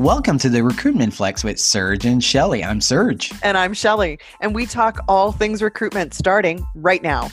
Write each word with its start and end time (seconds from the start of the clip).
Welcome 0.00 0.38
to 0.38 0.48
the 0.48 0.64
Recruitment 0.64 1.12
Flex 1.12 1.44
with 1.44 1.60
Serge 1.60 2.06
and 2.06 2.24
Shelly. 2.24 2.64
I'm 2.64 2.80
Serge. 2.80 3.34
And 3.42 3.58
I'm 3.58 3.74
Shelly. 3.74 4.18
And 4.40 4.54
we 4.54 4.64
talk 4.64 4.98
all 5.08 5.30
things 5.30 5.60
recruitment 5.60 6.14
starting 6.14 6.66
right 6.74 7.02
now. 7.02 7.28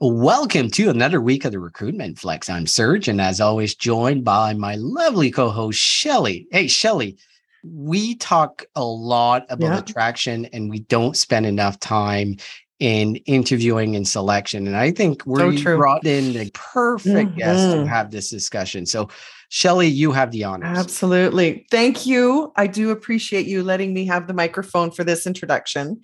Welcome 0.00 0.70
to 0.70 0.88
another 0.88 1.20
week 1.20 1.44
of 1.44 1.52
the 1.52 1.60
Recruitment 1.60 2.18
Flex. 2.18 2.48
I'm 2.48 2.66
Serge, 2.66 3.06
and 3.06 3.20
as 3.20 3.38
always, 3.38 3.74
joined 3.74 4.24
by 4.24 4.54
my 4.54 4.76
lovely 4.76 5.30
co 5.30 5.50
host, 5.50 5.78
Shelly. 5.78 6.46
Hey, 6.50 6.66
Shelly, 6.66 7.18
we 7.62 8.14
talk 8.14 8.64
a 8.74 8.84
lot 8.84 9.44
about 9.50 9.72
yeah. 9.72 9.78
attraction 9.78 10.46
and 10.46 10.70
we 10.70 10.80
don't 10.80 11.18
spend 11.18 11.44
enough 11.44 11.78
time 11.78 12.36
in 12.82 13.14
interviewing 13.26 13.94
and 13.94 14.08
selection. 14.08 14.66
And 14.66 14.76
I 14.76 14.90
think 14.90 15.24
we 15.24 15.56
so 15.56 15.76
brought 15.76 16.04
in 16.04 16.32
the 16.32 16.50
perfect 16.52 17.30
mm-hmm. 17.30 17.38
guest 17.38 17.70
to 17.70 17.76
mm-hmm. 17.76 17.86
have 17.86 18.10
this 18.10 18.28
discussion. 18.28 18.86
So, 18.86 19.08
Shelly, 19.50 19.86
you 19.86 20.10
have 20.10 20.32
the 20.32 20.42
honors. 20.42 20.76
Absolutely. 20.76 21.64
Thank 21.70 22.06
you. 22.06 22.52
I 22.56 22.66
do 22.66 22.90
appreciate 22.90 23.46
you 23.46 23.62
letting 23.62 23.94
me 23.94 24.06
have 24.06 24.26
the 24.26 24.34
microphone 24.34 24.90
for 24.90 25.04
this 25.04 25.28
introduction 25.28 26.00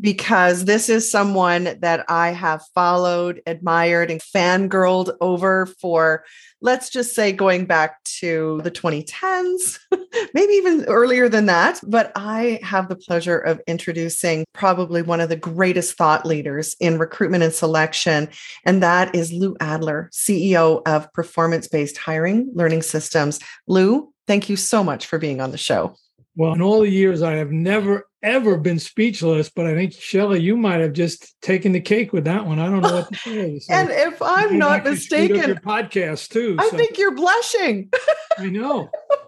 because 0.00 0.66
this 0.66 0.90
is 0.90 1.10
someone 1.10 1.78
that 1.80 2.04
I 2.10 2.32
have 2.32 2.62
followed, 2.74 3.40
admired, 3.46 4.10
and 4.10 4.20
fangirled 4.20 5.16
over 5.22 5.64
for 5.64 6.24
let's 6.60 6.90
just 6.90 7.14
say 7.14 7.32
going 7.32 7.66
back 7.66 8.02
to 8.04 8.60
the 8.64 8.70
2010s, 8.70 9.78
maybe 10.34 10.52
even 10.54 10.84
earlier 10.86 11.28
than 11.28 11.46
that. 11.46 11.80
But 11.86 12.12
I 12.16 12.60
have 12.62 12.88
the 12.88 12.96
pleasure 12.96 13.38
of 13.38 13.60
introducing 13.66 14.44
probably 14.52 15.02
one 15.02 15.20
of 15.20 15.28
the 15.28 15.36
greatest 15.36 15.96
thought 15.96 16.26
leaders 16.26 16.76
in 16.80 16.98
recruitment 16.98 17.44
and 17.44 17.52
selection, 17.52 18.28
and 18.64 18.82
that 18.82 19.14
is 19.14 19.32
Lou 19.32 19.56
Adler, 19.60 20.10
CEO 20.12 20.82
of 20.86 21.12
Performance 21.12 21.68
Based 21.68 21.96
Hiring 21.96 22.50
Learning 22.54 22.82
Systems. 22.82 23.40
Lou, 23.66 24.12
thank 24.26 24.48
you 24.48 24.56
so 24.56 24.82
much 24.82 25.06
for 25.06 25.18
being 25.18 25.40
on 25.40 25.50
the 25.50 25.58
show. 25.58 25.94
Well, 26.38 26.52
in 26.52 26.62
all 26.62 26.82
the 26.82 26.88
years, 26.88 27.20
I 27.20 27.32
have 27.32 27.50
never 27.50 28.08
ever 28.22 28.56
been 28.58 28.78
speechless, 28.78 29.50
but 29.50 29.66
I 29.66 29.74
think 29.74 29.92
Shelly, 29.92 30.40
you 30.40 30.56
might 30.56 30.80
have 30.80 30.92
just 30.92 31.34
taken 31.42 31.72
the 31.72 31.80
cake 31.80 32.12
with 32.12 32.26
that 32.26 32.46
one. 32.46 32.60
I 32.60 32.66
don't 32.66 32.80
know 32.80 32.94
what 32.94 33.12
to 33.12 33.18
say. 33.24 33.58
So 33.58 33.74
and 33.74 33.90
if 33.90 34.22
I'm 34.22 34.56
not 34.56 34.84
mistaken, 34.84 35.34
your 35.34 35.56
podcast 35.56 36.28
too. 36.28 36.54
I 36.56 36.68
so. 36.68 36.76
think 36.76 36.96
you're 36.96 37.16
blushing. 37.16 37.90
I 38.38 38.50
know. 38.50 38.88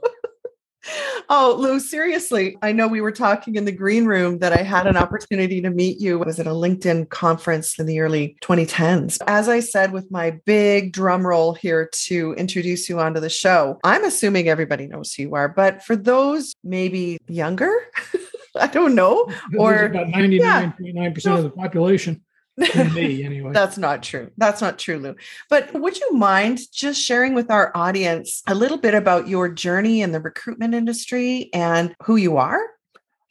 oh, 1.29 1.57
Lou, 1.59 1.81
seriously. 1.81 2.57
I 2.63 2.73
know 2.73 2.89
we 2.89 3.01
were 3.01 3.13
talking 3.13 3.55
in 3.57 3.65
the 3.65 3.73
green 3.73 4.05
room 4.05 4.39
that 4.39 4.53
I 4.53 4.63
had 4.63 4.87
an 4.87 4.97
opportunity 4.97 5.61
to 5.61 5.71
meet 5.71 6.01
you. 6.01 6.23
I 6.23 6.27
was 6.27 6.41
at 6.41 6.47
a 6.47 6.51
LinkedIn 6.51 7.09
conference 7.09 7.79
in 7.79 7.87
the 7.87 8.01
early 8.01 8.37
2010s. 8.43 9.19
As 9.27 9.49
I 9.49 9.61
said, 9.61 9.93
with 9.93 10.11
my 10.11 10.33
big 10.45 10.93
drum 10.93 11.27
roll 11.27 11.55
here 11.55 11.89
to 12.07 12.35
introduce 12.35 12.89
you 12.89 12.99
onto 12.99 13.21
the 13.21 13.31
show, 13.31 13.79
I'm 13.85 14.05
assuming 14.05 14.49
everybody 14.49 14.87
knows 14.87 15.15
who 15.15 15.25
you 15.25 15.35
are, 15.35 15.49
but 15.49 15.83
for 15.83 15.97
those 15.97 16.55
maybe 16.65 17.19
younger, 17.29 17.73
I 18.57 18.67
don't 18.67 18.95
know. 18.95 19.31
Or 19.57 19.85
about 19.85 20.09
99.9% 20.09 21.25
yeah. 21.25 21.37
of 21.37 21.45
the 21.45 21.51
population. 21.51 22.23
me 22.95 23.25
anyway. 23.25 23.53
That's 23.53 23.79
not 23.79 24.03
true. 24.03 24.31
That's 24.37 24.61
not 24.61 24.79
true, 24.79 24.99
Lou. 24.99 25.17
But 25.49 25.73
would 25.75 25.99
you 25.99 26.13
mind 26.13 26.61
just 26.73 27.01
sharing 27.01 27.35
with 27.35 27.51
our 27.51 27.73
audience 27.75 28.43
a 28.47 28.55
little 28.55 28.79
bit 28.79 28.95
about 28.95 29.29
your 29.29 29.49
journey 29.49 30.03
in 30.03 30.13
the 30.13 30.21
recruitment 30.21 30.75
industry 30.75 31.51
and 31.53 31.95
who 32.03 32.17
you 32.17 32.37
are? 32.37 32.61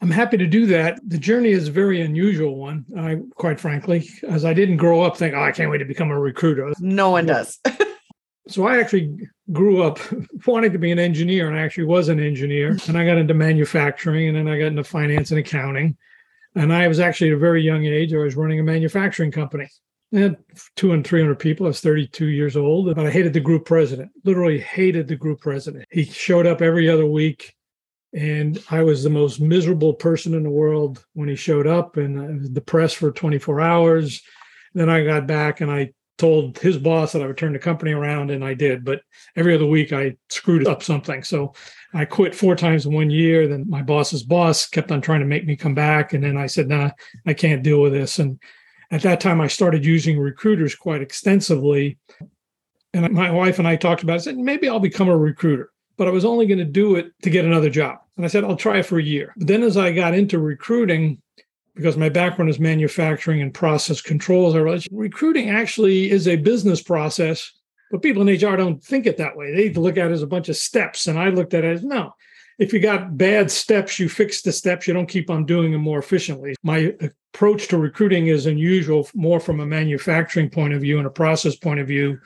I'm 0.02 0.11
happy 0.11 0.38
to 0.38 0.47
do 0.47 0.66
that. 0.67 0.99
The 1.08 1.17
journey 1.17 1.49
is 1.49 1.67
a 1.67 1.71
very 1.71 2.02
unusual 2.02 2.55
one, 2.55 2.86
I, 2.97 3.17
quite 3.36 3.59
frankly, 3.59 4.09
as 4.27 4.45
I 4.45 4.53
didn't 4.53 4.77
grow 4.77 5.02
up 5.02 5.17
thinking, 5.17 5.38
oh, 5.38 5.43
I 5.43 5.52
can't 5.52 5.69
wait 5.69 5.80
to 5.80 5.86
become 5.86 6.09
a 6.09 6.19
recruiter. 6.19 6.71
No 6.80 7.09
one 7.09 7.25
does. 7.25 7.59
so 8.47 8.66
I 8.66 8.80
actually 8.80 9.14
grew 9.52 9.83
up 9.83 9.99
wanting 10.47 10.71
to 10.71 10.80
be 10.80 10.91
an 10.91 10.99
engineer 10.99 11.49
and 11.49 11.58
I 11.58 11.61
actually 11.61 11.86
was 11.86 12.08
an 12.08 12.20
engineer. 12.20 12.77
And 12.87 12.98
I 12.98 13.05
got 13.05 13.17
into 13.17 13.33
manufacturing 13.33 14.30
and 14.30 14.37
then 14.37 14.48
I 14.48 14.58
got 14.58 14.67
into 14.67 14.86
finance 14.86 15.31
and 15.31 15.39
accounting. 15.39 15.98
And 16.59 16.73
I 16.73 16.89
was 16.89 16.99
actually 16.99 17.30
at 17.30 17.37
a 17.37 17.39
very 17.39 17.64
young 17.64 17.86
age, 17.86 18.14
I 18.14 18.17
was 18.17 18.36
running 18.36 18.59
a 18.59 18.64
manufacturing 18.64 19.31
company. 19.31 19.70
Had 20.11 20.36
two 20.75 20.92
and 20.92 21.08
300 21.08 21.39
people. 21.39 21.65
I 21.65 21.70
was 21.70 21.80
32 21.80 22.25
years 22.25 22.58
old, 22.58 22.93
but 22.93 23.05
I 23.05 23.09
hated 23.09 23.31
the 23.31 23.39
group 23.39 23.64
president, 23.64 24.11
literally 24.25 24.59
hated 24.59 25.08
the 25.08 25.15
group 25.15 25.39
president. 25.39 25.86
He 25.89 26.03
showed 26.03 26.45
up 26.45 26.61
every 26.61 26.89
other 26.89 27.05
week. 27.05 27.55
And 28.14 28.61
I 28.69 28.83
was 28.83 29.03
the 29.03 29.09
most 29.09 29.39
miserable 29.39 29.93
person 29.93 30.33
in 30.33 30.43
the 30.43 30.49
world 30.49 31.05
when 31.14 31.30
he 31.30 31.36
showed 31.36 31.65
up, 31.65 31.95
and 31.95 32.19
I 32.19 32.27
was 32.31 32.49
depressed 32.49 32.98
for 32.98 33.11
24 33.11 33.61
hours. 33.61 34.21
Then 34.73 34.89
I 34.89 35.05
got 35.05 35.27
back 35.27 35.61
and 35.61 35.71
I 35.71 35.93
told 36.19 36.59
his 36.59 36.77
boss 36.77 37.13
that 37.13 37.23
I 37.23 37.27
would 37.27 37.37
turn 37.37 37.53
the 37.53 37.59
company 37.59 37.91
around, 37.91 38.30
and 38.30 38.45
I 38.45 38.53
did. 38.53 38.85
But 38.85 39.02
every 39.35 39.55
other 39.55 39.65
week, 39.65 39.91
I 39.91 40.17
screwed 40.30 40.67
up 40.67 40.83
something. 40.83 41.23
So 41.23 41.53
I 41.95 42.05
quit 42.05 42.35
four 42.35 42.55
times 42.55 42.85
in 42.85 42.93
one 42.93 43.09
year. 43.09 43.47
Then 43.47 43.65
my 43.67 43.81
boss's 43.81 44.21
boss 44.21 44.67
kept 44.67 44.91
on 44.91 45.02
trying 45.02 45.21
to 45.21 45.25
make 45.25 45.47
me 45.47 45.55
come 45.55 45.73
back, 45.73 46.13
and 46.13 46.23
then 46.23 46.37
I 46.37 46.45
said, 46.45 46.67
"Nah, 46.67 46.91
I 47.25 47.33
can't 47.33 47.63
deal 47.63 47.81
with 47.81 47.93
this." 47.93 48.19
And 48.19 48.39
at 48.91 49.02
that 49.03 49.21
time, 49.21 49.39
I 49.39 49.47
started 49.47 49.85
using 49.85 50.19
recruiters 50.19 50.75
quite 50.75 51.02
extensively. 51.02 51.97
And 52.93 53.13
my 53.13 53.30
wife 53.30 53.59
and 53.59 53.67
I 53.67 53.75
talked 53.75 54.01
about 54.03 54.13
it. 54.13 54.21
I 54.21 54.23
said, 54.23 54.37
maybe 54.37 54.67
I'll 54.67 54.80
become 54.80 55.09
a 55.09 55.17
recruiter, 55.17 55.71
but 55.95 56.07
I 56.07 56.11
was 56.11 56.25
only 56.25 56.47
going 56.47 56.57
to 56.59 56.65
do 56.65 56.95
it 56.95 57.11
to 57.21 57.30
get 57.30 57.45
another 57.45 57.69
job. 57.69 57.99
And 58.17 58.25
I 58.25 58.30
said, 58.30 58.43
I'll 58.43 58.55
try 58.55 58.80
it 58.80 58.86
for 58.86 58.97
a 58.97 59.03
year. 59.03 59.33
But 59.37 59.47
then 59.47 59.63
as 59.63 59.77
I 59.77 59.91
got 59.91 60.15
into 60.15 60.39
recruiting, 60.39 61.21
because 61.80 61.95
my 61.95 62.10
background 62.10 62.50
is 62.50 62.60
manufacturing 62.60 63.42
and 63.42 63.54
process 63.54 64.02
controls. 64.02 64.54
I 64.54 64.58
realized 64.60 64.90
recruiting 64.92 65.50
actually 65.50 66.12
is 66.12 66.28
a 66.28 66.36
business 66.36 66.82
process, 66.82 67.54
but 67.90 68.02
people 68.02 68.28
in 68.28 68.36
HR 68.36 68.58
don't 68.58 68.84
think 68.84 69.08
it 69.08 69.16
that 69.16 69.38
way. 69.38 69.56
They 69.56 69.73
look 69.73 69.98
at 69.98 70.12
it 70.12 70.14
as 70.14 70.22
a 70.22 70.28
bunch 70.28 70.50
of 70.50 70.58
steps. 70.58 71.08
And 71.08 71.17
I 71.17 71.30
looked 71.30 71.54
at 71.54 71.64
it 71.64 71.78
as 71.78 71.84
no, 71.86 72.14
if 72.58 72.73
you 72.73 72.82
got 72.82 73.17
bad 73.17 73.50
steps, 73.50 73.98
you 73.98 74.10
fix 74.10 74.42
the 74.42 74.52
steps, 74.52 74.90
you 74.90 74.94
don't 74.94 75.08
keep 75.08 75.30
on 75.30 75.45
doing 75.45 75.72
them 75.72 75.80
more 75.80 76.00
efficiently. 76.00 76.54
My 76.64 76.94
approach 77.34 77.70
to 77.70 77.78
recruiting 77.78 78.28
is 78.28 78.46
unusual, 78.46 79.08
more 79.14 79.40
from 79.40 79.61
a 79.61 79.66
manufacturing 79.66 80.50
point 80.50 80.73
of 80.73 80.82
view 80.82 80.98
and 80.98 81.08
a 81.08 81.11
process 81.11 81.56
point 81.56 81.80
of 81.80 81.88
view. 81.88 82.20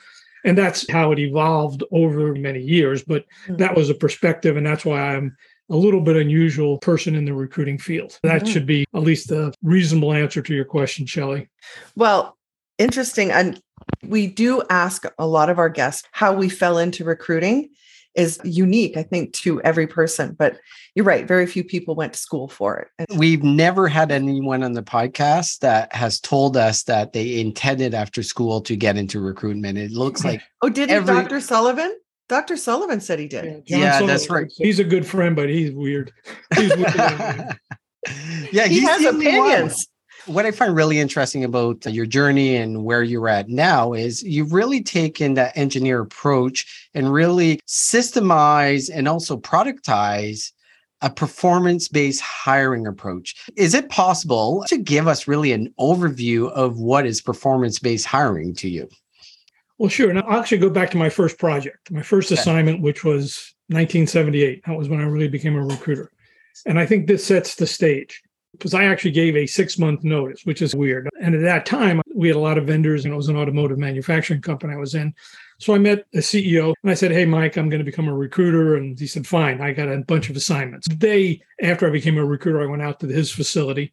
And 0.44 0.58
that's 0.58 0.90
how 0.90 1.12
it 1.12 1.20
evolved 1.20 1.84
over 1.92 2.34
many 2.34 2.60
years. 2.60 3.04
But 3.04 3.24
hmm. 3.46 3.54
that 3.56 3.76
was 3.76 3.88
a 3.88 3.94
perspective. 3.94 4.56
And 4.56 4.66
that's 4.66 4.84
why 4.84 5.14
I'm 5.14 5.36
a 5.70 5.76
little 5.76 6.00
bit 6.00 6.16
unusual 6.16 6.78
person 6.78 7.14
in 7.14 7.24
the 7.24 7.32
recruiting 7.32 7.78
field. 7.78 8.18
That 8.22 8.42
mm-hmm. 8.42 8.52
should 8.52 8.66
be 8.66 8.86
at 8.94 9.02
least 9.02 9.30
a 9.30 9.52
reasonable 9.62 10.12
answer 10.12 10.42
to 10.42 10.54
your 10.54 10.64
question, 10.64 11.06
Shelly. 11.06 11.48
Well, 11.96 12.36
interesting. 12.78 13.30
And 13.30 13.60
we 14.02 14.26
do 14.26 14.62
ask 14.70 15.04
a 15.18 15.26
lot 15.26 15.50
of 15.50 15.58
our 15.58 15.68
guests 15.68 16.06
how 16.12 16.32
we 16.34 16.48
fell 16.48 16.78
into 16.78 17.04
recruiting 17.04 17.70
is 18.14 18.40
unique, 18.44 18.96
I 18.96 19.02
think, 19.02 19.32
to 19.32 19.60
every 19.62 19.86
person. 19.86 20.34
But 20.38 20.60
you're 20.94 21.04
right, 21.04 21.26
very 21.26 21.46
few 21.46 21.64
people 21.64 21.94
went 21.94 22.12
to 22.12 22.18
school 22.18 22.46
for 22.46 22.88
it. 22.98 23.06
We've 23.16 23.42
never 23.42 23.88
had 23.88 24.12
anyone 24.12 24.62
on 24.62 24.72
the 24.72 24.82
podcast 24.82 25.58
that 25.60 25.92
has 25.92 26.20
told 26.20 26.56
us 26.56 26.84
that 26.84 27.12
they 27.12 27.40
intended 27.40 27.92
after 27.92 28.22
school 28.22 28.60
to 28.62 28.76
get 28.76 28.96
into 28.96 29.20
recruitment. 29.20 29.78
It 29.78 29.90
looks 29.90 30.24
like 30.24 30.42
oh, 30.62 30.68
did 30.68 30.90
every... 30.90 31.14
Dr. 31.14 31.40
Sullivan? 31.40 31.96
Dr. 32.28 32.56
Sullivan 32.56 33.00
said 33.00 33.18
he 33.18 33.28
did. 33.28 33.64
Yeah, 33.66 33.78
yeah 33.78 34.06
that's 34.06 34.30
right. 34.30 34.50
He's 34.56 34.78
a 34.78 34.84
good 34.84 35.06
friend, 35.06 35.36
but 35.36 35.48
he's 35.48 35.72
weird. 35.72 36.12
He's 36.56 36.74
weird. 36.74 37.58
yeah, 38.52 38.66
he 38.66 38.82
has 38.82 39.04
opinions. 39.04 39.86
What 40.26 40.46
I 40.46 40.50
find 40.50 40.74
really 40.74 40.98
interesting 40.98 41.44
about 41.44 41.84
your 41.84 42.06
journey 42.06 42.56
and 42.56 42.82
where 42.84 43.02
you're 43.02 43.28
at 43.28 43.50
now 43.50 43.92
is 43.92 44.22
you've 44.22 44.54
really 44.54 44.82
taken 44.82 45.34
that 45.34 45.54
engineer 45.54 46.00
approach 46.00 46.88
and 46.94 47.12
really 47.12 47.60
systemize 47.66 48.90
and 48.92 49.06
also 49.06 49.36
productize 49.36 50.50
a 51.02 51.10
performance 51.10 51.88
based 51.88 52.22
hiring 52.22 52.86
approach. 52.86 53.34
Is 53.56 53.74
it 53.74 53.90
possible 53.90 54.64
to 54.68 54.78
give 54.78 55.06
us 55.06 55.28
really 55.28 55.52
an 55.52 55.72
overview 55.78 56.50
of 56.52 56.78
what 56.78 57.04
is 57.04 57.20
performance 57.20 57.78
based 57.78 58.06
hiring 58.06 58.54
to 58.54 58.68
you? 58.70 58.88
Well, 59.78 59.88
sure. 59.88 60.12
Now, 60.12 60.22
I'll 60.22 60.40
actually 60.40 60.58
go 60.58 60.70
back 60.70 60.90
to 60.92 60.96
my 60.96 61.08
first 61.08 61.38
project, 61.38 61.90
my 61.90 62.02
first 62.02 62.30
okay. 62.30 62.40
assignment, 62.40 62.80
which 62.80 63.04
was 63.04 63.54
1978. 63.68 64.64
That 64.66 64.76
was 64.78 64.88
when 64.88 65.00
I 65.00 65.04
really 65.04 65.28
became 65.28 65.56
a 65.56 65.64
recruiter. 65.64 66.12
And 66.66 66.78
I 66.78 66.86
think 66.86 67.06
this 67.06 67.26
sets 67.26 67.56
the 67.56 67.66
stage 67.66 68.22
because 68.52 68.74
I 68.74 68.84
actually 68.84 69.10
gave 69.10 69.34
a 69.34 69.46
six 69.46 69.78
month 69.78 70.04
notice, 70.04 70.42
which 70.44 70.62
is 70.62 70.74
weird. 70.74 71.08
And 71.20 71.34
at 71.34 71.42
that 71.42 71.66
time, 71.66 72.00
we 72.14 72.28
had 72.28 72.36
a 72.36 72.40
lot 72.40 72.56
of 72.56 72.66
vendors 72.66 73.04
and 73.04 73.12
it 73.12 73.16
was 73.16 73.28
an 73.28 73.36
automotive 73.36 73.78
manufacturing 73.78 74.40
company 74.40 74.74
I 74.74 74.78
was 74.78 74.94
in. 74.94 75.12
So 75.58 75.74
I 75.74 75.78
met 75.78 76.04
a 76.14 76.18
CEO 76.18 76.72
and 76.82 76.90
I 76.90 76.94
said, 76.94 77.10
Hey, 77.10 77.24
Mike, 77.24 77.56
I'm 77.56 77.68
going 77.68 77.84
to 77.84 77.90
become 77.90 78.06
a 78.06 78.14
recruiter. 78.14 78.76
And 78.76 78.98
he 78.98 79.08
said, 79.08 79.26
Fine. 79.26 79.60
I 79.60 79.72
got 79.72 79.88
a 79.88 79.98
bunch 79.98 80.30
of 80.30 80.36
assignments. 80.36 80.88
The 80.88 80.94
day 80.94 81.42
after 81.60 81.86
I 81.86 81.90
became 81.90 82.16
a 82.16 82.24
recruiter, 82.24 82.62
I 82.62 82.66
went 82.66 82.82
out 82.82 83.00
to 83.00 83.08
his 83.08 83.32
facility 83.32 83.92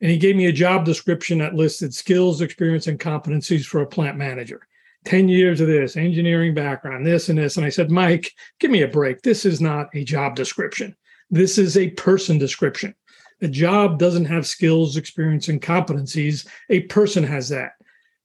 and 0.00 0.10
he 0.10 0.18
gave 0.18 0.36
me 0.36 0.46
a 0.46 0.52
job 0.52 0.84
description 0.84 1.38
that 1.38 1.54
listed 1.54 1.94
skills, 1.94 2.40
experience, 2.40 2.86
and 2.86 3.00
competencies 3.00 3.64
for 3.64 3.80
a 3.80 3.86
plant 3.86 4.16
manager. 4.16 4.66
10 5.06 5.28
years 5.28 5.60
of 5.60 5.68
this 5.68 5.96
engineering 5.96 6.52
background, 6.52 7.06
this 7.06 7.28
and 7.28 7.38
this. 7.38 7.56
And 7.56 7.64
I 7.64 7.70
said, 7.70 7.90
Mike, 7.90 8.32
give 8.58 8.70
me 8.70 8.82
a 8.82 8.88
break. 8.88 9.22
This 9.22 9.44
is 9.44 9.60
not 9.60 9.88
a 9.94 10.04
job 10.04 10.34
description. 10.34 10.94
This 11.30 11.58
is 11.58 11.76
a 11.76 11.90
person 11.90 12.38
description. 12.38 12.94
A 13.40 13.48
job 13.48 13.98
doesn't 13.98 14.24
have 14.24 14.46
skills, 14.46 14.96
experience, 14.96 15.48
and 15.48 15.62
competencies. 15.62 16.46
A 16.70 16.80
person 16.82 17.22
has 17.24 17.48
that. 17.50 17.72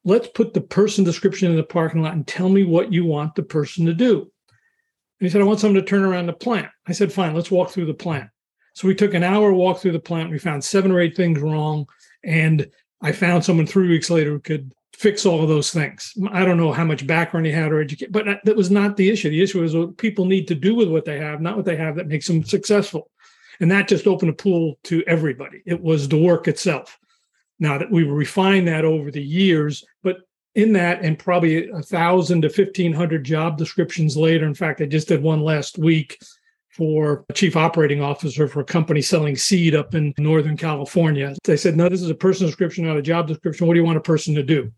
Let's 0.04 0.28
put 0.30 0.54
the 0.54 0.62
person 0.62 1.04
description 1.04 1.52
in 1.52 1.58
the 1.58 1.64
parking 1.64 2.02
lot 2.02 2.14
and 2.14 2.26
tell 2.26 2.50
me 2.50 2.64
what 2.64 2.92
you 2.92 3.06
want 3.06 3.36
the 3.36 3.44
person 3.44 3.86
to 3.86 3.94
do. 3.94 4.22
And 4.22 5.28
he 5.28 5.30
said, 5.30 5.42
I 5.42 5.46
want 5.46 5.60
someone 5.60 5.82
to 5.82 5.88
turn 5.88 6.04
around 6.04 6.26
the 6.26 6.34
plant. 6.34 6.70
I 6.88 6.94
said, 6.94 7.14
fine, 7.14 7.36
let's 7.36 7.52
walk 7.52 7.70
through 7.70 7.86
the 7.86 7.94
plant. 7.94 8.30
So 8.74 8.88
we 8.88 8.96
took 8.96 9.14
an 9.14 9.24
hour 9.24 9.54
walk 9.54 9.80
through 9.80 9.92
the 9.92 10.00
plant. 10.00 10.32
We 10.32 10.40
found 10.40 10.64
seven 10.64 10.92
or 10.92 11.00
eight 11.00 11.16
things 11.16 11.40
wrong. 11.40 11.88
And 12.24 12.68
I 13.02 13.12
found 13.12 13.46
someone 13.46 13.68
three 13.68 13.90
weeks 13.90 14.10
later 14.10 14.32
who 14.32 14.40
could 14.40 14.74
fix 14.94 15.26
all 15.26 15.42
of 15.42 15.50
those 15.50 15.72
things. 15.72 16.14
I 16.32 16.46
don't 16.46 16.58
know 16.58 16.72
how 16.72 16.84
much 16.84 17.08
background 17.08 17.46
he 17.46 17.52
had 17.52 17.72
or 17.72 17.82
education, 17.82 18.12
but 18.12 18.26
that 18.44 18.56
was 18.56 18.70
not 18.70 18.98
the 18.98 19.10
issue. 19.10 19.30
The 19.30 19.42
issue 19.42 19.64
is 19.64 19.76
what 19.76 19.98
people 19.98 20.26
need 20.26 20.48
to 20.50 20.56
do 20.56 20.76
with 20.76 20.90
what 20.90 21.06
they 21.06 21.20
have, 21.20 21.42
not 21.42 21.56
what 21.56 21.66
they 21.66 21.78
have 21.78 21.96
that 21.96 22.08
makes 22.08 22.28
them 22.28 22.44
successful. 22.44 23.10
And 23.60 23.72
that 23.72 23.88
just 23.88 24.08
opened 24.08 24.32
a 24.32 24.34
pool 24.34 24.78
to 24.86 25.04
everybody. 25.08 25.62
It 25.66 25.82
was 25.82 26.08
the 26.08 26.22
work 26.22 26.48
itself. 26.48 26.98
Now 27.60 27.78
that 27.78 27.92
we 27.92 28.04
refined 28.04 28.68
that 28.68 28.86
over 28.86 29.12
the 29.12 29.24
years, 29.24 29.84
but 30.04 30.18
in 30.56 30.74
that 30.74 31.02
and 31.02 31.18
probably 31.18 31.70
a 31.70 31.82
thousand 31.82 32.42
to 32.42 32.50
fifteen 32.50 32.92
hundred 32.92 33.24
job 33.24 33.58
descriptions 33.58 34.18
later. 34.18 34.46
In 34.46 34.54
fact, 34.54 34.82
I 34.82 34.86
just 34.86 35.08
did 35.08 35.24
one 35.24 35.42
last 35.42 35.78
week 35.78 36.20
for 36.70 37.26
a 37.30 37.34
chief 37.34 37.56
operating 37.56 38.02
officer 38.02 38.48
for 38.48 38.62
a 38.62 38.66
company 38.66 39.02
selling 39.02 39.36
seed 39.36 39.76
up 39.76 39.94
in 39.94 40.14
Northern 40.18 40.58
California. 40.58 41.36
They 41.44 41.58
said, 41.58 41.76
no, 41.76 41.88
this 41.88 42.02
is 42.02 42.10
a 42.10 42.16
person 42.16 42.48
description, 42.48 42.86
not 42.86 42.98
a 42.98 43.02
job 43.02 43.28
description. 43.28 43.68
What 43.68 43.76
do 43.76 43.80
you 43.80 43.86
want 43.86 43.98
a 43.98 44.02
person 44.02 44.36
to 44.36 44.44
do? 44.44 44.72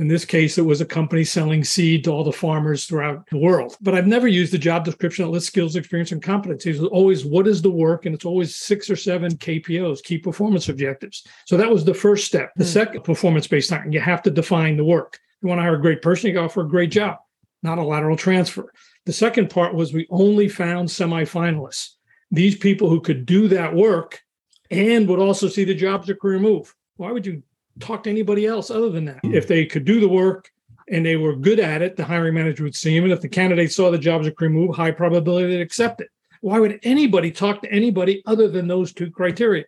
In 0.00 0.08
this 0.08 0.24
case, 0.24 0.56
it 0.56 0.64
was 0.64 0.80
a 0.80 0.86
company 0.86 1.24
selling 1.24 1.62
seed 1.62 2.04
to 2.04 2.10
all 2.10 2.24
the 2.24 2.32
farmers 2.32 2.86
throughout 2.86 3.28
the 3.28 3.36
world. 3.36 3.76
But 3.82 3.94
I've 3.94 4.06
never 4.06 4.26
used 4.26 4.50
the 4.50 4.56
job 4.56 4.82
description 4.82 5.26
that 5.26 5.30
lists 5.30 5.48
skills, 5.48 5.76
experience, 5.76 6.10
and 6.10 6.22
competencies. 6.22 6.76
It's 6.76 6.80
always 6.80 7.26
what 7.26 7.46
is 7.46 7.60
the 7.60 7.70
work, 7.70 8.06
and 8.06 8.14
it's 8.14 8.24
always 8.24 8.56
six 8.56 8.88
or 8.88 8.96
seven 8.96 9.36
KPOs, 9.36 10.02
key 10.02 10.16
performance 10.16 10.70
objectives. 10.70 11.26
So 11.44 11.58
that 11.58 11.70
was 11.70 11.84
the 11.84 11.92
first 11.92 12.24
step. 12.24 12.50
The 12.56 12.64
hmm. 12.64 12.70
second 12.70 13.04
performance-based 13.04 13.68
hiring, 13.68 13.92
you 13.92 14.00
have 14.00 14.22
to 14.22 14.30
define 14.30 14.78
the 14.78 14.86
work. 14.86 15.18
You 15.42 15.50
want 15.50 15.58
to 15.58 15.64
hire 15.64 15.76
a 15.76 15.82
great 15.82 16.00
person, 16.00 16.28
you 16.28 16.34
got 16.34 16.40
to 16.40 16.46
offer 16.46 16.62
a 16.62 16.68
great 16.68 16.90
job, 16.90 17.18
not 17.62 17.76
a 17.76 17.84
lateral 17.84 18.16
transfer. 18.16 18.72
The 19.04 19.12
second 19.12 19.50
part 19.50 19.74
was 19.74 19.92
we 19.92 20.06
only 20.08 20.48
found 20.48 20.88
semifinalists. 20.88 21.90
These 22.30 22.56
people 22.56 22.88
who 22.88 23.02
could 23.02 23.26
do 23.26 23.48
that 23.48 23.74
work 23.74 24.22
and 24.70 25.06
would 25.08 25.18
also 25.18 25.46
see 25.46 25.64
the 25.64 25.74
job 25.74 26.04
as 26.04 26.08
a 26.08 26.14
career 26.14 26.38
move. 26.38 26.74
Why 26.96 27.12
would 27.12 27.26
you 27.26 27.42
talk 27.80 28.04
to 28.04 28.10
anybody 28.10 28.46
else 28.46 28.70
other 28.70 28.90
than 28.90 29.04
that? 29.06 29.20
Hmm. 29.24 29.34
If 29.34 29.46
they 29.46 29.66
could 29.66 29.84
do 29.84 30.00
the 30.00 30.08
work 30.08 30.50
and 30.88 31.04
they 31.04 31.16
were 31.16 31.36
good 31.36 31.60
at 31.60 31.82
it, 31.82 31.96
the 31.96 32.04
hiring 32.04 32.34
manager 32.34 32.64
would 32.64 32.74
see 32.74 32.94
them. 32.94 33.04
And 33.04 33.12
if 33.12 33.20
the 33.20 33.28
candidate 33.28 33.72
saw 33.72 33.90
the 33.90 33.98
job 33.98 34.20
as 34.20 34.26
a 34.26 34.32
career 34.32 34.50
move, 34.50 34.74
high 34.74 34.90
probability 34.90 35.48
they'd 35.48 35.60
accept 35.60 36.00
it. 36.00 36.08
Why 36.40 36.58
would 36.58 36.80
anybody 36.82 37.30
talk 37.30 37.62
to 37.62 37.72
anybody 37.72 38.22
other 38.26 38.48
than 38.48 38.66
those 38.66 38.92
two 38.92 39.10
criteria? 39.10 39.64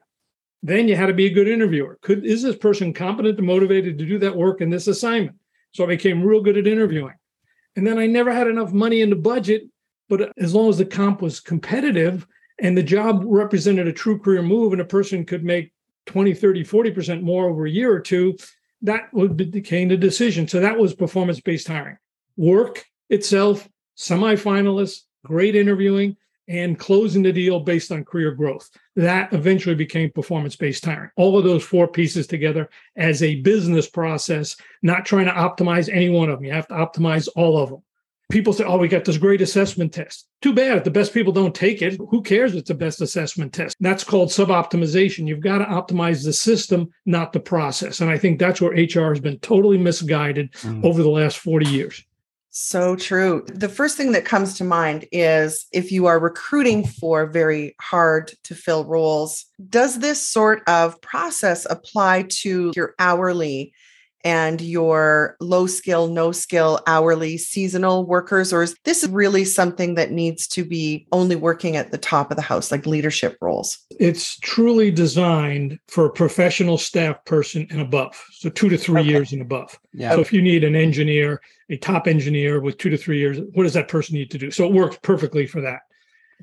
Then 0.63 0.89
you 0.89 0.97
had 0.97 1.07
to 1.07 1.15
be 1.15 1.27
a 1.27 1.33
good 1.33 1.49
interviewer. 1.49 1.99
Could 2.03 2.25
is 2.25 2.43
this 2.43 2.57
person 2.57 2.93
competent 2.93 3.39
and 3.39 3.47
motivated 3.47 3.99
to 3.99 4.07
do 4.07 4.19
that 4.19 4.37
work 4.37 4.61
in 4.61 4.71
this 4.71 4.87
assignment? 4.87 5.37
So 5.73 5.85
I 5.85 5.89
became 5.89 6.23
real 6.23 6.41
good 6.41 6.57
at 6.57 6.67
interviewing. 6.67 7.15
And 7.77 7.87
then 7.87 7.99
I 7.99 8.07
never 8.07 8.33
had 8.33 8.47
enough 8.47 8.73
money 8.73 9.01
in 9.01 9.11
the 9.11 9.17
budget. 9.17 9.65
But 10.09 10.33
as 10.39 10.55
long 10.55 10.69
as 10.69 10.79
the 10.79 10.85
comp 10.85 11.23
was 11.23 11.41
competitive 11.41 12.27
and 12.59 12.77
the 12.77 12.83
job 12.83 13.23
represented 13.27 13.89
a 13.89 13.93
true 13.93 14.19
career 14.19 14.43
move 14.43 14.73
and 14.73 14.83
a 14.83 14.87
person 14.87 15.25
could 15.25 15.45
make 15.45 15.73
20, 16.07 16.35
30, 16.35 16.65
40% 16.65 17.23
more 17.23 17.49
over 17.49 17.67
a 17.67 17.71
year 17.71 17.93
or 17.93 18.01
two, 18.01 18.37
that 18.83 19.13
would 19.13 19.37
became 19.37 19.89
the 19.89 19.97
decision. 19.97 20.49
So 20.49 20.61
that 20.61 20.77
was 20.77 20.95
performance 20.95 21.41
based 21.41 21.69
hiring. 21.69 21.99
Work 22.37 22.85
itself, 23.11 23.69
semifinalists, 23.97 25.03
great 25.25 25.55
interviewing, 25.55 26.17
and 26.49 26.79
closing 26.79 27.23
the 27.23 27.33
deal 27.33 27.61
based 27.61 27.93
on 27.93 28.05
career 28.05 28.33
growth. 28.33 28.69
That 28.97 29.33
eventually 29.33 29.77
became 29.77 30.11
performance 30.11 30.57
based 30.57 30.85
hiring. 30.85 31.11
All 31.17 31.39
of 31.39 31.45
those 31.45 31.63
four 31.63 31.87
pieces 31.87 32.27
together 32.27 32.69
as 32.97 33.23
a 33.23 33.41
business 33.43 33.89
process, 33.89 34.57
not 34.83 35.07
trying 35.07 35.27
to 35.27 35.33
optimize 35.33 35.89
any 35.93 36.11
one 36.11 36.29
of 36.29 36.39
them. 36.39 36.45
You 36.45 36.53
have 36.53 36.69
to 36.69 36.75
optimize 36.75 37.29
all 37.37 37.59
of 37.63 37.71
them. 37.71 37.83
People 38.33 38.55
say, 38.55 38.65
oh, 38.65 38.79
we 38.79 38.89
got 38.89 39.05
this 39.05 39.19
great 39.19 39.43
assessment 39.43 39.93
test. 39.93 40.27
Too 40.41 40.55
bad 40.55 40.79
if 40.79 40.85
the 40.85 40.91
best 40.91 41.13
people 41.13 41.35
don't 41.35 41.55
take 41.55 41.83
it. 41.83 42.01
Who 42.09 42.23
cares 42.23 42.53
if 42.53 42.61
it's 42.61 42.69
the 42.69 42.75
best 42.75 43.03
assessment 43.03 43.53
test? 43.53 43.77
That's 43.79 44.05
called 44.05 44.33
sub 44.33 44.49
optimization. 44.49 45.29
You've 45.29 45.41
got 45.41 45.59
to 45.59 45.67
optimize 45.67 46.25
the 46.25 46.33
system, 46.33 46.91
not 47.05 47.35
the 47.35 47.41
process. 47.41 48.01
And 48.01 48.11
I 48.11 48.17
think 48.17 48.39
that's 48.39 48.59
where 48.59 48.71
HR 48.71 49.11
has 49.11 49.21
been 49.21 49.39
totally 49.41 49.77
misguided 49.77 50.51
mm. 50.53 50.83
over 50.83 51.03
the 51.03 51.11
last 51.11 51.37
40 51.41 51.67
years. 51.67 52.03
So 52.49 52.97
true. 52.97 53.45
The 53.53 53.69
first 53.69 53.99
thing 53.99 54.13
that 54.13 54.25
comes 54.25 54.57
to 54.59 54.65
mind 54.65 55.07
is 55.13 55.67
if 55.71 55.93
you 55.93 56.07
are 56.07 56.19
recruiting 56.19 56.87
for 56.87 57.27
very 57.27 57.77
hard 57.83 58.33
to 58.45 58.55
fill 58.55 58.87
roles, 58.87 59.45
does 59.69 59.99
this 59.99 60.27
sort 60.27 60.63
of 60.67 60.99
process 61.03 61.67
apply 61.69 62.29
to 62.41 62.73
your 62.75 62.95
hourly 62.99 63.75
and 64.25 64.61
your 64.61 65.37
low 65.41 65.67
skill, 65.67 66.09
no 66.09 66.33
skill, 66.33 66.81
hourly, 66.87 67.37
seasonal 67.39 68.07
workers? 68.07 68.53
Or 68.53 68.63
is 68.63 68.77
this 68.85 69.05
really 69.09 69.45
something 69.45 69.95
that 69.97 70.11
needs 70.11 70.47
to 70.49 70.65
be 70.65 71.07
only 71.13 71.37
working 71.37 71.77
at 71.77 71.91
the 71.91 71.99
top 71.99 72.31
of 72.31 72.37
the 72.37 72.43
house, 72.43 72.71
like 72.71 72.87
leadership 72.87 73.37
roles? 73.41 73.79
It's 73.99 74.39
truly 74.39 74.91
designed 74.91 75.79
for 75.89 76.07
a 76.07 76.11
professional 76.11 76.79
staff 76.79 77.25
person 77.25 77.67
and 77.71 77.81
above. 77.81 78.23
So 78.33 78.49
two 78.49 78.69
to 78.69 78.79
three 78.79 79.01
okay. 79.01 79.11
years 79.11 79.33
and 79.33 79.43
above. 79.43 79.79
Yeah. 79.93 80.13
So 80.13 80.21
if 80.21 80.33
you 80.33 80.43
need 80.43 80.65
an 80.65 80.77
engineer, 80.77 81.41
a 81.71 81.77
top 81.77 82.07
engineer 82.07 82.61
with 82.61 82.79
two 82.79 82.91
to 82.91 82.97
three 82.97 83.19
years, 83.19 83.39
what 83.55 83.65
does 83.65 83.75
that 83.75 83.89
person 83.89 84.15
need 84.15 84.31
to 84.31 84.39
do? 84.39 84.51
So 84.51 84.65
it 84.65 84.73
works 84.73 84.99
perfectly 85.03 85.47
for 85.47 85.61
that. 85.63 85.81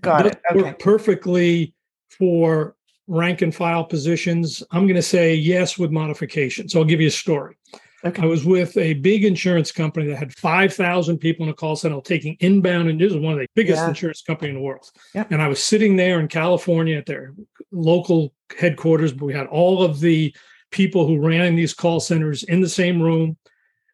Got 0.01 0.27
it. 0.27 0.41
Okay. 0.51 0.61
Work 0.61 0.79
perfectly 0.79 1.73
for 2.09 2.75
rank 3.09 3.41
and 3.41 3.53
file 3.53 3.83
positions, 3.83 4.63
I'm 4.71 4.85
going 4.85 4.95
to 4.95 5.01
say 5.01 5.33
yes 5.33 5.77
with 5.77 5.91
modifications. 5.91 6.71
So 6.71 6.79
I'll 6.79 6.85
give 6.85 7.01
you 7.01 7.07
a 7.07 7.11
story. 7.11 7.57
Okay. 8.05 8.21
I 8.21 8.25
was 8.25 8.45
with 8.45 8.77
a 8.77 8.93
big 8.93 9.25
insurance 9.25 9.73
company 9.73 10.07
that 10.07 10.15
had 10.15 10.33
5,000 10.33 11.17
people 11.17 11.45
in 11.45 11.49
a 11.49 11.53
call 11.53 11.75
center 11.75 11.99
taking 11.99 12.37
inbound, 12.39 12.87
and 12.87 13.01
this 13.01 13.11
is 13.11 13.17
one 13.17 13.33
of 13.33 13.39
the 13.39 13.47
biggest 13.55 13.81
yeah. 13.81 13.89
insurance 13.89 14.21
company 14.21 14.49
in 14.49 14.55
the 14.55 14.61
world. 14.61 14.89
Yep. 15.15 15.31
And 15.31 15.41
I 15.41 15.49
was 15.49 15.61
sitting 15.61 15.97
there 15.97 16.19
in 16.21 16.29
California 16.29 16.97
at 16.97 17.07
their 17.07 17.33
local 17.71 18.33
headquarters, 18.57 19.11
but 19.11 19.25
we 19.25 19.33
had 19.33 19.47
all 19.47 19.83
of 19.83 19.99
the 19.99 20.33
people 20.71 21.07
who 21.07 21.19
ran 21.19 21.55
these 21.55 21.73
call 21.73 21.99
centers 21.99 22.43
in 22.43 22.61
the 22.61 22.69
same 22.69 23.01
room. 23.01 23.37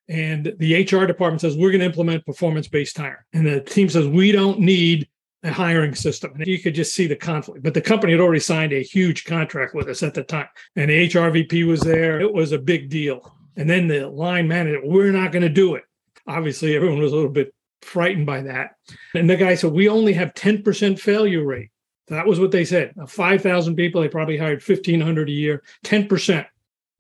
And 0.07 0.53
the 0.59 0.83
HR 0.83 1.05
department 1.05 1.41
says, 1.41 1.57
we're 1.57 1.71
going 1.71 1.79
to 1.79 1.87
implement 1.87 2.27
performance 2.27 2.67
based 2.67 2.97
hiring. 2.97 3.23
And 3.33 3.47
the 3.47 3.61
team 3.61 3.89
says, 3.89 4.07
we 4.07 4.31
don't 4.31 4.59
need 4.59 5.07
hiring 5.53 5.95
system. 5.95 6.33
And 6.35 6.47
you 6.47 6.59
could 6.59 6.75
just 6.75 6.93
see 6.95 7.07
the 7.07 7.15
conflict. 7.15 7.63
But 7.63 7.73
the 7.73 7.81
company 7.81 8.13
had 8.13 8.21
already 8.21 8.39
signed 8.39 8.73
a 8.73 8.83
huge 8.83 9.25
contract 9.25 9.75
with 9.75 9.87
us 9.87 10.03
at 10.03 10.13
the 10.13 10.23
time. 10.23 10.47
And 10.75 10.89
the 10.89 11.07
HRVP 11.09 11.67
was 11.67 11.81
there. 11.81 12.19
It 12.19 12.33
was 12.33 12.51
a 12.51 12.59
big 12.59 12.89
deal. 12.89 13.35
And 13.55 13.69
then 13.69 13.87
the 13.87 14.07
line 14.07 14.47
manager, 14.47 14.81
we're 14.83 15.11
not 15.11 15.31
going 15.31 15.43
to 15.43 15.49
do 15.49 15.75
it. 15.75 15.83
Obviously, 16.27 16.75
everyone 16.75 16.99
was 16.99 17.11
a 17.11 17.15
little 17.15 17.31
bit 17.31 17.53
frightened 17.81 18.25
by 18.25 18.41
that. 18.41 18.71
And 19.13 19.29
the 19.29 19.37
guy 19.37 19.55
said, 19.55 19.71
we 19.71 19.87
only 19.87 20.13
have 20.13 20.33
10% 20.33 20.99
failure 20.99 21.45
rate. 21.45 21.69
That 22.07 22.27
was 22.27 22.39
what 22.39 22.51
they 22.51 22.65
said. 22.65 22.93
5,000 23.07 23.75
people, 23.75 24.01
they 24.01 24.09
probably 24.09 24.37
hired 24.37 24.61
1,500 24.61 25.29
a 25.29 25.31
year, 25.31 25.63
10%. 25.83 26.45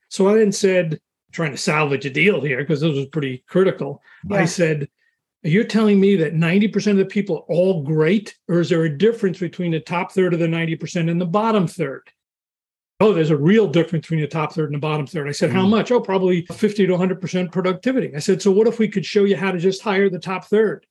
So 0.09 0.29
I 0.29 0.35
then 0.35 0.51
said, 0.51 0.99
trying 1.31 1.51
to 1.51 1.57
salvage 1.57 2.05
a 2.05 2.09
deal 2.09 2.41
here 2.41 2.57
because 2.57 2.81
this 2.81 2.95
was 2.95 3.07
pretty 3.07 3.43
critical. 3.47 4.01
Yeah. 4.29 4.37
I 4.37 4.45
said, 4.45 4.87
you're 5.51 5.63
telling 5.63 5.99
me 5.99 6.15
that 6.17 6.33
90% 6.33 6.91
of 6.91 6.97
the 6.97 7.05
people 7.05 7.37
are 7.37 7.55
all 7.55 7.83
great, 7.83 8.35
or 8.47 8.61
is 8.61 8.69
there 8.69 8.83
a 8.83 8.97
difference 8.97 9.39
between 9.39 9.71
the 9.71 9.79
top 9.79 10.11
third 10.11 10.33
of 10.33 10.39
the 10.39 10.47
90% 10.47 11.09
and 11.09 11.21
the 11.21 11.25
bottom 11.25 11.67
third? 11.67 12.09
Oh, 13.01 13.13
there's 13.13 13.29
a 13.29 13.37
real 13.37 13.67
difference 13.67 14.05
between 14.05 14.21
the 14.21 14.27
top 14.27 14.53
third 14.53 14.69
and 14.69 14.75
the 14.75 14.79
bottom 14.79 15.05
third. 15.05 15.27
I 15.27 15.33
said, 15.33 15.51
How 15.51 15.63
hmm. 15.63 15.71
much? 15.71 15.91
Oh, 15.91 15.99
probably 15.99 16.45
50 16.45 16.87
to 16.87 16.93
100% 16.93 17.51
productivity. 17.51 18.15
I 18.15 18.19
said, 18.19 18.41
So 18.41 18.51
what 18.51 18.67
if 18.67 18.79
we 18.79 18.87
could 18.87 19.05
show 19.05 19.25
you 19.25 19.35
how 19.35 19.51
to 19.51 19.59
just 19.59 19.81
hire 19.81 20.09
the 20.09 20.19
top 20.19 20.45
third? 20.45 20.85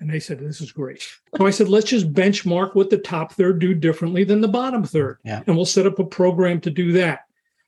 And 0.00 0.08
they 0.08 0.20
said, 0.20 0.38
This 0.38 0.62
is 0.62 0.72
great. 0.72 1.06
So 1.36 1.46
I 1.46 1.50
said, 1.50 1.68
Let's 1.68 1.90
just 1.90 2.12
benchmark 2.12 2.74
what 2.74 2.88
the 2.88 2.98
top 2.98 3.32
third 3.32 3.58
do 3.58 3.74
differently 3.74 4.24
than 4.24 4.40
the 4.40 4.48
bottom 4.48 4.84
third. 4.84 5.18
Yeah. 5.22 5.42
And 5.46 5.54
we'll 5.54 5.66
set 5.66 5.86
up 5.86 5.98
a 5.98 6.04
program 6.04 6.62
to 6.62 6.70
do 6.70 6.92
that. 6.92 7.20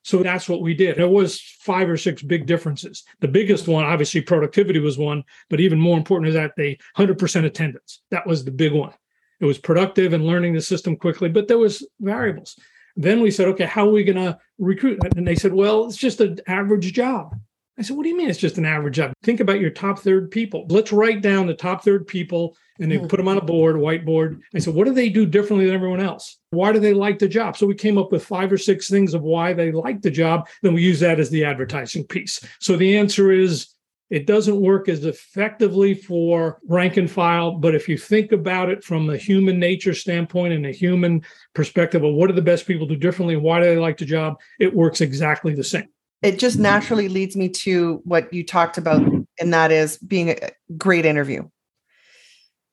So 0.03 0.23
that's 0.23 0.49
what 0.49 0.63
we 0.63 0.75
did. 0.75 0.97
There 0.97 1.09
was 1.09 1.41
five 1.41 1.89
or 1.89 1.97
six 1.97 2.23
big 2.23 2.47
differences. 2.47 3.05
The 3.21 3.29
biggest 3.29 3.69
one, 3.69 3.85
obviously, 3.85 4.23
productivity 4.23 4.79
was 4.79 4.97
one, 4.97 5.25
but 5.51 5.61
even 5.61 5.79
more 5.79 5.99
important 5.99 6.29
is 6.29 6.35
that 6.35 6.53
the 6.57 6.79
100% 6.97 7.45
attendance. 7.45 8.01
That 8.11 8.27
was 8.27 8.45
the 8.45 8.51
big 8.51 8.73
one. 8.73 8.95
It 9.41 9.45
was 9.45 9.59
productive 9.59 10.13
and 10.13 10.27
learning 10.27 10.55
the 10.55 10.61
system 10.61 10.97
quickly, 10.97 11.29
but 11.29 11.49
there 11.49 11.59
was 11.59 11.87
variables. 12.01 12.59
Then 12.97 13.21
we 13.21 13.31
said, 13.31 13.49
okay, 13.49 13.65
how 13.67 13.89
are 13.89 13.93
we 13.93 14.05
going 14.05 14.17
to 14.17 14.39
recruit? 14.59 15.01
And 15.17 15.27
they 15.27 15.37
said, 15.37 15.53
well, 15.53 15.87
it's 15.87 15.97
just 15.97 16.21
an 16.21 16.41
average 16.47 16.93
job. 16.93 17.35
I 17.81 17.83
said, 17.83 17.97
what 17.97 18.03
do 18.03 18.11
you 18.11 18.17
mean 18.17 18.29
it's 18.29 18.39
just 18.39 18.59
an 18.59 18.67
average 18.67 18.97
job? 18.97 19.15
Think 19.23 19.41
about 19.41 19.59
your 19.59 19.71
top 19.71 20.01
third 20.01 20.31
people. 20.31 20.67
Let's 20.69 20.93
write 20.93 21.23
down 21.23 21.47
the 21.47 21.55
top 21.55 21.83
third 21.83 22.07
people 22.07 22.55
and 22.79 22.93
they 22.93 22.99
hmm. 22.99 23.07
put 23.07 23.17
them 23.17 23.27
on 23.27 23.39
a 23.39 23.43
board, 23.43 23.77
a 23.77 23.79
whiteboard. 23.79 24.39
I 24.55 24.59
said, 24.59 24.75
what 24.75 24.85
do 24.87 24.93
they 24.93 25.09
do 25.09 25.25
differently 25.25 25.65
than 25.65 25.75
everyone 25.75 26.01
else? 26.01 26.37
Why 26.51 26.73
do 26.73 26.79
they 26.79 26.93
like 26.93 27.19
the 27.19 27.27
job? 27.27 27.57
So 27.57 27.67
we 27.67 27.75
came 27.75 27.97
up 27.97 28.13
with 28.13 28.23
five 28.23 28.53
or 28.53 28.59
six 28.59 28.91
things 28.91 29.15
of 29.15 29.23
why 29.23 29.55
they 29.55 29.73
like 29.73 30.03
the 30.03 30.11
job. 30.11 30.47
Then 30.61 30.75
we 30.75 30.83
use 30.83 31.01
that 31.01 31.19
as 31.19 31.31
the 31.31 31.43
advertising 31.47 32.05
piece. 32.05 32.45
So 32.59 32.77
the 32.77 32.99
answer 32.99 33.33
is 33.33 33.75
it 34.11 34.27
doesn't 34.27 34.61
work 34.61 34.91
as 34.91 35.07
effectively 35.07 35.95
for 35.95 36.59
rank 36.69 36.99
and 36.99 37.11
file, 37.11 37.53
but 37.53 37.75
if 37.75 37.89
you 37.89 37.97
think 37.97 38.33
about 38.33 38.69
it 38.69 38.85
from 38.85 39.09
a 39.09 39.17
human 39.17 39.59
nature 39.59 39.95
standpoint 39.95 40.53
and 40.53 40.67
a 40.67 40.73
human 40.73 41.23
perspective 41.55 42.05
of 42.05 42.13
what 42.13 42.27
do 42.27 42.35
the 42.35 42.43
best 42.43 42.67
people 42.67 42.87
do 42.87 42.97
differently 42.97 43.37
and 43.37 43.43
why 43.43 43.59
do 43.59 43.65
they 43.65 43.79
like 43.79 43.97
the 43.97 44.05
job, 44.05 44.39
it 44.59 44.75
works 44.75 45.01
exactly 45.01 45.55
the 45.55 45.65
same 45.65 45.89
it 46.23 46.39
just 46.39 46.59
naturally 46.59 47.09
leads 47.09 47.37
me 47.37 47.49
to 47.49 48.01
what 48.05 48.33
you 48.33 48.45
talked 48.45 48.79
about, 48.79 49.03
and 49.41 49.53
that 49.55 49.73
is 49.73 49.99
being 49.99 50.31
a 50.31 50.51
great 50.77 51.07
interview. 51.07 51.49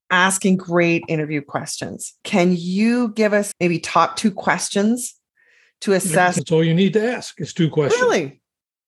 asking 0.10 0.58
great 0.58 1.04
interview 1.08 1.42
questions. 1.42 2.16
Can 2.24 2.56
you 2.56 3.10
give 3.10 3.34
us 3.34 3.52
maybe 3.60 3.80
top 3.80 4.16
two 4.16 4.32
questions 4.32 5.16
to 5.82 5.94
assess? 5.94 6.36
That's 6.36 6.52
all 6.52 6.64
you 6.64 6.74
need 6.74 6.94
to 6.94 7.06
ask 7.06 7.40
is 7.42 7.54
two 7.54 7.70
questions. 7.70 8.02
Really? 8.02 8.42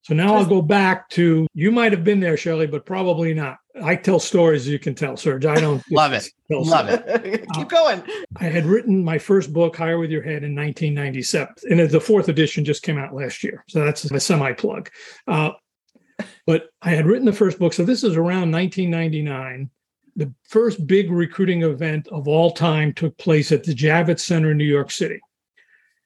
So 0.04 0.16
now 0.16 0.36
I'll 0.36 0.46
go 0.46 0.62
back 0.62 1.10
to 1.10 1.46
you 1.54 1.72
might 1.72 1.92
have 1.92 2.04
been 2.04 2.20
there, 2.20 2.38
Shelly, 2.38 2.68
but 2.68 2.86
probably 2.86 3.34
not. 3.34 3.58
I 3.82 3.96
tell 3.96 4.20
stories 4.20 4.68
you 4.68 4.80
can 4.80 4.96
tell, 4.96 5.18
Serge. 5.18 5.46
I 5.46 5.60
don't 5.60 5.84
love 5.92 6.14
it. 6.14 6.30
Love 6.50 6.90
it. 7.08 7.46
Keep 7.54 7.70
going. 7.70 8.04
I 8.38 8.46
had 8.46 8.66
written 8.66 9.04
my 9.04 9.18
first 9.18 9.54
book, 9.54 9.76
Hire 9.76 10.00
with 10.00 10.12
Your 10.12 10.22
Head, 10.22 10.44
in 10.44 10.56
1997, 10.56 11.56
and 11.70 11.90
the 11.90 12.00
fourth 12.00 12.30
edition 12.30 12.66
just 12.66 12.84
came 12.84 12.98
out 12.98 13.14
last 13.14 13.44
year. 13.44 13.64
So 13.68 13.84
that's 13.84 14.06
a 14.06 14.20
semi 14.20 14.54
plug. 14.54 14.90
Uh, 15.28 15.52
but 16.46 16.70
I 16.82 16.92
had 16.92 17.06
written 17.06 17.26
the 17.26 17.34
first 17.34 17.60
book. 17.60 17.74
So 17.74 17.84
this 17.84 18.04
is 18.04 18.16
around 18.16 18.52
1999. 18.52 19.70
The 20.16 20.34
first 20.44 20.86
big 20.86 21.12
recruiting 21.12 21.64
event 21.64 22.08
of 22.10 22.28
all 22.28 22.52
time 22.52 22.94
took 22.94 23.18
place 23.18 23.52
at 23.52 23.64
the 23.64 23.74
Javits 23.74 24.22
Center 24.22 24.52
in 24.52 24.58
New 24.58 24.66
York 24.66 24.92
City. 24.92 25.20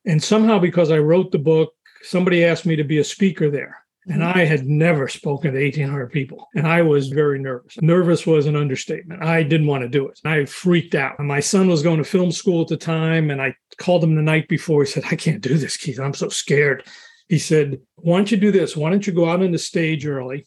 And 0.06 0.22
somehow, 0.22 0.60
because 0.60 0.92
I 0.92 1.00
wrote 1.00 1.32
the 1.32 1.40
book, 1.40 1.74
somebody 2.04 2.44
asked 2.44 2.66
me 2.66 2.76
to 2.76 2.84
be 2.84 3.00
a 3.00 3.04
speaker 3.04 3.50
there. 3.50 3.83
And. 4.08 4.24
I 4.24 4.46
had 4.46 4.66
never 4.66 5.08
spoken 5.08 5.54
to 5.54 5.62
1,800 5.62 6.12
people. 6.12 6.48
And 6.56 6.68
I 6.68 6.82
was 6.82 7.08
very 7.08 7.40
nervous. 7.40 7.82
Nervous 7.82 8.26
was 8.26 8.48
an 8.48 8.56
understatement. 8.56 9.24
I 9.24 9.44
didn't 9.44 9.68
want 9.68 9.84
to 9.84 9.90
do 9.90 10.08
it. 10.08 10.20
I 10.26 10.46
freaked 10.46 10.96
out. 10.96 11.20
And 11.20 11.28
my 11.28 11.40
son 11.40 11.68
was 11.68 11.84
going 11.84 11.98
to 11.98 12.04
film 12.04 12.32
school 12.32 12.62
at 12.62 12.68
the 12.68 12.78
time. 12.78 13.32
And 13.32 13.42
I 13.42 13.56
called 13.78 14.04
him 14.04 14.16
the 14.16 14.22
night 14.22 14.48
before. 14.50 14.84
He 14.84 14.92
said, 14.92 15.04
I 15.10 15.16
can't 15.16 15.42
do 15.42 15.58
this, 15.58 15.78
Keith. 15.78 16.00
I'm 16.00 16.14
so 16.14 16.30
scared. 16.30 16.84
He 17.30 17.40
said, 17.40 17.80
Why 17.96 18.18
don't 18.18 18.32
you 18.32 18.38
do 18.38 18.52
this? 18.52 18.76
Why 18.76 18.90
don't 18.90 19.08
you 19.08 19.14
go 19.14 19.30
out 19.30 19.42
on 19.42 19.52
the 19.52 19.58
stage 19.58 20.06
early 20.06 20.46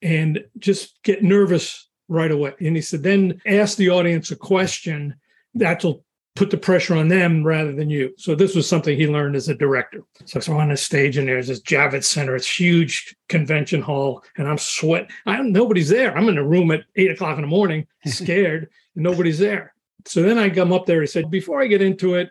and 0.00 0.44
just 0.58 1.02
get 1.02 1.22
nervous 1.22 1.88
right 2.08 2.30
away? 2.30 2.54
And 2.60 2.76
he 2.76 2.82
said, 2.82 3.02
Then 3.02 3.40
ask 3.46 3.76
the 3.76 3.90
audience 3.90 4.30
a 4.30 4.36
question 4.36 5.16
that'll 5.54 6.05
put 6.36 6.50
the 6.50 6.56
pressure 6.56 6.94
on 6.94 7.08
them 7.08 7.42
rather 7.42 7.72
than 7.72 7.88
you. 7.90 8.14
So 8.18 8.34
this 8.34 8.54
was 8.54 8.68
something 8.68 8.96
he 8.96 9.08
learned 9.08 9.34
as 9.34 9.48
a 9.48 9.54
director. 9.54 10.02
So, 10.26 10.38
so 10.38 10.58
on 10.58 10.68
the 10.68 10.76
stage 10.76 11.16
and 11.16 11.26
there's 11.26 11.48
this 11.48 11.62
Javits 11.62 12.04
Center, 12.04 12.36
it's 12.36 12.58
huge 12.58 13.16
convention 13.28 13.80
hall, 13.80 14.22
and 14.36 14.46
I'm 14.46 14.58
sweat. 14.58 15.10
I'm 15.24 15.50
nobody's 15.50 15.88
there. 15.88 16.16
I'm 16.16 16.28
in 16.28 16.38
a 16.38 16.46
room 16.46 16.70
at 16.70 16.84
eight 16.96 17.10
o'clock 17.10 17.36
in 17.36 17.42
the 17.42 17.48
morning, 17.48 17.86
scared, 18.06 18.68
and 18.94 19.02
nobody's 19.02 19.38
there. 19.38 19.74
So 20.04 20.22
then 20.22 20.38
I 20.38 20.50
come 20.50 20.72
up 20.72 20.86
there. 20.86 21.00
He 21.00 21.06
said, 21.06 21.30
before 21.30 21.60
I 21.60 21.66
get 21.66 21.82
into 21.82 22.14
it, 22.14 22.30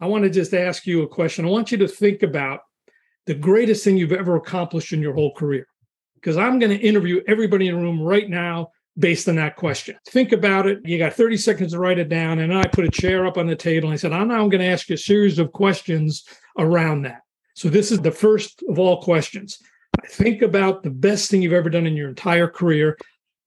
I 0.00 0.06
want 0.06 0.24
to 0.24 0.30
just 0.30 0.54
ask 0.54 0.86
you 0.86 1.02
a 1.02 1.08
question. 1.08 1.44
I 1.44 1.48
want 1.48 1.70
you 1.70 1.78
to 1.78 1.88
think 1.88 2.22
about 2.22 2.60
the 3.26 3.34
greatest 3.34 3.84
thing 3.84 3.96
you've 3.96 4.12
ever 4.12 4.36
accomplished 4.36 4.92
in 4.92 5.02
your 5.02 5.12
whole 5.12 5.34
career. 5.34 5.66
Because 6.14 6.36
I'm 6.36 6.58
going 6.58 6.76
to 6.76 6.86
interview 6.86 7.20
everybody 7.26 7.68
in 7.68 7.74
the 7.74 7.80
room 7.80 8.00
right 8.00 8.28
now 8.28 8.70
based 9.00 9.28
on 9.28 9.36
that 9.36 9.56
question. 9.56 9.96
Think 10.08 10.32
about 10.32 10.66
it. 10.66 10.80
You 10.84 10.98
got 10.98 11.14
30 11.14 11.36
seconds 11.36 11.72
to 11.72 11.78
write 11.78 11.98
it 11.98 12.08
down. 12.08 12.38
And 12.38 12.54
I 12.54 12.66
put 12.66 12.84
a 12.84 12.90
chair 12.90 13.26
up 13.26 13.38
on 13.38 13.46
the 13.46 13.56
table 13.56 13.88
and 13.88 13.94
I 13.94 13.96
said, 13.96 14.12
I'm 14.12 14.28
now 14.28 14.46
going 14.48 14.60
to 14.60 14.66
ask 14.66 14.88
you 14.88 14.94
a 14.94 14.98
series 14.98 15.38
of 15.38 15.52
questions 15.52 16.24
around 16.58 17.02
that. 17.02 17.22
So 17.54 17.68
this 17.68 17.90
is 17.90 18.00
the 18.00 18.10
first 18.10 18.62
of 18.68 18.78
all 18.78 19.02
questions. 19.02 19.58
Think 20.08 20.42
about 20.42 20.82
the 20.82 20.90
best 20.90 21.30
thing 21.30 21.42
you've 21.42 21.52
ever 21.52 21.70
done 21.70 21.86
in 21.86 21.96
your 21.96 22.08
entire 22.08 22.48
career. 22.48 22.96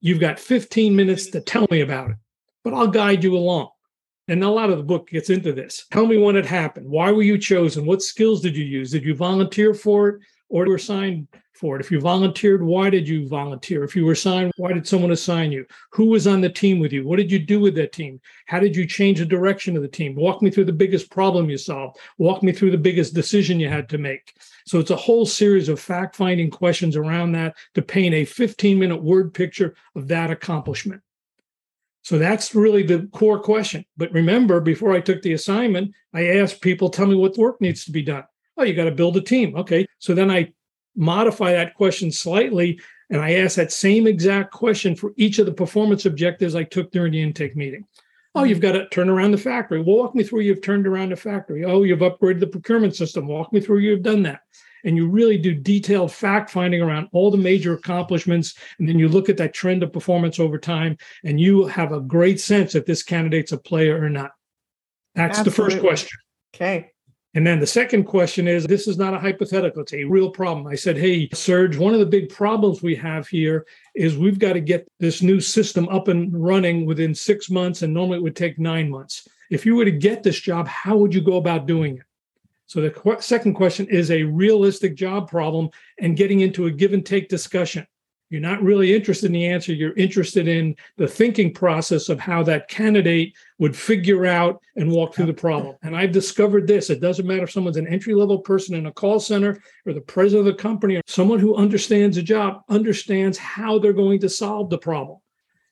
You've 0.01 0.19
got 0.19 0.39
15 0.39 0.95
minutes 0.95 1.27
to 1.27 1.41
tell 1.41 1.67
me 1.71 1.81
about 1.81 2.11
it, 2.11 2.17
but 2.63 2.73
I'll 2.73 2.87
guide 2.87 3.23
you 3.23 3.35
along. 3.37 3.69
And 4.27 4.43
a 4.43 4.49
lot 4.49 4.69
of 4.69 4.77
the 4.77 4.83
book 4.83 5.09
gets 5.09 5.29
into 5.29 5.51
this. 5.51 5.85
Tell 5.91 6.05
me 6.05 6.17
when 6.17 6.35
it 6.35 6.45
happened. 6.45 6.87
Why 6.87 7.11
were 7.11 7.23
you 7.23 7.37
chosen? 7.37 7.85
What 7.85 8.01
skills 8.01 8.41
did 8.41 8.55
you 8.55 8.65
use? 8.65 8.91
Did 8.91 9.03
you 9.03 9.15
volunteer 9.15 9.73
for 9.73 10.09
it 10.09 10.21
or 10.49 10.65
you 10.65 10.71
were 10.71 10.77
assigned 10.77 11.27
for 11.53 11.75
it? 11.75 11.81
If 11.81 11.91
you 11.91 11.99
volunteered, 11.99 12.63
why 12.63 12.89
did 12.89 13.07
you 13.07 13.27
volunteer? 13.27 13.83
If 13.83 13.95
you 13.95 14.05
were 14.05 14.13
assigned, 14.13 14.51
why 14.57 14.73
did 14.73 14.87
someone 14.87 15.11
assign 15.11 15.51
you? 15.51 15.65
Who 15.91 16.05
was 16.05 16.27
on 16.27 16.41
the 16.41 16.49
team 16.49 16.79
with 16.79 16.91
you? 16.91 17.07
What 17.07 17.17
did 17.17 17.31
you 17.31 17.39
do 17.39 17.59
with 17.59 17.75
that 17.75 17.91
team? 17.91 18.19
How 18.47 18.59
did 18.59 18.75
you 18.75 18.85
change 18.85 19.19
the 19.19 19.25
direction 19.25 19.75
of 19.75 19.81
the 19.81 19.87
team? 19.87 20.15
Walk 20.15 20.41
me 20.41 20.51
through 20.51 20.65
the 20.65 20.73
biggest 20.73 21.09
problem 21.09 21.49
you 21.49 21.57
solved. 21.57 21.97
Walk 22.17 22.43
me 22.43 22.51
through 22.51 22.71
the 22.71 22.77
biggest 22.77 23.13
decision 23.13 23.59
you 23.59 23.69
had 23.69 23.89
to 23.89 23.97
make. 23.97 24.35
So 24.65 24.79
it's 24.79 24.91
a 24.91 24.95
whole 24.95 25.25
series 25.25 25.69
of 25.69 25.79
fact 25.79 26.15
finding 26.15 26.49
questions 26.49 26.95
around 26.95 27.33
that 27.33 27.55
to 27.75 27.81
paint 27.81 28.15
a 28.15 28.25
15 28.25 28.79
minute 28.79 29.01
word 29.01 29.33
picture 29.33 29.75
of 29.95 30.07
that 30.07 30.31
accomplishment. 30.31 31.01
So 32.03 32.17
that's 32.17 32.53
really 32.53 32.83
the 32.83 33.07
core 33.13 33.39
question. 33.39 33.85
But 33.95 34.11
remember, 34.11 34.59
before 34.59 34.93
I 34.93 34.99
took 34.99 35.21
the 35.21 35.33
assignment, 35.33 35.93
I 36.13 36.37
asked 36.37 36.59
people, 36.59 36.89
tell 36.89 37.07
me 37.07 37.15
what 37.15 37.37
work 37.37 37.61
needs 37.61 37.85
to 37.85 37.91
be 37.91 38.01
done. 38.01 38.25
Oh, 38.57 38.63
you 38.63 38.73
got 38.73 38.85
to 38.85 38.91
build 38.91 39.17
a 39.17 39.21
team. 39.21 39.55
Okay. 39.55 39.85
So 39.99 40.13
then 40.13 40.29
I 40.29 40.53
modify 40.95 41.53
that 41.53 41.75
question 41.75 42.11
slightly. 42.11 42.79
And 43.09 43.21
I 43.21 43.33
ask 43.35 43.57
that 43.57 43.71
same 43.71 44.07
exact 44.07 44.51
question 44.51 44.95
for 44.95 45.13
each 45.17 45.37
of 45.37 45.45
the 45.45 45.53
performance 45.53 46.05
objectives 46.05 46.55
I 46.55 46.63
took 46.63 46.91
during 46.91 47.11
the 47.11 47.21
intake 47.21 47.55
meeting. 47.55 47.85
Oh, 48.33 48.43
you've 48.43 48.61
got 48.61 48.71
to 48.71 48.89
turn 48.89 49.09
around 49.09 49.31
the 49.31 49.37
factory. 49.37 49.81
Well, 49.81 49.97
walk 49.97 50.15
me 50.15 50.23
through 50.23 50.41
you've 50.41 50.63
turned 50.63 50.87
around 50.87 51.09
the 51.09 51.15
factory. 51.15 51.63
Oh, 51.63 51.83
you've 51.83 51.99
upgraded 51.99 52.39
the 52.39 52.47
procurement 52.47 52.95
system. 52.95 53.27
Walk 53.27 53.53
me 53.53 53.59
through 53.59 53.79
you've 53.79 54.01
done 54.01 54.23
that. 54.23 54.39
And 54.83 54.97
you 54.97 55.07
really 55.07 55.37
do 55.37 55.53
detailed 55.53 56.11
fact 56.11 56.49
finding 56.49 56.81
around 56.81 57.09
all 57.11 57.29
the 57.29 57.37
major 57.37 57.73
accomplishments. 57.73 58.55
And 58.79 58.89
then 58.89 58.97
you 58.97 59.07
look 59.07 59.29
at 59.29 59.37
that 59.37 59.53
trend 59.53 59.83
of 59.83 59.93
performance 59.93 60.39
over 60.39 60.57
time, 60.57 60.97
and 61.23 61.39
you 61.39 61.67
have 61.67 61.91
a 61.91 62.01
great 62.01 62.39
sense 62.39 62.73
if 62.73 62.85
this 62.85 63.03
candidate's 63.03 63.51
a 63.51 63.57
player 63.57 64.03
or 64.03 64.09
not. 64.09 64.31
That's 65.13 65.37
Absolutely. 65.37 65.51
the 65.51 65.71
first 65.71 65.85
question. 65.85 66.19
Okay. 66.55 66.92
And 67.35 67.45
then 67.47 67.59
the 67.59 67.67
second 67.67 68.03
question 68.03 68.47
is 68.47 68.65
this 68.65 68.87
is 68.87 68.97
not 68.97 69.15
a 69.15 69.19
hypothetical, 69.19 69.81
it's 69.81 69.93
a 69.93 70.03
real 70.03 70.29
problem. 70.29 70.67
I 70.67 70.75
said, 70.75 70.97
Hey, 70.97 71.29
Serge, 71.33 71.77
one 71.77 71.93
of 71.93 71.99
the 71.99 72.05
big 72.05 72.29
problems 72.29 72.83
we 72.83 72.95
have 72.95 73.27
here 73.27 73.65
is 73.95 74.17
we've 74.17 74.37
got 74.37 74.53
to 74.53 74.61
get 74.61 74.87
this 74.99 75.23
new 75.23 75.39
system 75.39 75.87
up 75.89 76.09
and 76.09 76.31
running 76.31 76.85
within 76.85 77.15
six 77.15 77.49
months, 77.49 77.81
and 77.81 77.93
normally 77.93 78.19
it 78.19 78.23
would 78.23 78.35
take 78.35 78.59
nine 78.59 78.89
months. 78.89 79.27
If 79.49 79.65
you 79.65 79.75
were 79.75 79.85
to 79.85 79.91
get 79.91 80.21
this 80.21 80.39
job, 80.39 80.67
how 80.67 80.95
would 80.97 81.13
you 81.13 81.21
go 81.21 81.37
about 81.37 81.65
doing 81.65 81.97
it? 81.97 82.03
So 82.67 82.81
the 82.81 82.91
qu- 82.91 83.19
second 83.19 83.55
question 83.55 83.87
is 83.87 84.11
a 84.11 84.23
realistic 84.23 84.95
job 84.95 85.29
problem 85.29 85.69
and 85.99 86.15
getting 86.15 86.41
into 86.41 86.67
a 86.67 86.71
give 86.71 86.93
and 86.93 87.05
take 87.05 87.29
discussion. 87.29 87.85
You're 88.33 88.41
not 88.41 88.63
really 88.63 88.95
interested 88.95 89.27
in 89.27 89.33
the 89.33 89.45
answer. 89.45 89.73
You're 89.73 89.93
interested 89.93 90.47
in 90.47 90.75
the 90.97 91.07
thinking 91.07 91.53
process 91.53 92.09
of 92.09 92.19
how 92.19 92.41
that 92.41 92.67
candidate 92.67 93.35
would 93.59 93.75
figure 93.75 94.25
out 94.25 94.59
and 94.75 94.89
walk 94.89 95.13
through 95.13 95.27
the 95.27 95.35
problem. 95.35 95.75
And 95.83 95.95
I've 95.95 96.11
discovered 96.11 96.65
this. 96.65 96.89
It 96.89 96.99
doesn't 96.99 97.27
matter 97.27 97.43
if 97.43 97.51
someone's 97.51 97.77
an 97.77 97.87
entry 97.87 98.15
level 98.15 98.39
person 98.39 98.73
in 98.73 98.87
a 98.87 98.91
call 98.91 99.19
center 99.19 99.61
or 99.85 99.93
the 99.93 100.01
president 100.01 100.47
of 100.47 100.57
the 100.57 100.59
company 100.59 100.95
or 100.95 101.03
someone 101.05 101.37
who 101.37 101.55
understands 101.55 102.15
the 102.15 102.23
job, 102.23 102.63
understands 102.69 103.37
how 103.37 103.77
they're 103.77 103.93
going 103.93 104.19
to 104.21 104.29
solve 104.29 104.71
the 104.71 104.79
problem. 104.79 105.19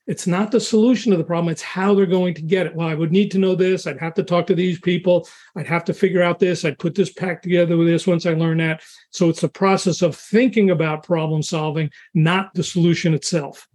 It's 0.06 0.26
not 0.26 0.50
the 0.50 0.58
solution 0.58 1.12
to 1.12 1.16
the 1.16 1.24
problem, 1.24 1.52
it's 1.52 1.62
how 1.62 1.94
they're 1.94 2.06
going 2.06 2.34
to 2.34 2.42
get 2.42 2.66
it. 2.66 2.74
Well, 2.74 2.88
I 2.88 2.94
would 2.94 3.12
need 3.12 3.30
to 3.32 3.38
know 3.38 3.54
this. 3.54 3.86
I'd 3.86 4.00
have 4.00 4.14
to 4.14 4.24
talk 4.24 4.48
to 4.48 4.54
these 4.54 4.80
people. 4.80 5.28
I'd 5.56 5.68
have 5.68 5.84
to 5.84 5.94
figure 5.94 6.22
out 6.22 6.40
this. 6.40 6.64
I'd 6.64 6.78
put 6.78 6.96
this 6.96 7.12
pack 7.12 7.40
together 7.40 7.76
with 7.76 7.86
this 7.86 8.06
once 8.06 8.26
I 8.26 8.32
learn 8.32 8.58
that. 8.58 8.82
So 9.10 9.28
it's 9.28 9.40
the 9.40 9.48
process 9.48 10.02
of 10.02 10.16
thinking 10.16 10.70
about 10.70 11.04
problem 11.04 11.42
solving, 11.42 11.90
not 12.14 12.52
the 12.54 12.64
solution 12.64 13.14
itself. 13.14 13.68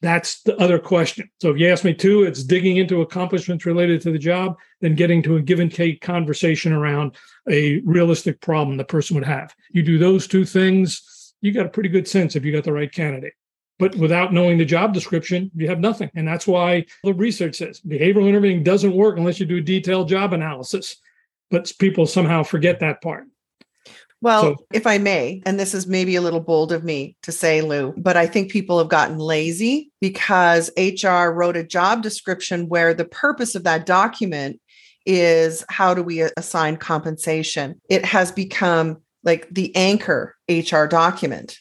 That's 0.00 0.42
the 0.42 0.54
other 0.58 0.78
question. 0.78 1.30
So 1.40 1.50
if 1.50 1.58
you 1.58 1.68
ask 1.68 1.82
me 1.82 1.94
to, 1.94 2.24
it's 2.24 2.44
digging 2.44 2.76
into 2.76 3.00
accomplishments 3.00 3.64
related 3.64 4.02
to 4.02 4.12
the 4.12 4.18
job, 4.18 4.56
then 4.80 4.94
getting 4.94 5.22
to 5.22 5.36
a 5.36 5.42
give 5.42 5.60
and 5.60 5.72
take 5.72 6.02
conversation 6.02 6.72
around 6.72 7.16
a 7.48 7.80
realistic 7.80 8.40
problem 8.42 8.76
the 8.76 8.84
person 8.84 9.14
would 9.16 9.24
have. 9.24 9.54
You 9.70 9.82
do 9.82 9.98
those 9.98 10.26
two 10.26 10.44
things, 10.44 11.34
you 11.40 11.52
got 11.52 11.66
a 11.66 11.70
pretty 11.70 11.88
good 11.88 12.06
sense 12.06 12.36
if 12.36 12.44
you 12.44 12.52
got 12.52 12.64
the 12.64 12.72
right 12.72 12.92
candidate. 12.92 13.32
But 13.78 13.96
without 13.96 14.32
knowing 14.32 14.58
the 14.58 14.64
job 14.64 14.94
description, 14.94 15.50
you 15.54 15.68
have 15.68 15.80
nothing. 15.80 16.10
And 16.14 16.26
that's 16.26 16.46
why 16.46 16.86
the 17.02 17.12
research 17.12 17.56
says 17.56 17.80
behavioral 17.80 18.28
interviewing 18.28 18.62
doesn't 18.62 18.94
work 18.94 19.16
unless 19.16 19.40
you 19.40 19.46
do 19.46 19.56
a 19.56 19.60
detailed 19.60 20.08
job 20.08 20.32
analysis. 20.32 20.96
But 21.50 21.72
people 21.78 22.06
somehow 22.06 22.44
forget 22.44 22.80
that 22.80 23.02
part. 23.02 23.24
Well, 24.20 24.42
so, 24.42 24.56
if 24.72 24.86
I 24.86 24.96
may, 24.96 25.42
and 25.44 25.60
this 25.60 25.74
is 25.74 25.86
maybe 25.86 26.16
a 26.16 26.22
little 26.22 26.40
bold 26.40 26.72
of 26.72 26.82
me 26.82 27.14
to 27.24 27.32
say, 27.32 27.60
Lou, 27.60 27.92
but 27.98 28.16
I 28.16 28.26
think 28.26 28.50
people 28.50 28.78
have 28.78 28.88
gotten 28.88 29.18
lazy 29.18 29.92
because 30.00 30.70
HR 30.78 31.28
wrote 31.28 31.58
a 31.58 31.62
job 31.62 32.02
description 32.02 32.68
where 32.68 32.94
the 32.94 33.04
purpose 33.04 33.54
of 33.54 33.64
that 33.64 33.84
document 33.84 34.60
is 35.04 35.62
how 35.68 35.92
do 35.92 36.02
we 36.02 36.22
assign 36.38 36.78
compensation? 36.78 37.80
It 37.90 38.04
has 38.06 38.32
become 38.32 39.02
like 39.24 39.46
the 39.50 39.76
anchor 39.76 40.36
HR 40.48 40.86
document 40.86 41.58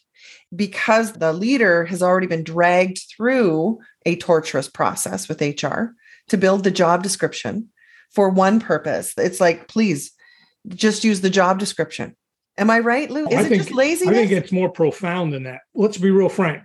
because 0.56 1.14
the 1.14 1.34
leader 1.34 1.86
has 1.86 2.04
already 2.04 2.28
been 2.28 2.44
dragged 2.44 3.00
through 3.16 3.80
a 4.06 4.16
torturous 4.18 4.70
process 4.70 5.28
with 5.28 5.42
HR 5.42 5.96
to 6.30 6.38
build 6.38 6.64
the 6.64 6.72
job 6.72 7.04
description 7.04 7.70
for 8.12 8.30
one 8.30 8.60
purpose. 8.60 9.14
It's 9.18 9.42
like, 9.42 9.68
please 9.68 10.12
just 10.70 11.04
use 11.04 11.22
the 11.22 11.30
job 11.30 11.60
description. 11.60 12.16
Am 12.58 12.70
I 12.70 12.80
right, 12.80 13.10
Lou? 13.10 13.28
Is 13.28 13.36
I 13.36 13.42
it 13.42 13.50
think, 13.50 13.64
just 13.64 13.76
laziness? 13.76 14.16
I 14.16 14.28
think 14.28 14.32
it's 14.32 14.52
more 14.52 14.70
profound 14.70 15.34
than 15.34 15.44
that. 15.44 15.62
Let's 15.74 15.98
be 15.98 16.12
real 16.12 16.30
frank. 16.30 16.64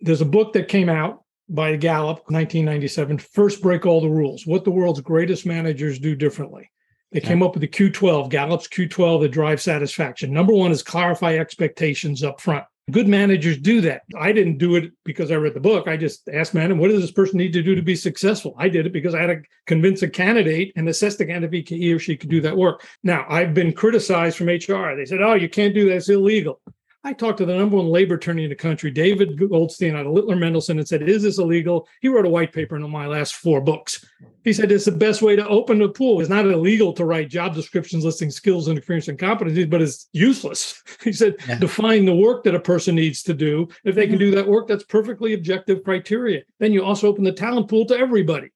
There's 0.00 0.22
a 0.22 0.26
book 0.26 0.54
that 0.54 0.68
came 0.68 0.88
out 0.88 1.24
by 1.48 1.76
Gallup, 1.76 2.18
1997, 2.30 3.18
First 3.18 3.60
Break 3.60 3.84
All 3.84 4.00
the 4.00 4.08
Rules, 4.08 4.46
What 4.46 4.64
the 4.64 4.70
World's 4.70 5.00
Greatest 5.00 5.44
Managers 5.44 5.98
Do 5.98 6.14
Differently. 6.14 6.70
They 7.12 7.20
came 7.20 7.42
up 7.42 7.54
with 7.54 7.60
the 7.60 7.68
Q12, 7.68 8.30
Gallup's 8.30 8.68
Q12 8.68 9.22
that 9.22 9.30
drives 9.30 9.64
satisfaction. 9.64 10.32
Number 10.32 10.54
one 10.54 10.70
is 10.70 10.82
clarify 10.82 11.36
expectations 11.36 12.22
up 12.22 12.40
front 12.40 12.64
Good 12.90 13.08
managers 13.08 13.58
do 13.58 13.80
that. 13.82 14.02
I 14.18 14.32
didn't 14.32 14.58
do 14.58 14.76
it 14.76 14.92
because 15.04 15.30
I 15.30 15.36
read 15.36 15.54
the 15.54 15.60
book. 15.60 15.88
I 15.88 15.96
just 15.96 16.28
asked 16.32 16.54
man, 16.54 16.78
what 16.78 16.90
does 16.90 17.00
this 17.00 17.12
person 17.12 17.38
need 17.38 17.52
to 17.52 17.62
do 17.62 17.74
to 17.74 17.82
be 17.82 17.96
successful? 17.96 18.54
I 18.58 18.68
did 18.68 18.86
it 18.86 18.92
because 18.92 19.14
I 19.14 19.20
had 19.20 19.26
to 19.28 19.42
convince 19.66 20.02
a 20.02 20.08
candidate 20.08 20.72
and 20.76 20.88
assess 20.88 21.16
the 21.16 21.26
candidate 21.26 21.70
if 21.70 21.78
he 21.78 21.92
or 21.92 21.98
she 21.98 22.16
could 22.16 22.30
do 22.30 22.40
that 22.42 22.56
work. 22.56 22.86
Now, 23.02 23.26
I've 23.28 23.54
been 23.54 23.72
criticized 23.72 24.36
from 24.36 24.48
HR. 24.48 24.96
They 24.96 25.06
said, 25.06 25.22
oh, 25.22 25.34
you 25.34 25.48
can't 25.48 25.74
do 25.74 25.86
that. 25.86 25.96
It's 25.96 26.08
illegal. 26.08 26.60
I 27.02 27.14
talked 27.14 27.38
to 27.38 27.46
the 27.46 27.56
number 27.56 27.78
one 27.78 27.86
labor 27.86 28.16
attorney 28.16 28.44
in 28.44 28.50
the 28.50 28.56
country, 28.56 28.90
David 28.90 29.38
Goldstein 29.38 29.96
out 29.96 30.04
of 30.04 30.12
Littler 30.12 30.36
Mendelson, 30.36 30.78
and 30.78 30.86
said, 30.86 31.02
Is 31.02 31.22
this 31.22 31.38
illegal? 31.38 31.88
He 32.02 32.08
wrote 32.08 32.26
a 32.26 32.30
white 32.30 32.52
paper 32.52 32.76
in 32.76 32.90
my 32.90 33.06
last 33.06 33.36
four 33.36 33.62
books. 33.62 34.04
He 34.44 34.52
said, 34.52 34.70
It's 34.70 34.84
the 34.84 34.92
best 34.92 35.22
way 35.22 35.34
to 35.34 35.48
open 35.48 35.78
the 35.78 35.88
pool. 35.88 36.20
It's 36.20 36.28
not 36.28 36.44
illegal 36.44 36.92
to 36.92 37.06
write 37.06 37.30
job 37.30 37.54
descriptions 37.54 38.04
listing 38.04 38.30
skills 38.30 38.68
and 38.68 38.76
experience 38.76 39.08
and 39.08 39.18
competencies, 39.18 39.70
but 39.70 39.82
it's 39.82 40.08
useless. 40.12 40.82
He 41.02 41.12
said, 41.12 41.36
yeah. 41.48 41.58
Define 41.58 42.04
the 42.04 42.14
work 42.14 42.44
that 42.44 42.54
a 42.54 42.60
person 42.60 42.94
needs 42.94 43.22
to 43.22 43.32
do. 43.32 43.68
If 43.84 43.94
they 43.94 44.06
can 44.06 44.16
mm-hmm. 44.16 44.18
do 44.18 44.30
that 44.32 44.46
work, 44.46 44.68
that's 44.68 44.84
perfectly 44.84 45.32
objective 45.32 45.82
criteria. 45.82 46.42
Then 46.58 46.74
you 46.74 46.84
also 46.84 47.08
open 47.08 47.24
the 47.24 47.32
talent 47.32 47.68
pool 47.68 47.86
to 47.86 47.96
everybody. 47.96 48.50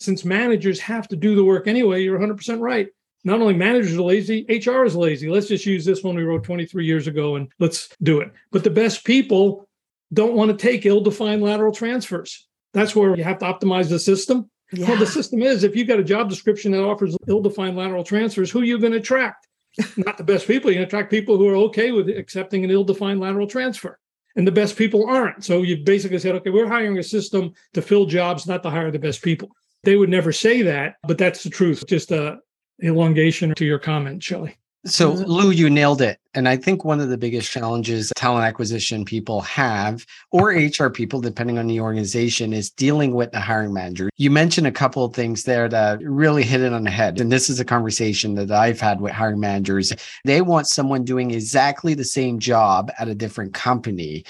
Since 0.00 0.24
managers 0.24 0.80
have 0.80 1.06
to 1.08 1.16
do 1.16 1.36
the 1.36 1.44
work 1.44 1.68
anyway, 1.68 2.02
you're 2.02 2.18
100% 2.18 2.60
right 2.60 2.88
not 3.26 3.40
only 3.40 3.54
managers 3.54 3.96
are 3.96 4.02
lazy, 4.02 4.46
HR 4.48 4.84
is 4.84 4.94
lazy. 4.94 5.28
Let's 5.28 5.48
just 5.48 5.66
use 5.66 5.84
this 5.84 6.04
one 6.04 6.14
we 6.14 6.22
wrote 6.22 6.44
23 6.44 6.86
years 6.86 7.08
ago 7.08 7.34
and 7.34 7.48
let's 7.58 7.88
do 8.00 8.20
it. 8.20 8.30
But 8.52 8.62
the 8.62 8.70
best 8.70 9.04
people 9.04 9.68
don't 10.12 10.34
want 10.34 10.52
to 10.52 10.56
take 10.56 10.86
ill 10.86 11.00
defined 11.00 11.42
lateral 11.42 11.72
transfers. 11.72 12.46
That's 12.72 12.94
where 12.94 13.16
you 13.16 13.24
have 13.24 13.38
to 13.38 13.44
optimize 13.44 13.88
the 13.88 13.98
system. 13.98 14.48
Yeah. 14.72 14.88
Well, 14.88 14.98
the 14.98 15.08
system 15.08 15.42
is 15.42 15.64
if 15.64 15.74
you've 15.74 15.88
got 15.88 15.98
a 15.98 16.04
job 16.04 16.30
description 16.30 16.70
that 16.70 16.84
offers 16.84 17.16
ill 17.26 17.40
defined 17.40 17.76
lateral 17.76 18.04
transfers, 18.04 18.48
who 18.48 18.60
are 18.60 18.64
you 18.64 18.78
going 18.78 18.92
to 18.92 18.98
attract? 18.98 19.48
Not 19.96 20.18
the 20.18 20.24
best 20.24 20.46
people. 20.46 20.70
You're 20.70 20.78
going 20.78 20.88
to 20.88 20.96
attract 20.96 21.10
people 21.10 21.36
who 21.36 21.48
are 21.48 21.56
okay 21.56 21.90
with 21.90 22.08
accepting 22.08 22.62
an 22.62 22.70
ill 22.70 22.84
defined 22.84 23.18
lateral 23.18 23.48
transfer. 23.48 23.98
And 24.36 24.46
the 24.46 24.52
best 24.52 24.76
people 24.76 25.04
aren't. 25.04 25.44
So 25.44 25.62
you 25.62 25.78
basically 25.78 26.20
said, 26.20 26.36
okay, 26.36 26.50
we're 26.50 26.68
hiring 26.68 26.96
a 26.98 27.02
system 27.02 27.54
to 27.74 27.82
fill 27.82 28.06
jobs, 28.06 28.46
not 28.46 28.62
to 28.62 28.70
hire 28.70 28.92
the 28.92 29.00
best 29.00 29.20
people. 29.20 29.48
They 29.82 29.96
would 29.96 30.10
never 30.10 30.30
say 30.30 30.62
that, 30.62 30.94
but 31.02 31.18
that's 31.18 31.42
the 31.42 31.50
truth. 31.50 31.84
Just 31.88 32.12
a, 32.12 32.38
elongation 32.82 33.54
to 33.54 33.64
your 33.64 33.78
comment, 33.78 34.22
Shelly. 34.22 34.56
So, 34.86 35.12
mm-hmm. 35.12 35.24
Lou, 35.24 35.50
you 35.50 35.68
nailed 35.68 36.00
it. 36.00 36.20
And 36.34 36.48
I 36.48 36.56
think 36.56 36.84
one 36.84 37.00
of 37.00 37.08
the 37.08 37.18
biggest 37.18 37.50
challenges 37.50 38.12
talent 38.14 38.44
acquisition 38.44 39.04
people 39.04 39.40
have, 39.40 40.06
or 40.30 40.50
HR 40.50 40.90
people, 40.90 41.20
depending 41.20 41.58
on 41.58 41.66
the 41.66 41.80
organization, 41.80 42.52
is 42.52 42.70
dealing 42.70 43.12
with 43.12 43.32
the 43.32 43.40
hiring 43.40 43.72
manager. 43.72 44.10
You 44.16 44.30
mentioned 44.30 44.68
a 44.68 44.72
couple 44.72 45.04
of 45.04 45.12
things 45.12 45.42
there 45.42 45.68
that 45.68 46.00
really 46.02 46.44
hit 46.44 46.60
it 46.60 46.72
on 46.72 46.84
the 46.84 46.90
head. 46.90 47.20
And 47.20 47.32
this 47.32 47.50
is 47.50 47.58
a 47.58 47.64
conversation 47.64 48.36
that 48.36 48.52
I've 48.52 48.80
had 48.80 49.00
with 49.00 49.12
hiring 49.12 49.40
managers. 49.40 49.92
They 50.24 50.40
want 50.40 50.68
someone 50.68 51.04
doing 51.04 51.32
exactly 51.32 51.94
the 51.94 52.04
same 52.04 52.38
job 52.38 52.92
at 52.96 53.08
a 53.08 53.14
different 53.14 53.54
company 53.54 54.24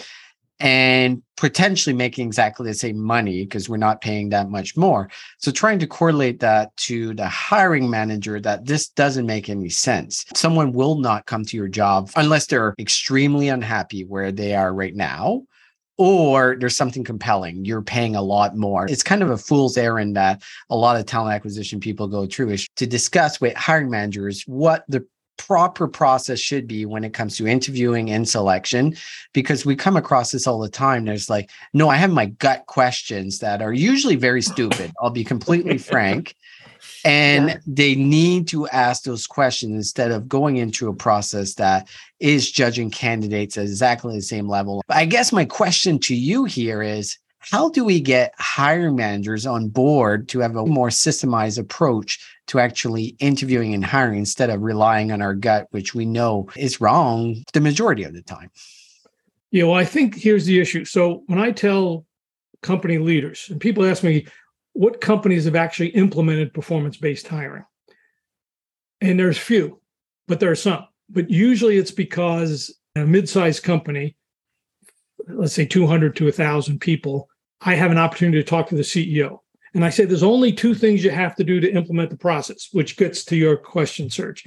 and 0.61 1.23
potentially 1.37 1.95
making 1.95 2.27
exactly 2.27 2.67
the 2.67 2.75
same 2.75 2.99
money 2.99 3.45
because 3.45 3.69
we're 3.69 3.77
not 3.77 4.01
paying 4.01 4.31
that 4.31 4.49
much 4.49 4.77
more. 4.77 5.11
So 5.39 5.51
trying 5.51 5.79
to 5.81 5.87
correlate 5.87 6.41
that 6.41 6.75
to 6.79 7.15
the 7.15 7.29
hiring 7.29 7.91
manager 7.91 8.41
that 8.41 8.65
this 8.65 8.89
doesn't 8.89 9.27
make 9.27 9.49
any 9.51 9.69
sense. 9.69 10.25
Someone 10.35 10.73
will 10.73 10.97
not 10.97 11.27
come 11.27 11.45
to 11.45 11.57
your 11.57 11.69
job 11.69 12.11
unless 12.17 12.47
they're 12.47 12.75
extremely 12.79 13.49
unhappy 13.49 14.05
where 14.05 14.33
they 14.33 14.55
are 14.55 14.73
right 14.73 14.95
now 14.95 15.43
or 15.99 16.57
there's 16.59 16.77
something 16.77 17.03
compelling 17.03 17.65
you're 17.65 17.83
paying 17.83 18.17
a 18.17 18.21
lot 18.21 18.55
more 18.55 18.87
it's 18.87 19.03
kind 19.03 19.23
of 19.23 19.31
a 19.31 19.37
fool's 19.37 19.79
errand 19.79 20.15
that 20.15 20.43
a 20.69 20.77
lot 20.77 20.97
of 20.97 21.07
talent 21.07 21.35
acquisition 21.35 21.81
people 21.81 22.07
go 22.07 22.27
through 22.27 22.51
is 22.51 22.69
to 22.77 22.87
discuss 22.87 23.41
with 23.41 23.55
hiring 23.57 23.89
managers 23.89 24.43
what 24.43 24.85
the 24.89 25.07
proper 25.37 25.87
process 25.87 26.39
should 26.39 26.67
be 26.67 26.87
when 26.87 27.05
it 27.05 27.13
comes 27.13 27.37
to 27.37 27.47
interviewing 27.47 28.11
and 28.11 28.29
selection 28.29 28.95
because 29.33 29.67
we 29.67 29.77
come 29.77 29.97
across 29.97 30.31
this 30.31 30.47
all 30.47 30.59
the 30.59 30.69
time 30.69 31.05
there's 31.05 31.31
like 31.31 31.51
no 31.73 31.89
i 31.89 31.97
have 31.97 32.11
my 32.11 32.27
gut 32.27 32.65
questions 32.67 33.39
that 33.39 33.63
are 33.63 33.73
usually 33.73 34.17
very 34.17 34.43
stupid 34.43 34.93
i'll 35.01 35.11
be 35.11 35.25
completely 35.25 35.79
frank 35.93 36.35
and 37.05 37.49
yeah. 37.49 37.59
they 37.67 37.95
need 37.95 38.49
to 38.49 38.67
ask 38.69 39.05
those 39.05 39.27
questions 39.27 39.75
instead 39.75 40.11
of 40.11 40.29
going 40.29 40.57
into 40.57 40.89
a 40.89 40.95
process 40.95 41.55
that 41.55 41.89
is 42.21 42.51
judging 42.51 42.91
candidates 42.91 43.57
at 43.57 43.65
exactly 43.65 44.15
the 44.15 44.23
same 44.23 44.49
level 44.49 44.83
i 44.89 45.05
guess 45.05 45.33
my 45.33 45.45
question 45.45 45.99
to 45.99 46.15
you 46.15 46.45
here 46.45 46.83
is 46.83 47.19
how 47.39 47.69
do 47.69 47.85
we 47.85 48.01
get 48.01 48.35
hiring 48.39 48.97
managers 48.97 49.47
on 49.47 49.69
board 49.69 50.29
to 50.29 50.41
have 50.41 50.57
a 50.57 50.67
more 50.67 50.89
systemized 50.89 51.59
approach 51.59 52.19
to 52.49 52.61
actually 52.61 53.17
interviewing 53.19 53.75
and 53.75 53.85
hiring 53.85 54.19
instead 54.19 54.51
of 54.51 54.63
relying 54.63 55.13
on 55.13 55.21
our 55.21 55.35
gut, 55.35 55.67
which 55.71 55.95
we 55.95 56.05
know 56.05 56.49
is 56.57 56.81
wrong 56.81 57.43
the 57.53 57.61
majority 57.61 58.05
of 58.05 58.13
the 58.13 58.23
time? 58.23 58.51
Yeah, 59.51 59.65
well, 59.65 59.75
I 59.75 59.85
think 59.85 60.15
here's 60.15 60.47
the 60.47 60.61
issue. 60.61 60.85
So 60.85 61.23
when 61.27 61.39
I 61.39 61.51
tell 61.51 62.05
company 62.63 62.99
leaders, 62.99 63.47
and 63.51 63.61
people 63.61 63.85
ask 63.85 64.03
me, 64.03 64.27
what 64.73 65.01
companies 65.01 65.47
have 65.47 65.57
actually 65.57 65.89
implemented 65.89 66.53
performance 66.53 66.97
based 66.97 67.27
hiring? 67.27 67.65
And 69.01 69.19
there's 69.19 69.39
few, 69.39 69.81
but 70.29 70.41
there 70.41 70.51
are 70.51 70.57
some. 70.57 70.87
But 71.09 71.31
usually 71.31 71.79
it's 71.79 71.91
because 71.91 72.77
a 72.95 73.07
mid 73.07 73.29
sized 73.29 73.63
company, 73.63 74.17
let's 75.29 75.55
say 75.55 75.65
200 75.65 76.17
to 76.17 76.25
1,000 76.25 76.81
people, 76.81 77.29
I 77.61 77.75
have 77.75 77.91
an 77.91 77.99
opportunity 77.99 78.39
to 78.43 78.49
talk 78.49 78.69
to 78.69 78.75
the 78.75 78.83
CEO. 78.83 79.39
And 79.77 79.85
I 79.85 79.91
said, 79.91 80.09
there's 80.09 80.23
only 80.23 80.53
two 80.53 80.75
things 80.75 81.05
you 81.05 81.11
have 81.11 81.37
to 81.37 81.45
do 81.45 81.61
to 81.61 81.71
implement 81.71 82.09
the 82.09 82.17
process, 82.17 82.71
which 82.73 82.97
gets 82.97 83.27
to 83.27 83.37
your 83.37 83.59
question, 83.59 84.09
Serge. 84.09 84.47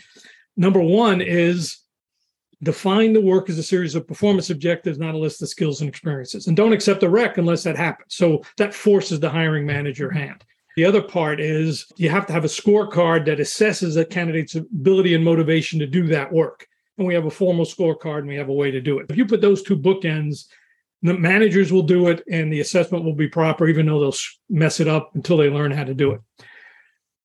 Number 0.57 0.81
one 0.81 1.21
is 1.21 1.77
define 2.63 3.13
the 3.13 3.21
work 3.21 3.47
as 3.47 3.59
a 3.59 3.63
series 3.63 3.93
of 3.93 4.07
performance 4.07 4.49
objectives, 4.49 4.97
not 4.97 5.13
a 5.13 5.19
list 5.19 5.39
of 5.43 5.47
skills 5.47 5.81
and 5.81 5.87
experiences. 5.87 6.47
And 6.47 6.57
don't 6.57 6.73
accept 6.73 7.03
a 7.03 7.09
rec 7.09 7.37
unless 7.37 7.61
that 7.61 7.77
happens. 7.77 8.15
So 8.15 8.41
that 8.57 8.73
forces 8.73 9.19
the 9.19 9.29
hiring 9.29 9.67
manager 9.67 10.09
hand. 10.09 10.43
The 10.75 10.85
other 10.85 11.01
part 11.01 11.39
is 11.39 11.85
you 11.95 12.09
have 12.09 12.25
to 12.25 12.33
have 12.33 12.43
a 12.43 12.47
scorecard 12.47 13.25
that 13.25 13.37
assesses 13.37 13.97
a 13.97 14.05
candidate's 14.05 14.55
ability 14.55 15.13
and 15.13 15.23
motivation 15.23 15.77
to 15.77 15.85
do 15.85 16.07
that 16.07 16.33
work. 16.33 16.65
And 16.97 17.05
we 17.05 17.13
have 17.13 17.25
a 17.25 17.31
formal 17.31 17.65
scorecard 17.65 18.19
and 18.19 18.27
we 18.27 18.35
have 18.35 18.49
a 18.49 18.53
way 18.53 18.71
to 18.71 18.81
do 18.81 18.97
it. 18.97 19.05
If 19.11 19.17
you 19.17 19.27
put 19.27 19.41
those 19.41 19.61
two 19.61 19.77
bookends 19.77 20.45
the 21.01 21.13
managers 21.13 21.71
will 21.71 21.83
do 21.83 22.07
it 22.07 22.23
and 22.29 22.51
the 22.51 22.59
assessment 22.59 23.03
will 23.03 23.15
be 23.15 23.27
proper, 23.27 23.67
even 23.67 23.85
though 23.85 23.99
they'll 23.99 24.19
mess 24.49 24.79
it 24.79 24.87
up 24.87 25.11
until 25.15 25.37
they 25.37 25.49
learn 25.49 25.71
how 25.71 25.83
to 25.83 25.93
do 25.93 26.11
it. 26.11 26.21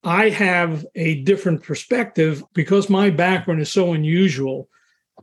I 0.05 0.29
have 0.29 0.85
a 0.95 1.23
different 1.23 1.63
perspective 1.63 2.45
because 2.53 2.91
my 2.91 3.11
background 3.11 3.61
is 3.63 3.73
so 3.73 3.95
unusual. 3.95 4.69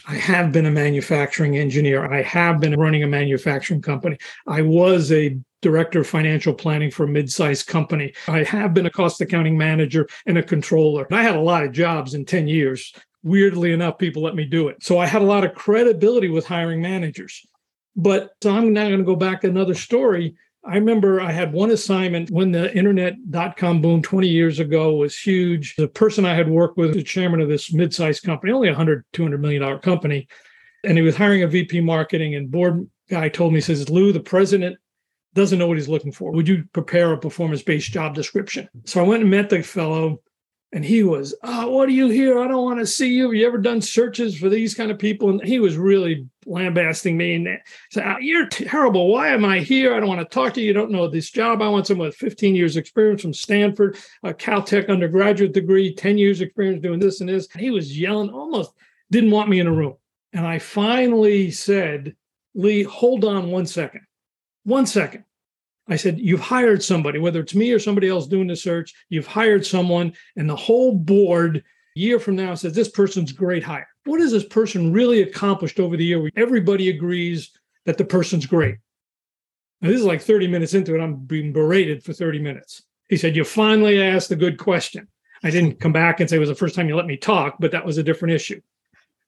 I 0.07 0.15
have 0.15 0.51
been 0.51 0.65
a 0.65 0.71
manufacturing 0.71 1.57
engineer. 1.57 2.11
I 2.11 2.23
have 2.23 2.59
been 2.59 2.79
running 2.79 3.03
a 3.03 3.07
manufacturing 3.07 3.81
company. 3.81 4.17
I 4.47 4.63
was 4.63 5.11
a 5.11 5.37
director 5.61 6.01
of 6.01 6.07
financial 6.07 6.53
planning 6.53 6.89
for 6.89 7.03
a 7.03 7.07
mid-sized 7.07 7.67
company. 7.67 8.13
I 8.27 8.43
have 8.43 8.73
been 8.73 8.87
a 8.87 8.91
cost 8.91 9.21
accounting 9.21 9.57
manager 9.57 10.07
and 10.25 10.37
a 10.37 10.43
controller. 10.43 11.07
I 11.11 11.21
had 11.21 11.35
a 11.35 11.41
lot 11.41 11.63
of 11.63 11.71
jobs 11.71 12.15
in 12.15 12.25
10 12.25 12.47
years. 12.47 12.93
Weirdly 13.21 13.71
enough, 13.71 13.99
people 13.99 14.23
let 14.23 14.35
me 14.35 14.45
do 14.45 14.67
it. 14.69 14.81
So 14.81 14.97
I 14.97 15.05
had 15.05 15.21
a 15.21 15.25
lot 15.25 15.43
of 15.43 15.53
credibility 15.53 16.29
with 16.29 16.47
hiring 16.47 16.81
managers. 16.81 17.45
But 17.95 18.31
I'm 18.45 18.73
now 18.73 18.85
going 18.87 18.99
to 18.99 19.03
go 19.03 19.15
back 19.15 19.43
another 19.43 19.73
story. 19.73 20.35
I 20.63 20.75
remember 20.75 21.19
I 21.19 21.31
had 21.31 21.53
one 21.53 21.71
assignment 21.71 22.29
when 22.29 22.51
the 22.51 22.75
internet 22.75 23.15
dot 23.31 23.57
com 23.57 23.81
boom 23.81 24.01
20 24.01 24.27
years 24.27 24.59
ago 24.59 24.93
was 24.93 25.17
huge. 25.17 25.75
The 25.75 25.87
person 25.87 26.23
I 26.23 26.35
had 26.35 26.49
worked 26.49 26.77
with, 26.77 26.93
the 26.93 27.03
chairman 27.03 27.41
of 27.41 27.49
this 27.49 27.73
mid-sized 27.73 28.23
company, 28.23 28.51
only 28.51 28.67
a 28.67 28.71
100, 28.71 29.03
200 29.11 29.41
million 29.41 29.61
dollar 29.61 29.79
company, 29.79 30.27
and 30.83 30.97
he 30.97 31.01
was 31.01 31.15
hiring 31.15 31.43
a 31.43 31.47
VP 31.47 31.81
marketing 31.81 32.35
and 32.35 32.51
board 32.51 32.87
guy 33.09 33.27
told 33.27 33.53
me, 33.53 33.57
he 33.57 33.61
says, 33.61 33.89
Lou, 33.89 34.11
the 34.13 34.19
president 34.19 34.77
doesn't 35.33 35.57
know 35.59 35.67
what 35.67 35.77
he's 35.77 35.89
looking 35.89 36.11
for. 36.11 36.31
Would 36.31 36.47
you 36.47 36.65
prepare 36.73 37.11
a 37.11 37.17
performance-based 37.17 37.91
job 37.91 38.13
description? 38.13 38.69
So 38.85 39.03
I 39.03 39.07
went 39.07 39.21
and 39.21 39.31
met 39.31 39.49
the 39.49 39.63
fellow 39.63 40.21
and 40.73 40.85
he 40.85 41.03
was, 41.03 41.35
oh, 41.43 41.69
what 41.69 41.89
are 41.89 41.93
you 41.93 42.07
here? 42.07 42.39
I 42.39 42.47
don't 42.47 42.63
want 42.63 42.79
to 42.79 42.87
see 42.87 43.09
you. 43.09 43.25
Have 43.25 43.33
you 43.33 43.45
ever 43.45 43.57
done 43.57 43.81
searches 43.81 44.37
for 44.37 44.47
these 44.47 44.73
kind 44.73 44.89
of 44.89 44.97
people? 44.97 45.29
And 45.29 45.43
he 45.43 45.59
was 45.59 45.75
really 45.75 46.27
lambasting 46.45 47.17
me 47.17 47.35
and 47.35 47.59
said, 47.89 48.05
oh, 48.07 48.19
you're 48.19 48.47
terrible. 48.47 49.09
Why 49.09 49.29
am 49.29 49.43
I 49.43 49.59
here? 49.59 49.93
I 49.93 49.99
don't 49.99 50.07
want 50.07 50.21
to 50.21 50.33
talk 50.33 50.53
to 50.53 50.61
you. 50.61 50.67
You 50.67 50.73
don't 50.73 50.91
know 50.91 51.09
this 51.09 51.29
job. 51.29 51.61
I 51.61 51.67
want 51.67 51.87
someone 51.87 52.07
with 52.07 52.15
15 52.15 52.55
years 52.55 52.77
experience 52.77 53.21
from 53.21 53.33
Stanford, 53.33 53.97
a 54.23 54.33
Caltech 54.33 54.87
undergraduate 54.87 55.51
degree, 55.51 55.93
10 55.93 56.17
years 56.17 56.39
experience 56.39 56.81
doing 56.81 56.99
this 56.99 57.19
and 57.19 57.29
this. 57.29 57.49
And 57.51 57.61
he 57.61 57.69
was 57.69 57.99
yelling, 57.99 58.29
almost 58.29 58.71
didn't 59.11 59.31
want 59.31 59.49
me 59.49 59.59
in 59.59 59.67
a 59.67 59.73
room. 59.73 59.95
And 60.31 60.47
I 60.47 60.59
finally 60.59 61.51
said, 61.51 62.15
Lee, 62.55 62.83
hold 62.83 63.25
on 63.25 63.51
one 63.51 63.65
second. 63.65 64.01
One 64.63 64.85
second. 64.85 65.25
I 65.91 65.97
said, 65.97 66.19
You've 66.19 66.39
hired 66.39 66.81
somebody, 66.81 67.19
whether 67.19 67.41
it's 67.41 67.53
me 67.53 67.71
or 67.71 67.79
somebody 67.79 68.07
else 68.07 68.27
doing 68.27 68.47
the 68.47 68.55
search, 68.55 68.93
you've 69.09 69.27
hired 69.27 69.65
someone, 69.65 70.13
and 70.37 70.49
the 70.49 70.55
whole 70.55 70.95
board 70.95 71.63
year 71.95 72.19
from 72.19 72.37
now 72.37 72.55
says, 72.55 72.73
This 72.73 72.89
person's 72.89 73.33
great 73.33 73.63
hire. 73.63 73.87
What 74.05 74.21
has 74.21 74.31
this 74.31 74.45
person 74.45 74.93
really 74.93 75.21
accomplished 75.21 75.79
over 75.79 75.97
the 75.97 76.05
year? 76.05 76.21
where 76.21 76.31
Everybody 76.37 76.89
agrees 76.89 77.51
that 77.85 77.97
the 77.97 78.05
person's 78.05 78.45
great. 78.45 78.77
Now, 79.81 79.89
this 79.89 79.99
is 79.99 80.05
like 80.05 80.21
30 80.21 80.47
minutes 80.47 80.73
into 80.73 80.95
it. 80.95 81.01
I'm 81.01 81.17
being 81.17 81.51
berated 81.51 82.03
for 82.03 82.13
30 82.13 82.39
minutes. 82.39 82.83
He 83.09 83.17
said, 83.17 83.35
You 83.35 83.43
finally 83.43 84.01
asked 84.01 84.31
a 84.31 84.35
good 84.37 84.57
question. 84.57 85.09
I 85.43 85.49
didn't 85.49 85.79
come 85.79 85.91
back 85.91 86.19
and 86.19 86.29
say 86.29 86.37
it 86.37 86.39
was 86.39 86.49
the 86.49 86.55
first 86.55 86.75
time 86.75 86.87
you 86.87 86.95
let 86.95 87.07
me 87.07 87.17
talk, 87.17 87.57
but 87.59 87.71
that 87.71 87.85
was 87.85 87.97
a 87.97 88.03
different 88.03 88.35
issue. 88.35 88.61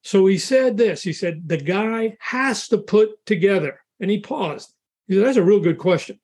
So 0.03 0.25
he 0.27 0.37
said 0.37 0.77
this 0.77 1.01
he 1.01 1.13
said, 1.13 1.47
the 1.47 1.57
guy 1.57 2.15
has 2.19 2.67
to 2.69 2.77
put 2.77 3.25
together, 3.25 3.81
and 3.99 4.09
he 4.09 4.19
paused. 4.19 4.73
He 5.07 5.15
said, 5.15 5.25
That's 5.25 5.37
a 5.37 5.43
real 5.43 5.59
good 5.59 5.77
question. 5.77 6.19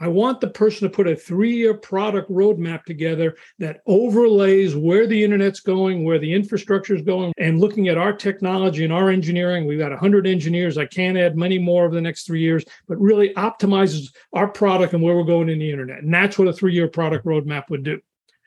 I 0.00 0.08
want 0.08 0.40
the 0.40 0.48
person 0.48 0.88
to 0.88 0.94
put 0.94 1.06
a 1.06 1.14
three 1.14 1.54
year 1.54 1.74
product 1.74 2.30
roadmap 2.30 2.84
together 2.84 3.36
that 3.58 3.80
overlays 3.86 4.74
where 4.74 5.06
the 5.06 5.22
internet's 5.22 5.60
going, 5.60 6.04
where 6.04 6.18
the 6.18 6.32
infrastructure 6.32 6.94
is 6.94 7.02
going, 7.02 7.32
and 7.38 7.60
looking 7.60 7.88
at 7.88 7.96
our 7.96 8.12
technology 8.12 8.84
and 8.84 8.92
our 8.92 9.10
engineering. 9.10 9.66
We've 9.66 9.78
got 9.78 9.92
100 9.92 10.26
engineers. 10.26 10.78
I 10.78 10.86
can't 10.86 11.16
add 11.16 11.36
many 11.36 11.58
more 11.58 11.84
over 11.84 11.94
the 11.94 12.00
next 12.00 12.26
three 12.26 12.40
years, 12.40 12.64
but 12.88 13.00
really 13.00 13.32
optimizes 13.34 14.12
our 14.32 14.48
product 14.48 14.94
and 14.94 15.02
where 15.02 15.14
we're 15.14 15.24
going 15.24 15.48
in 15.48 15.60
the 15.60 15.70
internet. 15.70 16.02
And 16.02 16.12
that's 16.12 16.38
what 16.38 16.48
a 16.48 16.52
three 16.52 16.74
year 16.74 16.88
product 16.88 17.24
roadmap 17.24 17.70
would 17.70 17.84
do. 17.84 18.00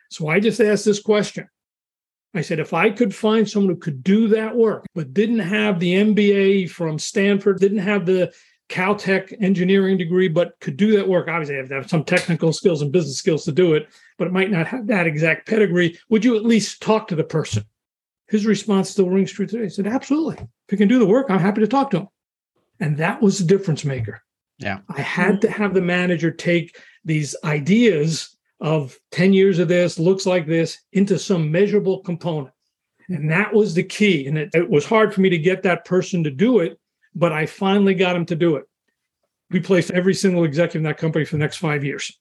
So 0.09 0.27
I 0.27 0.39
just 0.39 0.59
asked 0.59 0.85
this 0.85 1.01
question. 1.01 1.47
I 2.33 2.41
said, 2.41 2.59
if 2.59 2.73
I 2.73 2.89
could 2.89 3.15
find 3.15 3.49
someone 3.49 3.73
who 3.73 3.79
could 3.79 4.03
do 4.03 4.27
that 4.29 4.55
work, 4.55 4.85
but 4.93 5.13
didn't 5.13 5.39
have 5.39 5.79
the 5.79 5.95
MBA 5.95 6.69
from 6.69 6.99
Stanford, 6.99 7.59
didn't 7.59 7.79
have 7.79 8.05
the 8.05 8.31
Caltech 8.69 9.33
engineering 9.41 9.97
degree, 9.97 10.27
but 10.27 10.59
could 10.59 10.77
do 10.77 10.95
that 10.95 11.07
work. 11.07 11.27
Obviously, 11.27 11.55
I 11.55 11.59
have 11.59 11.69
to 11.69 11.75
have 11.75 11.89
some 11.89 12.03
technical 12.03 12.51
skills 12.51 12.81
and 12.81 12.91
business 12.91 13.17
skills 13.17 13.45
to 13.45 13.51
do 13.51 13.73
it, 13.73 13.87
but 14.17 14.27
it 14.27 14.33
might 14.33 14.51
not 14.51 14.67
have 14.67 14.87
that 14.87 15.07
exact 15.07 15.47
pedigree. 15.47 15.97
Would 16.09 16.25
you 16.25 16.35
at 16.35 16.45
least 16.45 16.81
talk 16.81 17.07
to 17.07 17.15
the 17.15 17.23
person? 17.23 17.63
His 18.27 18.45
response 18.45 18.89
still 18.89 19.09
rings 19.09 19.31
true 19.31 19.45
today. 19.45 19.63
He 19.63 19.69
said, 19.69 19.87
Absolutely. 19.87 20.35
If 20.35 20.71
he 20.71 20.77
can 20.77 20.89
do 20.89 20.99
the 20.99 21.05
work, 21.05 21.27
I'm 21.29 21.39
happy 21.39 21.61
to 21.61 21.67
talk 21.67 21.91
to 21.91 21.97
him. 22.01 22.07
And 22.79 22.97
that 22.97 23.21
was 23.21 23.39
the 23.39 23.45
difference 23.45 23.85
maker. 23.85 24.21
Yeah. 24.59 24.79
I 24.89 25.01
had 25.01 25.41
to 25.41 25.49
have 25.49 25.73
the 25.73 25.81
manager 25.81 26.31
take 26.31 26.77
these 27.05 27.35
ideas 27.43 28.35
of 28.59 28.97
10 29.11 29.33
years 29.33 29.59
of 29.59 29.67
this, 29.67 29.99
looks 29.99 30.25
like 30.25 30.47
this, 30.47 30.79
into 30.91 31.17
some 31.17 31.51
measurable 31.51 32.01
component. 32.01 32.53
And 33.07 33.31
that 33.31 33.53
was 33.53 33.73
the 33.73 33.83
key. 33.83 34.27
And 34.27 34.37
it, 34.37 34.49
it 34.53 34.69
was 34.69 34.85
hard 34.85 35.13
for 35.13 35.21
me 35.21 35.29
to 35.29 35.37
get 35.37 35.63
that 35.63 35.85
person 35.85 36.23
to 36.23 36.31
do 36.31 36.59
it 36.59 36.79
but 37.17 37.31
I 37.31 37.47
finally 37.47 37.95
got 37.95 38.15
him 38.15 38.25
to 38.27 38.35
do 38.35 38.57
it. 38.57 38.65
We 39.49 39.59
placed 39.59 39.91
every 39.91 40.13
single 40.13 40.43
executive 40.43 40.81
in 40.81 40.83
that 40.83 40.97
company 40.97 41.25
for 41.25 41.35
the 41.35 41.39
next 41.39 41.57
five 41.57 41.83
years 41.83 42.17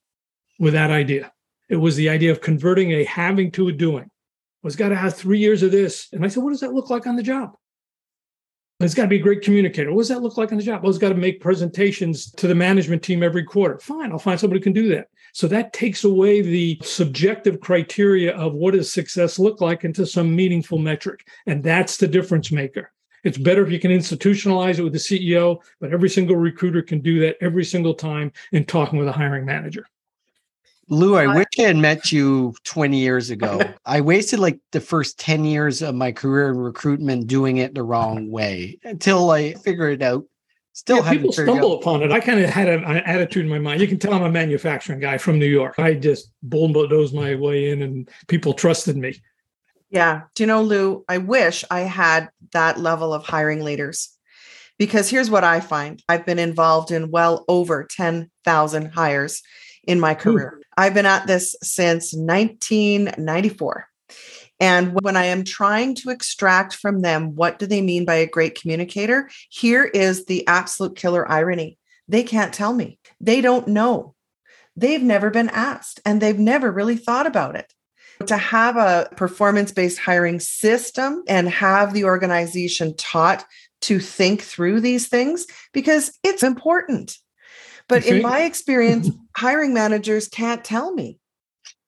with 0.58 0.72
that 0.72 0.90
idea. 0.90 1.32
It 1.68 1.76
was 1.76 1.96
the 1.96 2.08
idea 2.08 2.32
of 2.32 2.40
converting 2.40 2.92
a 2.92 3.04
having 3.04 3.50
to 3.52 3.68
a 3.68 3.72
doing. 3.72 4.10
Was 4.62 4.74
got 4.74 4.88
to 4.88 4.96
have 4.96 5.14
three 5.14 5.38
years 5.38 5.62
of 5.62 5.70
this. 5.70 6.08
And 6.12 6.24
I 6.24 6.28
said, 6.28 6.42
what 6.42 6.50
does 6.50 6.60
that 6.60 6.72
look 6.72 6.90
like 6.90 7.06
on 7.06 7.14
the 7.14 7.22
job? 7.22 7.52
It's 8.80 8.94
got 8.94 9.02
to 9.02 9.08
be 9.08 9.16
a 9.16 9.22
great 9.22 9.42
communicator. 9.42 9.92
What 9.92 10.02
does 10.02 10.08
that 10.08 10.22
look 10.22 10.36
like 10.36 10.50
on 10.50 10.58
the 10.58 10.64
job? 10.64 10.82
Well, 10.82 10.90
it's 10.90 10.98
got 10.98 11.10
to 11.10 11.14
make 11.14 11.40
presentations 11.40 12.30
to 12.32 12.46
the 12.46 12.54
management 12.54 13.02
team 13.02 13.22
every 13.22 13.44
quarter. 13.44 13.78
Fine, 13.78 14.12
I'll 14.12 14.18
find 14.18 14.38
somebody 14.38 14.60
who 14.60 14.64
can 14.64 14.72
do 14.72 14.88
that. 14.90 15.08
So 15.32 15.46
that 15.48 15.72
takes 15.72 16.04
away 16.04 16.42
the 16.42 16.78
subjective 16.82 17.60
criteria 17.60 18.36
of 18.36 18.54
what 18.54 18.74
does 18.74 18.92
success 18.92 19.38
look 19.38 19.60
like 19.60 19.84
into 19.84 20.04
some 20.06 20.34
meaningful 20.34 20.78
metric. 20.78 21.26
And 21.46 21.62
that's 21.62 21.96
the 21.96 22.08
difference 22.08 22.50
maker. 22.50 22.92
It's 23.26 23.38
better 23.38 23.66
if 23.66 23.72
you 23.72 23.80
can 23.80 23.90
institutionalize 23.90 24.78
it 24.78 24.84
with 24.84 24.92
the 24.92 25.00
CEO, 25.00 25.58
but 25.80 25.92
every 25.92 26.08
single 26.08 26.36
recruiter 26.36 26.80
can 26.80 27.00
do 27.00 27.18
that 27.20 27.36
every 27.40 27.64
single 27.64 27.92
time 27.92 28.30
in 28.52 28.64
talking 28.64 29.00
with 29.00 29.08
a 29.08 29.12
hiring 29.12 29.44
manager. 29.44 29.84
Lou, 30.88 31.16
I 31.16 31.34
wish 31.34 31.48
I 31.58 31.62
had 31.62 31.76
met 31.76 32.12
you 32.12 32.54
20 32.62 32.96
years 32.96 33.30
ago. 33.30 33.60
I 33.84 34.00
wasted 34.00 34.38
like 34.38 34.60
the 34.70 34.80
first 34.80 35.18
10 35.18 35.44
years 35.44 35.82
of 35.82 35.96
my 35.96 36.12
career 36.12 36.50
in 36.50 36.56
recruitment 36.56 37.26
doing 37.26 37.56
it 37.56 37.74
the 37.74 37.82
wrong 37.82 38.30
way 38.30 38.78
until 38.84 39.30
I 39.32 39.54
figured 39.54 40.00
it 40.00 40.04
out. 40.04 40.24
Still 40.72 40.98
yeah, 40.98 41.10
people 41.10 41.32
stumble 41.32 41.72
out. 41.72 41.80
upon 41.80 42.02
it. 42.04 42.12
I 42.12 42.20
kind 42.20 42.38
of 42.38 42.48
had 42.48 42.68
an 42.68 42.84
attitude 42.84 43.44
in 43.44 43.50
my 43.50 43.58
mind. 43.58 43.80
You 43.80 43.88
can 43.88 43.98
tell 43.98 44.14
I'm 44.14 44.22
a 44.22 44.30
manufacturing 44.30 45.00
guy 45.00 45.18
from 45.18 45.40
New 45.40 45.46
York. 45.46 45.80
I 45.80 45.94
just 45.94 46.30
bulldozed 46.44 47.12
my 47.12 47.34
way 47.34 47.70
in 47.70 47.82
and 47.82 48.08
people 48.28 48.52
trusted 48.52 48.96
me. 48.96 49.20
Yeah. 49.90 50.22
Do 50.34 50.42
you 50.42 50.46
know, 50.46 50.62
Lou, 50.62 51.04
I 51.08 51.18
wish 51.18 51.64
I 51.70 51.80
had 51.80 52.30
that 52.52 52.78
level 52.78 53.14
of 53.14 53.24
hiring 53.24 53.62
leaders 53.62 54.10
because 54.78 55.08
here's 55.08 55.30
what 55.30 55.44
I 55.44 55.60
find 55.60 56.02
I've 56.08 56.26
been 56.26 56.38
involved 56.38 56.90
in 56.90 57.10
well 57.10 57.44
over 57.48 57.86
10,000 57.88 58.90
hires 58.92 59.42
in 59.84 60.00
my 60.00 60.14
hmm. 60.14 60.20
career. 60.20 60.54
Ooh. 60.58 60.62
I've 60.76 60.94
been 60.94 61.06
at 61.06 61.26
this 61.26 61.56
since 61.62 62.12
1994. 62.12 63.88
And 64.58 64.98
when 65.02 65.16
I 65.16 65.26
am 65.26 65.44
trying 65.44 65.94
to 65.96 66.10
extract 66.10 66.74
from 66.74 67.02
them 67.02 67.34
what 67.34 67.58
do 67.58 67.66
they 67.66 67.82
mean 67.82 68.04
by 68.04 68.14
a 68.14 68.26
great 68.26 68.58
communicator, 68.58 69.28
here 69.50 69.84
is 69.84 70.24
the 70.24 70.46
absolute 70.46 70.96
killer 70.96 71.30
irony. 71.30 71.78
They 72.08 72.22
can't 72.22 72.54
tell 72.54 72.72
me. 72.72 72.98
They 73.20 73.40
don't 73.40 73.68
know. 73.68 74.14
They've 74.74 75.02
never 75.02 75.30
been 75.30 75.48
asked 75.50 76.00
and 76.04 76.20
they've 76.20 76.38
never 76.38 76.70
really 76.70 76.96
thought 76.96 77.26
about 77.26 77.56
it. 77.56 77.72
To 78.26 78.36
have 78.36 78.76
a 78.76 79.08
performance 79.16 79.72
based 79.72 79.98
hiring 79.98 80.40
system 80.40 81.22
and 81.28 81.48
have 81.48 81.92
the 81.92 82.04
organization 82.04 82.96
taught 82.96 83.44
to 83.82 84.00
think 84.00 84.42
through 84.42 84.80
these 84.80 85.08
things 85.08 85.46
because 85.72 86.18
it's 86.24 86.42
important. 86.42 87.18
But 87.88 88.04
in 88.06 88.22
my 88.22 88.42
experience, 88.42 89.10
hiring 89.36 89.72
managers 89.74 90.28
can't 90.28 90.64
tell 90.64 90.92
me. 90.92 91.18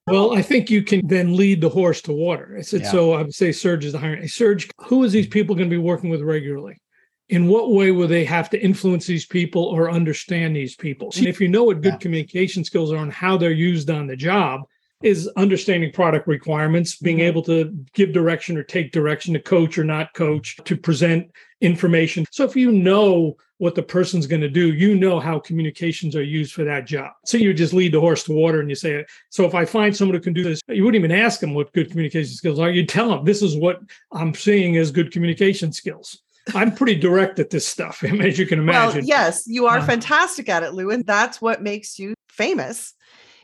Well, 0.07 0.35
I 0.35 0.43
think 0.43 0.71
you 0.71 0.83
can 0.83 1.07
then 1.07 1.37
lead 1.37 1.61
the 1.61 1.69
horse 1.69 2.01
to 2.03 2.13
water. 2.13 2.57
I 2.59 2.63
said, 2.63 2.83
yeah. 2.83 2.91
so 2.91 3.13
I 3.13 3.23
would 3.23 3.35
say 3.35 3.53
Serge 3.53 3.85
is 3.85 3.93
the 3.93 3.99
hiring. 3.99 4.27
Serge, 4.29 4.69
who 4.79 5.05
is 5.05 5.13
these 5.13 5.27
people 5.27 5.55
going 5.55 5.69
to 5.69 5.75
be 5.75 5.83
working 5.83 6.09
with 6.09 6.23
regularly? 6.23 6.81
In 7.29 7.47
what 7.47 7.73
way 7.73 7.91
will 7.91 8.09
they 8.09 8.25
have 8.25 8.49
to 8.51 8.63
influence 8.63 9.07
these 9.07 9.27
people 9.27 9.65
or 9.65 9.91
understand 9.91 10.57
these 10.57 10.77
people? 10.77 11.13
So 11.13 11.25
if 11.25 11.43
you 11.43 11.49
know 11.49 11.65
what 11.65 11.83
good 11.83 11.95
yeah. 11.95 11.99
communication 11.99 12.65
skills 12.65 12.91
are 12.91 13.03
and 13.03 13.13
how 13.13 13.37
they're 13.37 13.51
used 13.51 13.91
on 13.91 14.07
the 14.07 14.17
job, 14.17 14.63
is 15.03 15.29
understanding 15.37 15.93
product 15.93 16.27
requirements, 16.27 16.97
being 16.97 17.19
mm-hmm. 17.19 17.27
able 17.27 17.43
to 17.43 17.73
give 17.93 18.13
direction 18.13 18.57
or 18.57 18.63
take 18.63 18.93
direction 18.93 19.33
to 19.35 19.41
coach 19.41 19.79
or 19.79 19.85
not 19.85 20.13
coach, 20.15 20.57
to 20.65 20.77
present 20.77 21.31
information. 21.61 22.25
So 22.31 22.45
if 22.45 22.57
you 22.57 22.73
know 22.73 23.37
what 23.59 23.75
the 23.75 23.83
person's 23.83 24.27
going 24.27 24.41
to 24.41 24.49
do, 24.49 24.73
you 24.73 24.95
know 24.95 25.19
how 25.19 25.39
communications 25.39 26.15
are 26.15 26.23
used 26.23 26.53
for 26.53 26.65
that 26.65 26.87
job. 26.87 27.13
So 27.25 27.39
you 27.39 27.53
just 27.53 27.73
lead 27.73 27.93
the 27.93 28.01
horse 28.01 28.23
to 28.25 28.33
water 28.33 28.61
and 28.61 28.69
you 28.69 28.77
say, 28.77 29.05
so 29.31 29.45
if 29.45 29.55
I 29.55 29.65
find 29.65 29.97
someone 29.97 30.15
who 30.15 30.21
can 30.21 30.33
do 30.33 30.45
this, 30.45 30.61
you 30.69 30.85
wouldn't 30.85 31.05
even 31.05 31.17
ask 31.17 31.41
them 31.41 31.55
what 31.55 31.73
good 31.73 31.91
communication 31.91 32.35
skills 32.35 32.61
are. 32.61 32.71
You 32.71 32.87
tell 32.87 33.09
them 33.09 33.25
this 33.25 33.43
is 33.43 33.57
what 33.57 33.81
I'm 34.13 34.33
seeing 34.35 34.77
as 34.77 34.91
good 34.93 35.11
communication 35.13 35.73
skills. 35.73 36.23
I'm 36.55 36.75
pretty 36.75 36.95
direct 36.95 37.39
at 37.41 37.51
this 37.51 37.67
stuff, 37.67 38.03
as 38.21 38.39
you 38.39 38.47
can 38.47 38.61
imagine. 38.61 39.01
Well, 39.01 39.05
yes, 39.05 39.45
you 39.47 39.67
are 39.67 39.79
uh, 39.79 39.85
fantastic 39.85 40.49
at 40.49 40.63
it, 40.63 40.73
Lou, 40.73 40.91
and 40.91 41.05
that's 41.05 41.43
what 41.43 41.63
makes 41.63 41.99
you 41.99 42.15
famous 42.29 42.95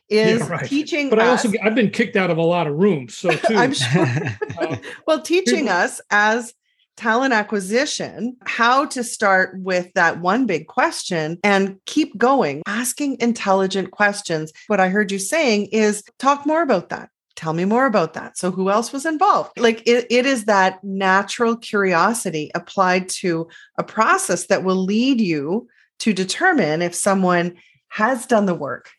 is 0.09 0.41
yeah, 0.41 0.49
right. 0.49 0.67
teaching 0.67 1.09
but 1.09 1.19
i 1.19 1.29
also 1.29 1.51
i've 1.63 1.75
been 1.75 1.91
kicked 1.91 2.17
out 2.17 2.31
of 2.31 2.37
a 2.37 2.43
lot 2.43 2.67
of 2.67 2.75
rooms 2.75 3.17
so 3.17 3.31
too. 3.49 3.55
i'm 3.55 3.73
sure. 3.73 4.07
Uh, 4.59 4.77
well 5.07 5.21
teaching 5.21 5.69
us 5.69 6.01
as 6.11 6.55
talent 6.97 7.33
acquisition 7.33 8.37
how 8.45 8.85
to 8.87 9.03
start 9.03 9.59
with 9.59 9.93
that 9.95 10.21
one 10.21 10.47
big 10.47 10.67
question 10.67 11.39
and 11.43 11.79
keep 11.87 12.17
going 12.17 12.63
asking 12.67 13.17
intelligent 13.21 13.91
questions. 13.91 14.53
What 14.69 14.81
i 14.81 14.89
heard 14.89 15.11
you 15.11 15.19
saying 15.19 15.67
is 15.67 16.03
talk 16.19 16.47
more 16.47 16.63
about 16.63 16.91
that. 16.91 17.11
Tell 17.37 17.53
me 17.53 17.65
more 17.65 17.87
about 17.87 18.15
that. 18.15 18.39
So 18.39 18.53
who 18.53 18.71
else 18.71 18.93
was 18.93 19.05
involved? 19.05 19.59
Like 19.59 19.83
it, 19.87 20.07
it 20.09 20.25
is 20.25 20.45
that 20.45 20.83
natural 20.85 21.57
curiosity 21.57 22.53
applied 22.55 23.09
to 23.21 23.49
a 23.77 23.83
process 23.83 24.47
that 24.47 24.63
will 24.63 24.77
lead 24.77 25.21
you 25.21 25.67
to 26.01 26.13
determine 26.13 26.81
if 26.81 26.95
someone 26.95 27.57
has 27.89 28.27
done 28.27 28.47
the 28.47 28.55
work 28.55 28.91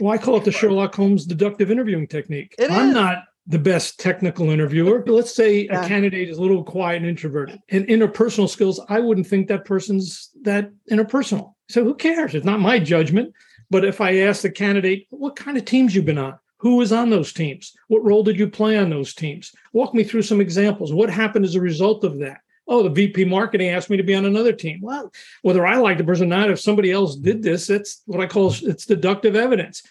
well, 0.00 0.12
I 0.12 0.18
call 0.18 0.36
it 0.36 0.44
the 0.44 0.52
Sherlock 0.52 0.94
Holmes 0.94 1.26
deductive 1.26 1.70
interviewing 1.70 2.06
technique. 2.06 2.54
It 2.58 2.70
I'm 2.70 2.88
is. 2.88 2.94
not 2.94 3.24
the 3.46 3.58
best 3.58 3.98
technical 3.98 4.50
interviewer. 4.50 5.00
But 5.00 5.12
Let's 5.22 5.34
say 5.34 5.66
yeah. 5.66 5.84
a 5.84 5.88
candidate 5.88 6.28
is 6.28 6.38
a 6.38 6.42
little 6.42 6.64
quiet 6.64 6.98
and 6.98 7.06
introverted. 7.06 7.60
And 7.68 7.86
interpersonal 7.86 8.48
skills, 8.48 8.80
I 8.88 9.00
wouldn't 9.00 9.26
think 9.26 9.48
that 9.48 9.64
person's 9.64 10.30
that 10.42 10.70
interpersonal. 10.90 11.54
So 11.68 11.84
who 11.84 11.94
cares? 11.94 12.34
It's 12.34 12.46
not 12.46 12.60
my 12.60 12.78
judgment. 12.78 13.34
But 13.70 13.84
if 13.86 14.02
I 14.02 14.18
ask 14.18 14.42
the 14.42 14.50
candidate, 14.50 15.06
what 15.08 15.34
kind 15.34 15.56
of 15.56 15.64
teams 15.64 15.94
you've 15.94 16.04
been 16.04 16.18
on? 16.18 16.38
Who 16.58 16.76
was 16.76 16.92
on 16.92 17.08
those 17.08 17.32
teams? 17.32 17.72
What 17.88 18.04
role 18.04 18.22
did 18.22 18.38
you 18.38 18.48
play 18.48 18.78
on 18.78 18.90
those 18.90 19.14
teams? 19.14 19.50
Walk 19.72 19.94
me 19.94 20.04
through 20.04 20.22
some 20.22 20.40
examples. 20.40 20.92
What 20.92 21.08
happened 21.08 21.44
as 21.46 21.54
a 21.54 21.60
result 21.60 22.04
of 22.04 22.18
that? 22.18 22.41
Oh, 22.72 22.82
the 22.82 22.90
VP 22.90 23.26
marketing 23.26 23.68
asked 23.68 23.90
me 23.90 23.96
to 23.98 24.02
be 24.02 24.14
on 24.14 24.24
another 24.24 24.52
team. 24.52 24.80
Well, 24.80 25.12
whether 25.42 25.66
I 25.66 25.76
like 25.76 25.98
the 25.98 26.04
person 26.04 26.32
or 26.32 26.36
not, 26.36 26.50
if 26.50 26.58
somebody 26.58 26.90
else 26.90 27.16
did 27.16 27.42
this, 27.42 27.66
that's 27.66 28.02
what 28.06 28.20
I 28.20 28.26
call 28.26 28.54
it's 28.62 28.86
deductive 28.86 29.36
evidence. 29.36 29.82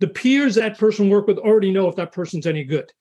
The 0.00 0.08
peers 0.08 0.54
that 0.56 0.78
person 0.78 1.08
work 1.08 1.26
with 1.26 1.38
already 1.38 1.72
know 1.72 1.88
if 1.88 1.96
that 1.96 2.12
person's 2.12 2.46
any 2.46 2.64
good. 2.64 2.92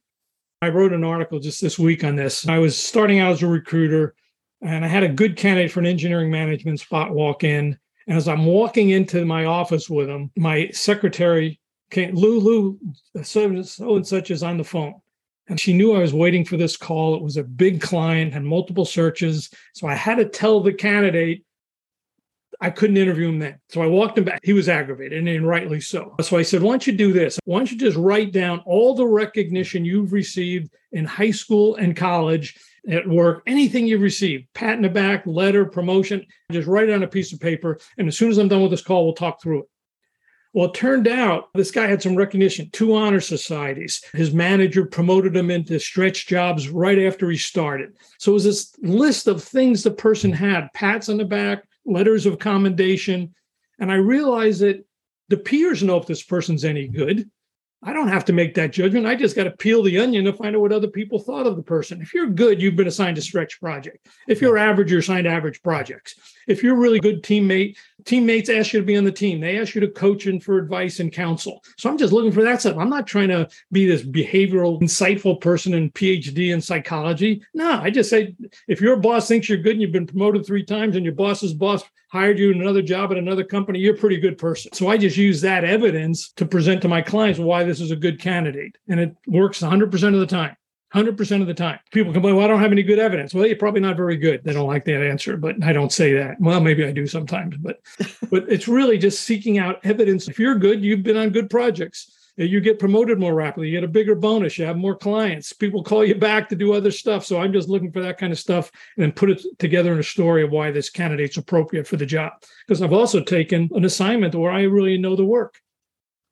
I 0.61 0.69
wrote 0.69 0.93
an 0.93 1.03
article 1.03 1.39
just 1.39 1.61
this 1.61 1.77
week 1.77 2.03
on 2.03 2.15
this. 2.15 2.47
I 2.47 2.57
was 2.57 2.81
starting 2.81 3.19
out 3.19 3.33
as 3.33 3.43
a 3.43 3.47
recruiter 3.47 4.15
and 4.61 4.83
I 4.83 4.87
had 4.87 5.03
a 5.03 5.09
good 5.09 5.35
candidate 5.35 5.71
for 5.71 5.81
an 5.81 5.85
engineering 5.85 6.31
management 6.31 6.79
spot 6.79 7.11
walk 7.11 7.43
in. 7.43 7.77
And 8.07 8.17
as 8.17 8.27
I'm 8.27 8.45
walking 8.45 8.89
into 8.89 9.25
my 9.25 9.45
office 9.45 9.89
with 9.89 10.07
him, 10.07 10.31
my 10.35 10.69
secretary 10.69 11.59
came, 11.91 12.15
Lou, 12.15 12.39
Lou, 12.39 12.79
so 13.23 13.45
and 13.95 14.07
such 14.07 14.31
is 14.31 14.41
on 14.41 14.57
the 14.57 14.63
phone. 14.63 14.95
And 15.47 15.59
she 15.59 15.73
knew 15.73 15.95
I 15.95 15.99
was 15.99 16.13
waiting 16.13 16.43
for 16.43 16.57
this 16.57 16.75
call. 16.75 17.15
It 17.15 17.21
was 17.21 17.37
a 17.37 17.43
big 17.43 17.81
client, 17.81 18.33
had 18.33 18.43
multiple 18.43 18.85
searches. 18.85 19.49
So 19.73 19.87
I 19.87 19.95
had 19.95 20.15
to 20.15 20.25
tell 20.25 20.59
the 20.59 20.73
candidate 20.73 21.43
I 22.59 22.71
couldn't 22.71 22.97
interview 22.97 23.29
him 23.29 23.39
then. 23.39 23.59
So 23.69 23.81
I 23.81 23.87
walked 23.87 24.17
him 24.17 24.23
back. 24.23 24.39
He 24.43 24.53
was 24.53 24.67
aggravated, 24.67 25.27
and 25.27 25.47
rightly 25.47 25.79
so. 25.79 26.15
So 26.21 26.37
I 26.37 26.41
said, 26.41 26.63
Why 26.63 26.71
don't 26.71 26.87
you 26.87 26.93
do 26.93 27.13
this? 27.13 27.39
Why 27.45 27.59
don't 27.59 27.71
you 27.71 27.77
just 27.77 27.97
write 27.97 28.31
down 28.31 28.63
all 28.65 28.95
the 28.95 29.05
recognition 29.05 29.85
you've 29.85 30.11
received 30.11 30.73
in 30.91 31.05
high 31.05 31.31
school 31.31 31.75
and 31.75 31.95
college? 31.95 32.57
at 32.89 33.07
work, 33.07 33.43
anything 33.45 33.85
you've 33.85 34.01
received, 34.01 34.47
pat 34.53 34.75
in 34.75 34.81
the 34.81 34.89
back, 34.89 35.25
letter, 35.25 35.65
promotion, 35.65 36.25
just 36.51 36.67
write 36.67 36.89
it 36.89 36.95
on 36.95 37.03
a 37.03 37.07
piece 37.07 37.33
of 37.33 37.39
paper. 37.39 37.79
And 37.97 38.07
as 38.07 38.17
soon 38.17 38.29
as 38.29 38.37
I'm 38.37 38.47
done 38.47 38.61
with 38.61 38.71
this 38.71 38.81
call, 38.81 39.03
we'll 39.03 39.13
talk 39.13 39.41
through 39.41 39.59
it. 39.59 39.65
Well, 40.57 40.69
it 40.69 40.73
turned 40.73 41.07
out 41.07 41.53
this 41.53 41.69
guy 41.69 41.85
had 41.85 42.01
some 42.01 42.15
recognition, 42.15 42.71
two 42.71 42.95
honor 42.95 43.21
societies. 43.21 44.03
His 44.13 44.33
manager 44.33 44.87
promoted 44.87 45.35
him 45.35 45.51
into 45.51 45.79
stretch 45.79 46.25
jobs 46.25 46.67
right 46.67 46.97
after 46.97 47.29
he 47.29 47.37
started. 47.37 47.95
So 48.17 48.31
it 48.31 48.33
was 48.33 48.43
this 48.43 48.73
list 48.79 49.27
of 49.27 49.43
things 49.43 49.83
the 49.83 49.91
person 49.91 50.31
had 50.31 50.73
pats 50.73 51.09
on 51.09 51.17
the 51.17 51.25
back, 51.25 51.63
letters 51.85 52.25
of 52.25 52.39
commendation. 52.39 53.35
And 53.77 53.91
I 53.91 53.97
realized 53.97 54.61
that 54.61 54.83
the 55.29 55.37
peers 55.37 55.83
know 55.83 55.97
if 55.97 56.07
this 56.07 56.23
person's 56.23 56.65
any 56.65 56.87
good. 56.87 57.29
I 57.83 57.93
don't 57.93 58.07
have 58.07 58.25
to 58.25 58.33
make 58.33 58.55
that 58.55 58.71
judgment. 58.71 59.05
I 59.05 59.13
just 59.13 59.35
got 59.35 59.43
to 59.43 59.51
peel 59.51 59.83
the 59.83 59.99
onion 59.99 60.25
to 60.25 60.33
find 60.33 60.55
out 60.55 60.61
what 60.63 60.71
other 60.71 60.87
people 60.87 61.19
thought 61.19 61.45
of 61.45 61.55
the 61.55 61.61
person. 61.61 62.01
If 62.01 62.11
you're 62.11 62.27
good, 62.27 62.59
you've 62.59 62.75
been 62.75 62.87
assigned 62.87 63.19
a 63.19 63.21
stretch 63.21 63.59
project. 63.59 64.07
If 64.27 64.41
you're 64.41 64.57
average, 64.57 64.89
you're 64.89 65.01
assigned 65.01 65.27
average 65.27 65.61
projects. 65.61 66.15
If 66.47 66.63
you're 66.63 66.75
a 66.75 66.79
really 66.79 66.99
good 66.99 67.21
teammate, 67.21 67.77
teammates 68.07 68.49
ask 68.49 68.73
you 68.73 68.79
to 68.79 68.85
be 68.85 68.97
on 68.97 69.03
the 69.03 69.11
team. 69.11 69.39
They 69.39 69.59
ask 69.59 69.75
you 69.75 69.81
to 69.81 69.87
coach 69.87 70.25
and 70.25 70.43
for 70.43 70.57
advice 70.57 70.99
and 70.99 71.11
counsel. 71.11 71.63
So 71.77 71.89
I'm 71.89 71.97
just 71.97 72.13
looking 72.13 72.31
for 72.31 72.43
that 72.43 72.61
stuff. 72.61 72.77
I'm 72.77 72.89
not 72.89 73.05
trying 73.05 73.27
to 73.27 73.47
be 73.71 73.85
this 73.85 74.01
behavioral, 74.01 74.81
insightful 74.81 75.39
person 75.39 75.73
and 75.73 75.93
PhD 75.93 76.53
in 76.53 76.61
psychology. 76.61 77.43
No, 77.53 77.79
I 77.81 77.89
just 77.89 78.09
say 78.09 78.35
if 78.67 78.81
your 78.81 78.95
boss 78.95 79.27
thinks 79.27 79.49
you're 79.49 79.57
good 79.57 79.73
and 79.73 79.81
you've 79.81 79.91
been 79.91 80.07
promoted 80.07 80.45
three 80.45 80.63
times 80.63 80.95
and 80.95 81.05
your 81.05 81.13
boss's 81.13 81.53
boss 81.53 81.83
hired 82.09 82.39
you 82.39 82.51
in 82.51 82.61
another 82.61 82.81
job 82.81 83.11
at 83.11 83.17
another 83.17 83.43
company, 83.43 83.79
you're 83.79 83.95
a 83.95 83.97
pretty 83.97 84.17
good 84.17 84.37
person. 84.37 84.71
So 84.73 84.87
I 84.87 84.97
just 84.97 85.17
use 85.17 85.41
that 85.41 85.65
evidence 85.65 86.31
to 86.33 86.45
present 86.45 86.81
to 86.83 86.87
my 86.87 87.01
clients 87.01 87.39
why 87.39 87.63
this 87.63 87.81
is 87.81 87.91
a 87.91 87.95
good 87.97 88.19
candidate. 88.19 88.77
And 88.87 88.99
it 88.99 89.15
works 89.27 89.61
100% 89.61 90.13
of 90.13 90.19
the 90.19 90.25
time. 90.25 90.55
100% 90.93 91.41
of 91.41 91.47
the 91.47 91.53
time. 91.53 91.79
People 91.91 92.13
complain, 92.13 92.35
well, 92.35 92.45
I 92.45 92.47
don't 92.47 92.61
have 92.61 92.71
any 92.71 92.83
good 92.83 92.99
evidence. 92.99 93.33
Well, 93.33 93.45
you're 93.45 93.57
probably 93.57 93.81
not 93.81 93.97
very 93.97 94.15
good. 94.15 94.43
They 94.43 94.53
don't 94.53 94.67
like 94.67 94.85
that 94.85 95.03
answer, 95.03 95.35
but 95.35 95.61
I 95.63 95.73
don't 95.73 95.91
say 95.91 96.13
that. 96.13 96.39
Well, 96.39 96.61
maybe 96.61 96.85
I 96.85 96.91
do 96.91 97.07
sometimes, 97.07 97.57
but 97.57 97.79
but 98.29 98.45
it's 98.47 98.67
really 98.67 98.97
just 98.97 99.23
seeking 99.23 99.57
out 99.57 99.85
evidence. 99.85 100.27
If 100.27 100.39
you're 100.39 100.55
good, 100.55 100.83
you've 100.83 101.03
been 101.03 101.17
on 101.17 101.31
good 101.31 101.49
projects. 101.49 102.13
You 102.39 102.61
get 102.61 102.77
promoted 102.77 103.19
more 103.19 103.33
rapidly. 103.33 103.69
You 103.69 103.77
get 103.77 103.83
a 103.83 103.91
bigger 103.91 104.13
bonus. 104.13 104.59
You 104.59 104.65
have 104.65 104.77
more 104.77 104.95
clients. 104.95 105.53
People 105.53 105.83
call 105.83 106.05
you 106.05 106.13
back 106.13 106.47
to 106.49 106.55
do 106.55 106.73
other 106.73 106.91
stuff. 106.91 107.25
So 107.25 107.41
I'm 107.41 107.51
just 107.51 107.67
looking 107.67 107.91
for 107.91 107.99
that 108.01 108.19
kind 108.19 108.31
of 108.31 108.37
stuff 108.37 108.71
and 108.95 109.03
then 109.03 109.11
put 109.11 109.31
it 109.31 109.43
together 109.57 109.91
in 109.91 109.97
a 109.97 110.03
story 110.03 110.43
of 110.43 110.51
why 110.51 110.69
this 110.69 110.91
candidate's 110.91 111.37
appropriate 111.37 111.87
for 111.87 111.97
the 111.97 112.05
job. 112.05 112.33
Because 112.67 112.83
I've 112.83 112.93
also 112.93 113.23
taken 113.23 113.69
an 113.73 113.85
assignment 113.85 114.35
where 114.35 114.51
I 114.51 114.63
really 114.63 114.99
know 114.99 115.15
the 115.15 115.25
work. 115.25 115.59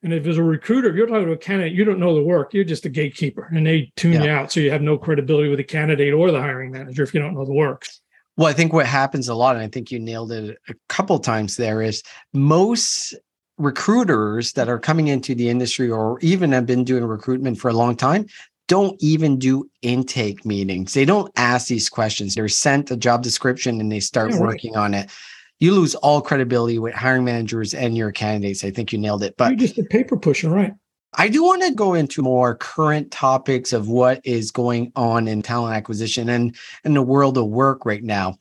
And 0.06 0.14
if 0.14 0.28
as 0.28 0.38
a 0.38 0.44
recruiter, 0.44 0.90
if 0.90 0.96
you're 0.96 1.08
talking 1.08 1.26
to 1.26 1.32
a 1.32 1.38
candidate, 1.38 1.74
you 1.74 1.84
don't 1.84 2.00
know 2.00 2.14
the 2.14 2.22
work, 2.22 2.54
you're 2.54 2.64
just 2.64 2.86
a 2.86 2.90
gatekeeper 2.90 3.50
and 3.52 3.66
they 3.66 3.92
tune 3.96 4.14
yeah. 4.14 4.24
you 4.24 4.30
out. 4.30 4.52
So 4.52 4.60
you 4.60 4.70
have 4.70 4.84
no 4.84 5.00
credibility 5.00 5.50
with 5.50 5.58
the 5.58 5.64
candidate 5.64 6.14
or 6.14 6.30
the 6.30 6.40
hiring 6.40 6.72
manager 6.72 7.02
if 7.02 7.12
you 7.12 7.20
don't 7.20 7.34
know 7.34 7.44
the 7.44 7.52
work. 7.52 7.88
Well, 8.38 8.48
I 8.48 8.54
think 8.54 8.72
what 8.72 8.86
happens 8.86 9.30
a 9.30 9.34
lot, 9.34 9.56
and 9.56 9.66
I 9.66 9.68
think 9.68 9.92
you 9.92 10.00
nailed 10.00 10.32
it 10.32 10.60
a 10.70 10.76
couple 10.90 11.18
times 11.18 11.58
there, 11.58 11.82
is 11.82 12.04
most 12.34 13.16
recruiters 13.58 14.54
that 14.54 14.70
are 14.70 14.78
coming 14.78 15.08
into 15.08 15.34
the 15.34 15.50
industry 15.50 15.90
or 15.90 16.20
even 16.22 16.52
have 16.52 16.68
been 16.68 16.84
doing 16.84 17.04
recruitment 17.04 17.58
for 17.58 17.70
a 17.70 17.74
long 17.74 17.96
time 17.96 18.28
don't 18.68 18.96
even 19.00 19.38
do 19.38 19.70
intake 19.84 20.44
meetings. 20.44 20.94
They 20.94 21.06
don't 21.06 21.32
ask 21.36 21.68
these 21.68 21.88
questions. 21.88 22.34
They're 22.34 22.48
sent 22.48 22.90
a 22.90 22.98
job 22.98 23.22
description 23.22 23.80
and 23.80 23.92
they 23.92 24.00
start 24.00 24.32
yeah, 24.32 24.40
working 24.40 24.74
right. 24.74 24.82
on 24.82 24.94
it 24.96 25.12
you 25.60 25.74
lose 25.74 25.96
all 25.96 26.22
credibility 26.22 26.80
with 26.80 26.94
hiring 26.94 27.24
managers 27.24 27.74
and 27.74 27.96
your 27.96 28.12
candidates. 28.12 28.64
I 28.64 28.72
think 28.72 28.92
you 28.92 29.00
nailed 29.00 29.24
it. 29.24 29.36
But 29.38 29.50
you're 29.50 29.68
just 29.68 29.78
a 29.78 29.84
paper 29.84 30.18
pusher, 30.18 30.50
right? 30.50 30.74
I 31.18 31.30
do 31.30 31.44
want 31.44 31.64
to 31.64 31.74
go 31.74 31.94
into 31.94 32.22
more 32.22 32.56
current 32.56 33.10
topics 33.10 33.72
of 33.72 33.88
what 33.88 34.20
is 34.26 34.52
going 34.52 34.92
on 34.98 35.30
in 35.30 35.42
talent 35.42 35.76
acquisition 35.76 36.28
and 36.28 36.56
in 36.84 36.94
the 36.94 37.02
world 37.02 37.38
of 37.38 37.48
work 37.48 37.86
right 37.86 38.04
now. 38.04 38.36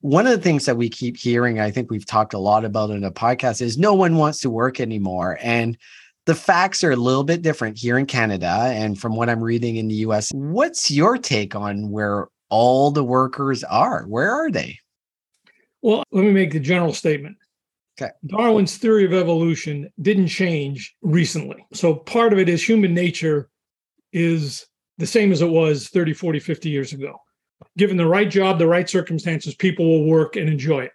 One 0.00 0.26
of 0.26 0.32
the 0.32 0.42
things 0.42 0.66
that 0.66 0.76
we 0.76 0.90
keep 0.90 1.16
hearing, 1.16 1.58
I 1.58 1.70
think 1.70 1.90
we've 1.90 2.06
talked 2.06 2.34
a 2.34 2.38
lot 2.38 2.66
about 2.66 2.90
in 2.90 3.00
the 3.00 3.10
podcast, 3.10 3.62
is 3.62 3.78
no 3.78 3.94
one 3.94 4.16
wants 4.16 4.40
to 4.40 4.50
work 4.50 4.78
anymore. 4.78 5.38
And 5.40 5.78
the 6.26 6.34
facts 6.34 6.84
are 6.84 6.90
a 6.90 6.96
little 6.96 7.24
bit 7.24 7.40
different 7.40 7.78
here 7.78 7.96
in 7.96 8.04
Canada. 8.04 8.46
And 8.46 9.00
from 9.00 9.16
what 9.16 9.30
I'm 9.30 9.42
reading 9.42 9.76
in 9.76 9.88
the 9.88 9.94
US, 9.94 10.30
what's 10.32 10.90
your 10.90 11.16
take 11.16 11.56
on 11.56 11.90
where 11.90 12.28
all 12.50 12.90
the 12.90 13.04
workers 13.04 13.64
are? 13.64 14.04
Where 14.04 14.30
are 14.30 14.50
they? 14.50 14.78
Well, 15.82 16.04
let 16.10 16.24
me 16.24 16.32
make 16.32 16.52
the 16.52 16.60
general 16.60 16.92
statement. 16.92 17.36
Okay. 18.00 18.12
Darwin's 18.26 18.76
theory 18.76 19.04
of 19.04 19.12
evolution 19.12 19.90
didn't 20.00 20.28
change 20.28 20.96
recently. 21.02 21.66
So 21.72 21.94
part 21.94 22.32
of 22.32 22.38
it 22.38 22.48
is 22.48 22.62
human 22.62 22.94
nature 22.94 23.50
is 24.12 24.66
the 24.98 25.06
same 25.06 25.32
as 25.32 25.42
it 25.42 25.48
was 25.48 25.88
30, 25.88 26.12
40, 26.12 26.38
50 26.38 26.70
years 26.70 26.92
ago. 26.92 27.20
Given 27.76 27.96
the 27.96 28.06
right 28.06 28.30
job, 28.30 28.58
the 28.58 28.66
right 28.66 28.88
circumstances, 28.88 29.54
people 29.54 29.86
will 29.86 30.04
work 30.08 30.36
and 30.36 30.48
enjoy 30.48 30.84
it. 30.84 30.92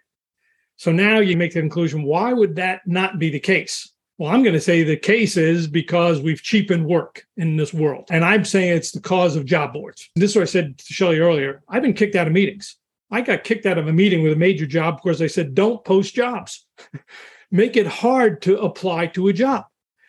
So 0.76 0.92
now 0.92 1.18
you 1.18 1.36
make 1.36 1.52
the 1.52 1.60
conclusion 1.60 2.04
why 2.04 2.32
would 2.32 2.56
that 2.56 2.80
not 2.86 3.18
be 3.18 3.30
the 3.30 3.40
case? 3.40 3.92
Well, 4.16 4.30
I'm 4.30 4.42
going 4.42 4.54
to 4.54 4.60
say 4.60 4.82
the 4.82 4.96
case 4.96 5.36
is 5.36 5.66
because 5.66 6.20
we've 6.20 6.42
cheapened 6.42 6.86
work 6.86 7.26
in 7.36 7.56
this 7.56 7.74
world. 7.74 8.06
And 8.10 8.24
I'm 8.24 8.44
saying 8.44 8.76
it's 8.76 8.92
the 8.92 9.00
cause 9.00 9.34
of 9.34 9.44
job 9.44 9.72
boards. 9.72 10.08
This 10.14 10.30
is 10.30 10.36
what 10.36 10.42
I 10.42 10.46
said 10.46 10.78
to 10.78 10.92
Shelly 10.92 11.18
earlier. 11.18 11.62
I've 11.68 11.82
been 11.82 11.94
kicked 11.94 12.14
out 12.14 12.28
of 12.28 12.32
meetings. 12.32 12.76
I 13.10 13.20
got 13.20 13.44
kicked 13.44 13.66
out 13.66 13.78
of 13.78 13.88
a 13.88 13.92
meeting 13.92 14.22
with 14.22 14.32
a 14.32 14.36
major 14.36 14.66
job 14.66 15.00
because 15.02 15.18
they 15.18 15.28
said, 15.28 15.54
don't 15.54 15.84
post 15.84 16.14
jobs. 16.14 16.66
Make 17.50 17.76
it 17.76 17.86
hard 17.86 18.42
to 18.42 18.58
apply 18.58 19.08
to 19.08 19.28
a 19.28 19.32
job. 19.32 19.66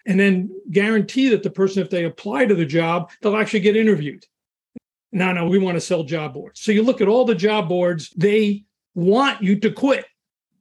And 0.07 0.19
then 0.19 0.49
guarantee 0.71 1.29
that 1.29 1.43
the 1.43 1.49
person, 1.49 1.81
if 1.81 1.89
they 1.89 2.05
apply 2.05 2.45
to 2.45 2.55
the 2.55 2.65
job, 2.65 3.11
they'll 3.21 3.37
actually 3.37 3.59
get 3.61 3.75
interviewed. 3.75 4.25
No, 5.11 5.31
no, 5.31 5.47
we 5.47 5.57
want 5.57 5.75
to 5.75 5.81
sell 5.81 6.03
job 6.03 6.33
boards. 6.33 6.61
So 6.61 6.71
you 6.71 6.83
look 6.83 7.01
at 7.01 7.07
all 7.07 7.25
the 7.25 7.35
job 7.35 7.69
boards, 7.69 8.09
they 8.11 8.65
want 8.93 9.41
you 9.41 9.59
to 9.59 9.71
quit 9.71 10.05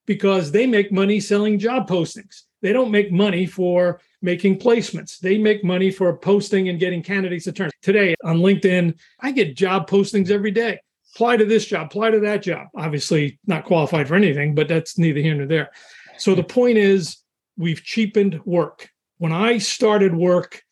because 0.07 0.53
they 0.53 0.67
make 0.67 0.93
money 0.93 1.21
selling 1.21 1.59
job 1.59 1.89
postings. 1.89 2.43
They 2.63 2.73
don't 2.73 2.91
make 2.91 3.13
money 3.13 3.47
for 3.47 4.01
making 4.23 4.59
placements. 4.59 5.19
They 5.19 5.37
make 5.39 5.65
money 5.65 5.91
for 5.91 6.17
posting 6.17 6.69
and 6.69 6.81
getting 6.81 7.03
candidates 7.03 7.45
to 7.45 7.53
turn. 7.53 7.71
Today 7.83 8.15
on 8.25 8.39
LinkedIn, 8.39 8.99
I 9.21 9.33
get 9.33 9.57
job 9.57 9.89
postings 9.89 10.31
every 10.31 10.51
day 10.51 10.79
apply 11.15 11.37
to 11.37 11.45
this 11.45 11.67
job, 11.67 11.87
apply 11.87 12.11
to 12.11 12.21
that 12.21 12.43
job. 12.43 12.67
Obviously, 12.77 13.39
not 13.47 13.65
qualified 13.65 14.09
for 14.09 14.15
anything, 14.15 14.55
but 14.55 14.69
that's 14.69 14.99
neither 14.99 15.21
here 15.21 15.35
nor 15.35 15.47
there. 15.47 15.71
So 16.19 16.35
the 16.35 16.43
point 16.45 16.79
is, 16.79 17.19
we've 17.57 17.83
cheapened 17.83 18.41
work. 18.45 18.89
When 19.19 19.33
I 19.33 19.59
started 19.59 20.15
work, 20.15 20.63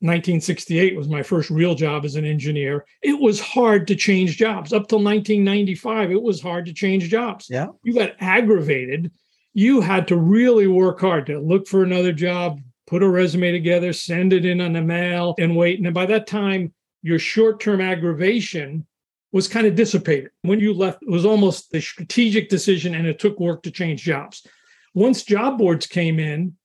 1968 0.00 0.96
was 0.96 1.08
my 1.08 1.22
first 1.22 1.50
real 1.50 1.74
job 1.74 2.04
as 2.04 2.14
an 2.14 2.24
engineer. 2.24 2.86
It 3.02 3.18
was 3.18 3.40
hard 3.40 3.86
to 3.88 3.96
change 3.96 4.36
jobs. 4.36 4.72
Up 4.72 4.88
till 4.88 5.02
1995, 5.02 6.10
it 6.10 6.22
was 6.22 6.40
hard 6.40 6.66
to 6.66 6.72
change 6.72 7.08
jobs. 7.08 7.48
Yeah. 7.50 7.68
You 7.82 7.94
got 7.94 8.14
aggravated. 8.20 9.10
You 9.52 9.80
had 9.80 10.08
to 10.08 10.16
really 10.16 10.66
work 10.66 11.00
hard 11.00 11.26
to 11.26 11.38
look 11.38 11.66
for 11.66 11.82
another 11.82 12.12
job, 12.12 12.60
put 12.86 13.02
a 13.02 13.08
resume 13.08 13.52
together, 13.52 13.92
send 13.92 14.32
it 14.32 14.44
in 14.44 14.60
on 14.60 14.74
the 14.74 14.82
mail, 14.82 15.34
and 15.38 15.56
wait. 15.56 15.80
And 15.80 15.92
by 15.92 16.06
that 16.06 16.26
time, 16.26 16.72
your 17.02 17.18
short 17.18 17.60
term 17.60 17.80
aggravation 17.80 18.86
was 19.32 19.48
kind 19.48 19.66
of 19.66 19.74
dissipated. 19.74 20.30
When 20.42 20.60
you 20.60 20.72
left, 20.72 21.02
it 21.02 21.08
was 21.08 21.24
almost 21.24 21.74
a 21.74 21.80
strategic 21.80 22.48
decision 22.48 22.94
and 22.94 23.06
it 23.06 23.18
took 23.18 23.38
work 23.38 23.62
to 23.62 23.70
change 23.70 24.02
jobs. 24.02 24.46
Once 24.94 25.22
job 25.22 25.58
boards 25.58 25.86
came 25.86 26.18
in, 26.18 26.56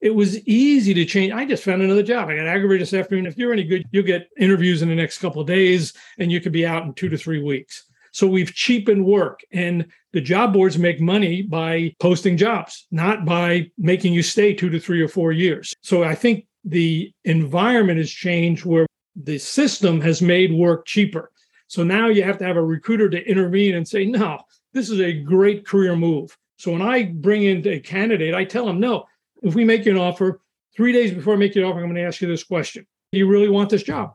it 0.00 0.14
was 0.14 0.46
easy 0.46 0.94
to 0.94 1.04
change. 1.04 1.32
I 1.32 1.44
just 1.44 1.64
found 1.64 1.82
another 1.82 2.02
job. 2.02 2.28
I 2.28 2.36
got 2.36 2.46
aggravated 2.46 2.82
this 2.82 2.94
afternoon. 2.94 3.26
If 3.26 3.36
you're 3.36 3.52
any 3.52 3.64
good, 3.64 3.84
you'll 3.90 4.04
get 4.04 4.28
interviews 4.38 4.82
in 4.82 4.88
the 4.88 4.94
next 4.94 5.18
couple 5.18 5.40
of 5.40 5.46
days 5.46 5.92
and 6.18 6.32
you 6.32 6.40
could 6.40 6.52
be 6.52 6.66
out 6.66 6.84
in 6.84 6.94
two 6.94 7.08
to 7.10 7.18
three 7.18 7.42
weeks. 7.42 7.84
So 8.12 8.26
we've 8.26 8.52
cheapened 8.52 9.04
work 9.04 9.40
and 9.52 9.86
the 10.12 10.20
job 10.20 10.52
boards 10.52 10.78
make 10.78 11.00
money 11.00 11.42
by 11.42 11.94
posting 12.00 12.36
jobs, 12.36 12.86
not 12.90 13.24
by 13.24 13.70
making 13.78 14.12
you 14.12 14.22
stay 14.22 14.54
two 14.54 14.70
to 14.70 14.80
three 14.80 15.00
or 15.00 15.08
four 15.08 15.32
years. 15.32 15.72
So 15.82 16.02
I 16.02 16.14
think 16.14 16.46
the 16.64 17.12
environment 17.24 17.98
has 17.98 18.10
changed 18.10 18.64
where 18.64 18.86
the 19.16 19.38
system 19.38 20.00
has 20.00 20.20
made 20.20 20.52
work 20.52 20.86
cheaper. 20.86 21.30
So 21.70 21.84
now 21.84 22.08
you 22.08 22.24
have 22.24 22.36
to 22.38 22.44
have 22.44 22.56
a 22.56 22.62
recruiter 22.62 23.08
to 23.08 23.24
intervene 23.30 23.76
and 23.76 23.86
say, 23.86 24.04
no, 24.04 24.40
this 24.72 24.90
is 24.90 25.00
a 25.00 25.12
great 25.12 25.64
career 25.64 25.94
move. 25.94 26.36
So 26.56 26.72
when 26.72 26.82
I 26.82 27.04
bring 27.04 27.44
in 27.44 27.66
a 27.68 27.78
candidate, 27.78 28.34
I 28.34 28.42
tell 28.42 28.66
them, 28.66 28.80
no, 28.80 29.06
if 29.44 29.54
we 29.54 29.64
make 29.64 29.84
you 29.84 29.92
an 29.92 29.98
offer, 29.98 30.40
three 30.74 30.92
days 30.92 31.12
before 31.12 31.34
I 31.34 31.36
make 31.36 31.54
you 31.54 31.62
an 31.62 31.70
offer, 31.70 31.78
I'm 31.78 31.84
going 31.84 31.94
to 31.94 32.02
ask 32.02 32.20
you 32.20 32.26
this 32.26 32.42
question 32.42 32.84
Do 33.12 33.20
you 33.20 33.28
really 33.28 33.48
want 33.48 33.70
this 33.70 33.84
job? 33.84 34.14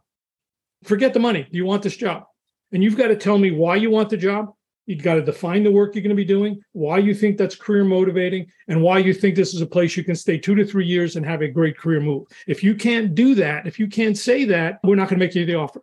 Forget 0.83 1.13
the 1.13 1.21
money. 1.21 1.47
Do 1.49 1.57
you 1.57 1.63
want 1.65 1.81
this 1.81 1.95
job? 1.95 2.25
And 2.73 2.83
you've 2.83 2.97
got 2.97 3.07
to 3.07 3.15
tell 3.15 3.37
me 3.37 3.51
why 3.51 3.77
you 3.77 3.89
want 3.89 4.09
the 4.09 4.17
job. 4.17 4.53
You've 4.85 5.01
got 5.01 5.15
to 5.15 5.21
define 5.21 5.63
the 5.63 5.71
work 5.71 5.95
you're 5.95 6.01
going 6.01 6.09
to 6.09 6.15
be 6.15 6.25
doing, 6.25 6.61
why 6.73 6.97
you 6.97 7.15
think 7.15 7.37
that's 7.37 7.55
career 7.55 7.85
motivating, 7.85 8.47
and 8.67 8.81
why 8.81 8.97
you 8.97 9.13
think 9.13 9.35
this 9.35 9.53
is 9.53 9.61
a 9.61 9.65
place 9.65 9.95
you 9.95 10.03
can 10.03 10.15
stay 10.15 10.37
two 10.37 10.55
to 10.55 10.65
three 10.65 10.85
years 10.85 11.15
and 11.15 11.25
have 11.25 11.41
a 11.41 11.47
great 11.47 11.77
career 11.77 12.01
move. 12.01 12.27
If 12.47 12.65
you 12.65 12.75
can't 12.75 13.15
do 13.15 13.33
that, 13.35 13.65
if 13.65 13.79
you 13.79 13.87
can't 13.87 14.17
say 14.17 14.43
that, 14.43 14.81
we're 14.83 14.95
not 14.95 15.07
going 15.07 15.19
to 15.19 15.25
make 15.25 15.35
you 15.35 15.45
the 15.45 15.55
offer. 15.55 15.81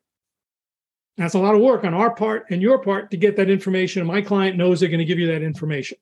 That's 1.17 1.35
a 1.35 1.39
lot 1.39 1.55
of 1.55 1.61
work 1.61 1.85
on 1.85 1.95
our 1.95 2.15
part 2.15 2.47
and 2.51 2.63
your 2.63 2.79
part 2.79 3.11
to 3.11 3.17
get 3.17 3.37
that 3.37 3.51
information. 3.51 4.07
My 4.07 4.23
client 4.23 4.57
knows 4.57 4.81
they're 4.81 4.89
going 4.89 4.99
to 4.99 5.05
give 5.05 5.19
you 5.19 5.27
that 5.29 5.43
information. 5.43 5.99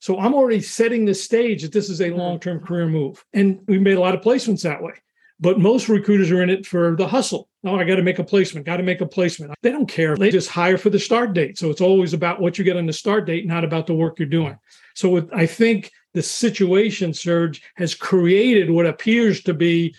So 0.00 0.18
I'm 0.18 0.34
already 0.34 0.60
setting 0.60 1.04
the 1.04 1.14
stage 1.14 1.62
that 1.62 1.72
this 1.72 1.88
is 1.88 2.00
a 2.00 2.08
mm-hmm. 2.08 2.18
long 2.18 2.40
term 2.40 2.60
career 2.60 2.86
move. 2.86 3.24
And 3.32 3.60
we've 3.66 3.80
made 3.80 3.96
a 3.96 4.00
lot 4.00 4.14
of 4.14 4.20
placements 4.20 4.62
that 4.62 4.82
way. 4.82 4.92
But 5.40 5.58
most 5.58 5.88
recruiters 5.88 6.30
are 6.30 6.42
in 6.42 6.50
it 6.50 6.66
for 6.66 6.94
the 6.96 7.08
hustle. 7.08 7.48
Oh, 7.64 7.76
I 7.76 7.84
got 7.84 7.96
to 7.96 8.02
make 8.02 8.18
a 8.18 8.24
placement, 8.24 8.66
got 8.66 8.76
to 8.76 8.82
make 8.82 9.00
a 9.00 9.06
placement. 9.06 9.54
They 9.62 9.70
don't 9.70 9.88
care. 9.88 10.16
They 10.16 10.30
just 10.30 10.50
hire 10.50 10.78
for 10.78 10.90
the 10.90 10.98
start 10.98 11.32
date. 11.32 11.58
So 11.58 11.70
it's 11.70 11.80
always 11.80 12.12
about 12.12 12.40
what 12.40 12.58
you 12.58 12.64
get 12.64 12.76
on 12.76 12.86
the 12.86 12.92
start 12.92 13.26
date, 13.26 13.46
not 13.46 13.64
about 13.64 13.86
the 13.86 13.94
work 13.94 14.18
you're 14.18 14.28
doing. 14.28 14.58
So 14.94 15.28
I 15.32 15.46
think 15.46 15.90
the 16.12 16.22
situation 16.22 17.12
Serge 17.12 17.62
has 17.76 17.94
created 17.94 18.70
what 18.70 18.86
appears 18.86 19.42
to 19.44 19.54
be 19.54 19.94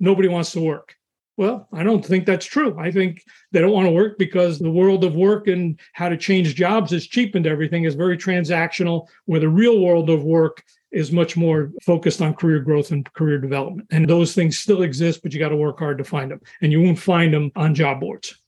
nobody 0.00 0.28
wants 0.28 0.52
to 0.52 0.60
work. 0.60 0.96
Well, 1.40 1.66
I 1.72 1.84
don't 1.84 2.04
think 2.04 2.26
that's 2.26 2.44
true. 2.44 2.78
I 2.78 2.90
think 2.90 3.24
they 3.50 3.62
don't 3.62 3.72
want 3.72 3.86
to 3.86 3.92
work 3.92 4.18
because 4.18 4.58
the 4.58 4.70
world 4.70 5.04
of 5.04 5.14
work 5.14 5.46
and 5.46 5.80
how 5.94 6.10
to 6.10 6.16
change 6.18 6.54
jobs 6.54 6.90
has 6.90 7.06
cheapened 7.06 7.46
everything, 7.46 7.84
is 7.84 7.94
very 7.94 8.18
transactional, 8.18 9.06
where 9.24 9.40
the 9.40 9.48
real 9.48 9.80
world 9.80 10.10
of 10.10 10.22
work 10.22 10.62
is 10.92 11.12
much 11.12 11.38
more 11.38 11.72
focused 11.80 12.20
on 12.20 12.34
career 12.34 12.60
growth 12.60 12.90
and 12.90 13.10
career 13.14 13.38
development. 13.38 13.88
And 13.90 14.06
those 14.06 14.34
things 14.34 14.58
still 14.58 14.82
exist, 14.82 15.22
but 15.22 15.32
you 15.32 15.38
got 15.38 15.48
to 15.48 15.56
work 15.56 15.78
hard 15.78 15.96
to 15.96 16.04
find 16.04 16.30
them. 16.30 16.42
And 16.60 16.72
you 16.72 16.82
won't 16.82 16.98
find 16.98 17.32
them 17.32 17.50
on 17.56 17.74
job 17.74 18.00
boards. 18.00 18.39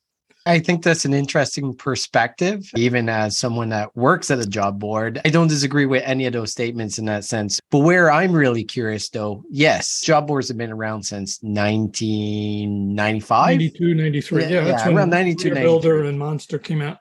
I 0.46 0.59
think 0.59 0.83
that's 0.83 1.05
an 1.05 1.12
interesting 1.14 1.74
perspective, 1.74 2.68
even 2.76 3.09
as 3.09 3.38
someone 3.38 3.68
that 3.68 3.94
works 3.96 4.31
at 4.31 4.38
a 4.38 4.46
job 4.46 4.81
board. 4.81 5.20
I 5.24 5.31
don't 5.31 5.48
disagree 5.48 5.87
with 5.87 6.02
any 6.05 6.26
of 6.26 6.33
those 6.33 6.52
statements 6.52 6.98
in 6.98 7.05
that 7.07 7.24
sense. 7.24 7.61
But 7.70 7.81
where 7.81 8.11
I'm 8.11 8.33
really 8.33 8.64
curious, 8.64 9.09
though, 9.09 9.44
yes, 9.50 10.02
job 10.02 10.26
boards 10.26 10.48
have 10.48 10.59
been 10.59 10.72
around 10.72 11.05
since 11.05 11.38
1995. 11.42 13.46
92, 13.46 13.94
93. 13.94 14.42
Yeah, 14.42 14.48
yeah 14.48 14.64
that's 14.64 14.85
yeah, 14.85 14.92
around 14.92 15.11
92, 15.11 15.55
Builder 15.55 16.05
and 16.05 16.18
Monster 16.18 16.59
came 16.59 16.83
out. 16.83 16.98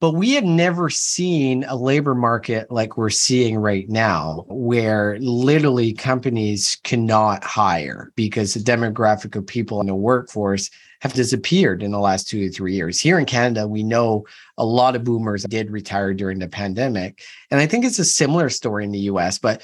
But 0.00 0.12
we 0.12 0.34
have 0.34 0.44
never 0.44 0.90
seen 0.90 1.64
a 1.64 1.74
labor 1.74 2.14
market 2.14 2.70
like 2.70 2.96
we're 2.96 3.10
seeing 3.10 3.56
right 3.56 3.88
now, 3.88 4.44
where 4.46 5.18
literally 5.18 5.92
companies 5.92 6.78
cannot 6.84 7.42
hire 7.42 8.12
because 8.14 8.54
the 8.54 8.60
demographic 8.60 9.34
of 9.34 9.44
people 9.44 9.80
in 9.80 9.88
the 9.88 9.96
workforce 9.96 10.70
have 11.00 11.14
disappeared 11.14 11.82
in 11.82 11.90
the 11.90 11.98
last 11.98 12.28
two 12.28 12.46
to 12.46 12.52
three 12.52 12.74
years. 12.74 13.00
Here 13.00 13.18
in 13.18 13.24
Canada, 13.24 13.66
we 13.66 13.82
know 13.82 14.24
a 14.56 14.64
lot 14.64 14.94
of 14.94 15.02
boomers 15.02 15.44
did 15.44 15.70
retire 15.70 16.14
during 16.14 16.38
the 16.38 16.48
pandemic. 16.48 17.22
And 17.50 17.60
I 17.60 17.66
think 17.66 17.84
it's 17.84 17.98
a 17.98 18.04
similar 18.04 18.50
story 18.50 18.84
in 18.84 18.92
the 18.92 19.10
US, 19.10 19.38
but 19.38 19.62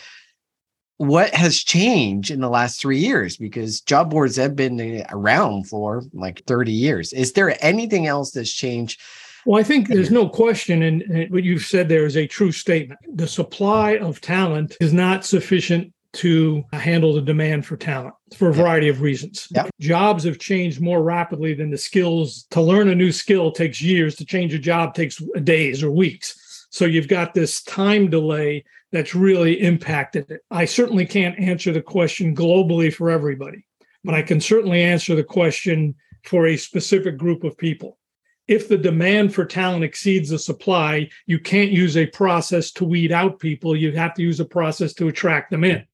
what 0.97 1.35
has 1.35 1.59
changed 1.59 2.31
in 2.31 2.41
the 2.41 2.49
last 2.49 2.81
three 2.81 2.99
years 2.99 3.37
because 3.37 3.81
job 3.81 4.11
boards 4.11 4.37
have 4.37 4.55
been 4.55 5.05
around 5.11 5.69
for 5.69 6.05
like 6.13 6.45
30 6.47 6.71
years 6.71 7.13
is 7.13 7.33
there 7.33 7.57
anything 7.65 8.07
else 8.07 8.31
that's 8.31 8.53
changed 8.53 9.01
well, 9.47 9.61
I 9.61 9.63
think 9.63 9.89
there's 9.89 10.11
no 10.11 10.29
question, 10.29 10.83
and 10.83 11.31
what 11.31 11.45
you've 11.45 11.65
said 11.65 11.89
there 11.89 12.07
is 12.07 12.17
a 12.17 12.27
true 12.27 12.53
statement. 12.53 13.01
The 13.15 13.29
supply 13.29 13.99
of 13.99 14.21
talent 14.21 14.77
is 14.81 14.93
not 14.93 15.25
sufficient 15.25 15.93
to 16.15 16.63
handle 16.73 17.13
the 17.13 17.21
demand 17.21 17.67
for 17.67 17.77
talent 17.77 18.15
for 18.37 18.49
a 18.49 18.55
variety 18.55 18.89
of 18.89 19.01
reasons. 19.01 19.49
Yep. 19.51 19.71
Jobs 19.81 20.25
have 20.25 20.39
changed 20.39 20.81
more 20.81 21.03
rapidly 21.03 21.55
than 21.55 21.71
the 21.71 21.79
skills. 21.79 22.47
To 22.51 22.61
learn 22.61 22.89
a 22.89 22.95
new 22.95 23.13
skill 23.13 23.51
takes 23.51 23.83
years, 23.83 24.15
to 24.17 24.25
change 24.25 24.55
a 24.55 24.59
job 24.59 24.95
takes 24.95 25.21
days 25.43 25.83
or 25.83 25.91
weeks. 25.91 26.69
So 26.71 26.85
you've 26.85 27.09
got 27.09 27.35
this 27.35 27.63
time 27.63 28.11
delay 28.11 28.65
that's 28.93 29.15
really 29.15 29.61
impacted 29.61 30.31
it. 30.31 30.43
I 30.51 30.65
certainly 30.67 31.05
can't 31.05 31.39
answer 31.39 31.73
the 31.73 31.83
question 31.83 32.35
globally 32.35 32.95
for 32.95 33.11
everybody, 33.11 33.67
but 34.05 34.15
I 34.15 34.23
can 34.23 34.41
certainly 34.41 34.83
answer 34.83 35.17
the 35.17 35.25
question 35.25 35.97
for 36.23 36.47
a 36.47 36.57
specific 36.57 37.19
group 37.19 37.43
of 37.45 37.59
people 37.59 37.99
if 38.47 38.69
the 38.69 38.77
demand 38.77 39.35
for 39.35 39.45
talent 39.45 39.85
exceeds 39.85 40.29
the 40.29 40.39
supply, 40.39 41.09
you 41.27 41.39
can't 41.39 41.71
use 41.71 41.97
a 41.97 42.07
process 42.07 42.71
to 42.73 42.85
weed 42.85 43.13
out 43.13 43.39
people. 43.39 43.75
You 43.75 43.93
have 43.93 44.15
to 44.15 44.23
use 44.23 44.41
a 44.41 44.45
process 44.45 44.93
to 44.95 45.09
attract 45.09 45.51
them 45.51 45.65
in, 45.65 45.87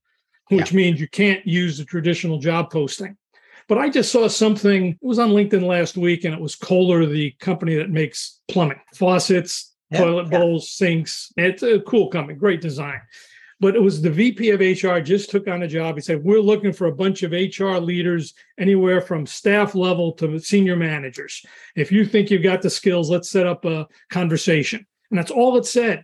which 0.49 0.71
yeah. 0.71 0.77
means 0.77 0.99
you 0.99 1.07
can't 1.07 1.45
use 1.47 1.77
the 1.77 1.85
traditional 1.85 2.39
job 2.39 2.69
posting. 2.69 3.17
But 3.67 3.77
I 3.77 3.89
just 3.89 4.11
saw 4.11 4.27
something, 4.27 4.89
it 4.89 4.97
was 5.01 5.19
on 5.19 5.29
LinkedIn 5.29 5.63
last 5.63 5.95
week, 5.95 6.25
and 6.25 6.33
it 6.33 6.41
was 6.41 6.55
Kohler, 6.55 7.05
the 7.05 7.31
company 7.39 7.75
that 7.75 7.89
makes 7.89 8.41
plumbing, 8.49 8.81
faucets, 8.93 9.73
yeah, 9.89 9.99
toilet 9.99 10.27
yeah. 10.29 10.39
bowls, 10.39 10.71
sinks. 10.71 11.31
It's 11.37 11.63
a 11.63 11.79
cool 11.79 12.09
company, 12.09 12.37
great 12.37 12.59
design. 12.59 12.99
But 13.61 13.75
it 13.75 13.81
was 13.81 14.01
the 14.01 14.09
VP 14.09 14.49
of 14.49 14.59
HR 14.59 14.99
just 14.99 15.29
took 15.29 15.47
on 15.47 15.61
a 15.61 15.67
job. 15.67 15.95
He 15.95 16.01
said, 16.01 16.23
We're 16.23 16.41
looking 16.41 16.73
for 16.73 16.87
a 16.87 16.95
bunch 16.95 17.21
of 17.21 17.31
HR 17.31 17.77
leaders, 17.77 18.33
anywhere 18.57 19.01
from 19.01 19.27
staff 19.27 19.75
level 19.75 20.13
to 20.13 20.39
senior 20.39 20.75
managers. 20.75 21.45
If 21.75 21.91
you 21.91 22.03
think 22.03 22.31
you've 22.31 22.41
got 22.41 22.63
the 22.63 22.71
skills, 22.71 23.11
let's 23.11 23.29
set 23.29 23.45
up 23.45 23.63
a 23.65 23.87
conversation. 24.09 24.85
And 25.11 25.17
that's 25.19 25.29
all 25.29 25.57
it 25.57 25.67
said. 25.67 26.03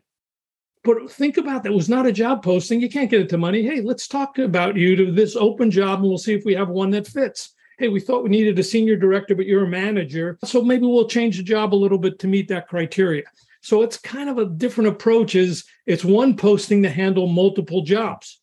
But 0.83 1.11
think 1.11 1.37
about 1.37 1.63
that. 1.63 1.71
It 1.71 1.75
was 1.75 1.89
not 1.89 2.05
a 2.05 2.11
job 2.11 2.43
posting. 2.43 2.79
You 2.79 2.89
can't 2.89 3.09
get 3.09 3.21
it 3.21 3.29
to 3.29 3.37
money. 3.39 3.63
Hey, 3.63 3.81
let's 3.81 4.07
talk 4.07 4.37
about 4.37 4.75
you 4.75 4.95
to 4.95 5.11
this 5.11 5.35
open 5.35 5.71
job 5.71 5.99
and 5.99 6.07
we'll 6.07 6.19
see 6.19 6.35
if 6.35 6.45
we 6.45 6.53
have 6.53 6.69
one 6.69 6.91
that 6.91 7.07
fits. 7.07 7.55
Hey, 7.79 7.89
we 7.89 7.99
thought 7.99 8.23
we 8.23 8.29
needed 8.29 8.57
a 8.59 8.63
senior 8.63 8.95
director, 8.95 9.35
but 9.35 9.47
you're 9.47 9.65
a 9.65 9.67
manager. 9.67 10.37
So 10.45 10.63
maybe 10.63 10.85
we'll 10.85 11.07
change 11.07 11.37
the 11.37 11.43
job 11.43 11.73
a 11.73 11.75
little 11.75 11.97
bit 11.97 12.19
to 12.19 12.27
meet 12.27 12.47
that 12.49 12.67
criteria. 12.67 13.23
So 13.61 13.81
it's 13.81 13.97
kind 13.97 14.29
of 14.29 14.37
a 14.37 14.45
different 14.45 14.89
approach 14.89 15.35
is 15.35 15.65
it's 15.85 16.05
one 16.05 16.35
posting 16.37 16.83
to 16.83 16.89
handle 16.89 17.27
multiple 17.27 17.81
jobs. 17.81 18.39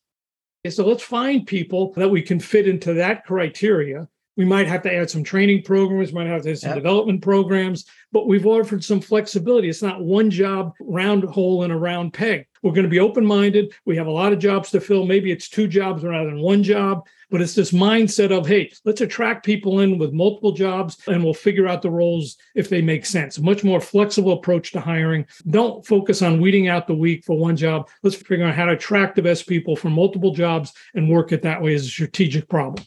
So 0.69 0.85
let's 0.85 1.03
find 1.03 1.45
people 1.45 1.93
that 1.93 2.09
we 2.09 2.21
can 2.21 2.39
fit 2.39 2.67
into 2.67 2.93
that 2.95 3.25
criteria. 3.25 4.07
We 4.37 4.45
might 4.45 4.67
have 4.67 4.81
to 4.83 4.93
add 4.93 5.09
some 5.09 5.23
training 5.23 5.63
programs, 5.63 6.11
might 6.11 6.27
have 6.27 6.43
to 6.43 6.51
add 6.51 6.59
some 6.59 6.69
yep. 6.69 6.77
development 6.77 7.21
programs, 7.21 7.85
but 8.11 8.27
we've 8.27 8.45
offered 8.45 8.83
some 8.83 8.99
flexibility. 8.99 9.69
It's 9.69 9.81
not 9.81 10.03
one 10.03 10.29
job 10.29 10.73
round 10.79 11.23
hole 11.23 11.63
in 11.63 11.71
a 11.71 11.77
round 11.77 12.13
peg. 12.13 12.47
We're 12.61 12.71
going 12.71 12.83
to 12.83 12.89
be 12.89 12.99
open 12.99 13.25
minded. 13.25 13.73
We 13.85 13.95
have 13.97 14.07
a 14.07 14.11
lot 14.11 14.33
of 14.33 14.39
jobs 14.39 14.71
to 14.71 14.81
fill. 14.81 15.05
Maybe 15.05 15.31
it's 15.31 15.47
two 15.47 15.67
jobs 15.67 16.03
rather 16.03 16.29
than 16.29 16.39
one 16.39 16.63
job. 16.63 17.05
But 17.29 17.41
it's 17.41 17.55
this 17.55 17.71
mindset 17.71 18.31
of, 18.31 18.47
hey, 18.47 18.71
let's 18.85 19.01
attract 19.01 19.45
people 19.45 19.79
in 19.79 19.97
with 19.97 20.13
multiple 20.13 20.51
jobs 20.51 20.97
and 21.07 21.23
we'll 21.23 21.33
figure 21.33 21.67
out 21.67 21.81
the 21.81 21.89
roles 21.89 22.37
if 22.55 22.69
they 22.69 22.81
make 22.81 23.05
sense. 23.05 23.37
A 23.37 23.41
much 23.41 23.63
more 23.63 23.81
flexible 23.81 24.33
approach 24.33 24.71
to 24.71 24.79
hiring. 24.79 25.25
Don't 25.49 25.85
focus 25.85 26.21
on 26.21 26.41
weeding 26.41 26.67
out 26.67 26.87
the 26.87 26.93
weak 26.95 27.23
for 27.23 27.37
one 27.37 27.55
job. 27.55 27.89
Let's 28.03 28.15
figure 28.15 28.45
out 28.45 28.55
how 28.55 28.65
to 28.65 28.73
attract 28.73 29.15
the 29.15 29.21
best 29.21 29.47
people 29.47 29.75
for 29.75 29.89
multiple 29.89 30.31
jobs 30.31 30.73
and 30.93 31.09
work 31.09 31.31
it 31.31 31.41
that 31.43 31.61
way 31.61 31.73
as 31.73 31.85
a 31.85 31.89
strategic 31.89 32.49
problem. 32.49 32.83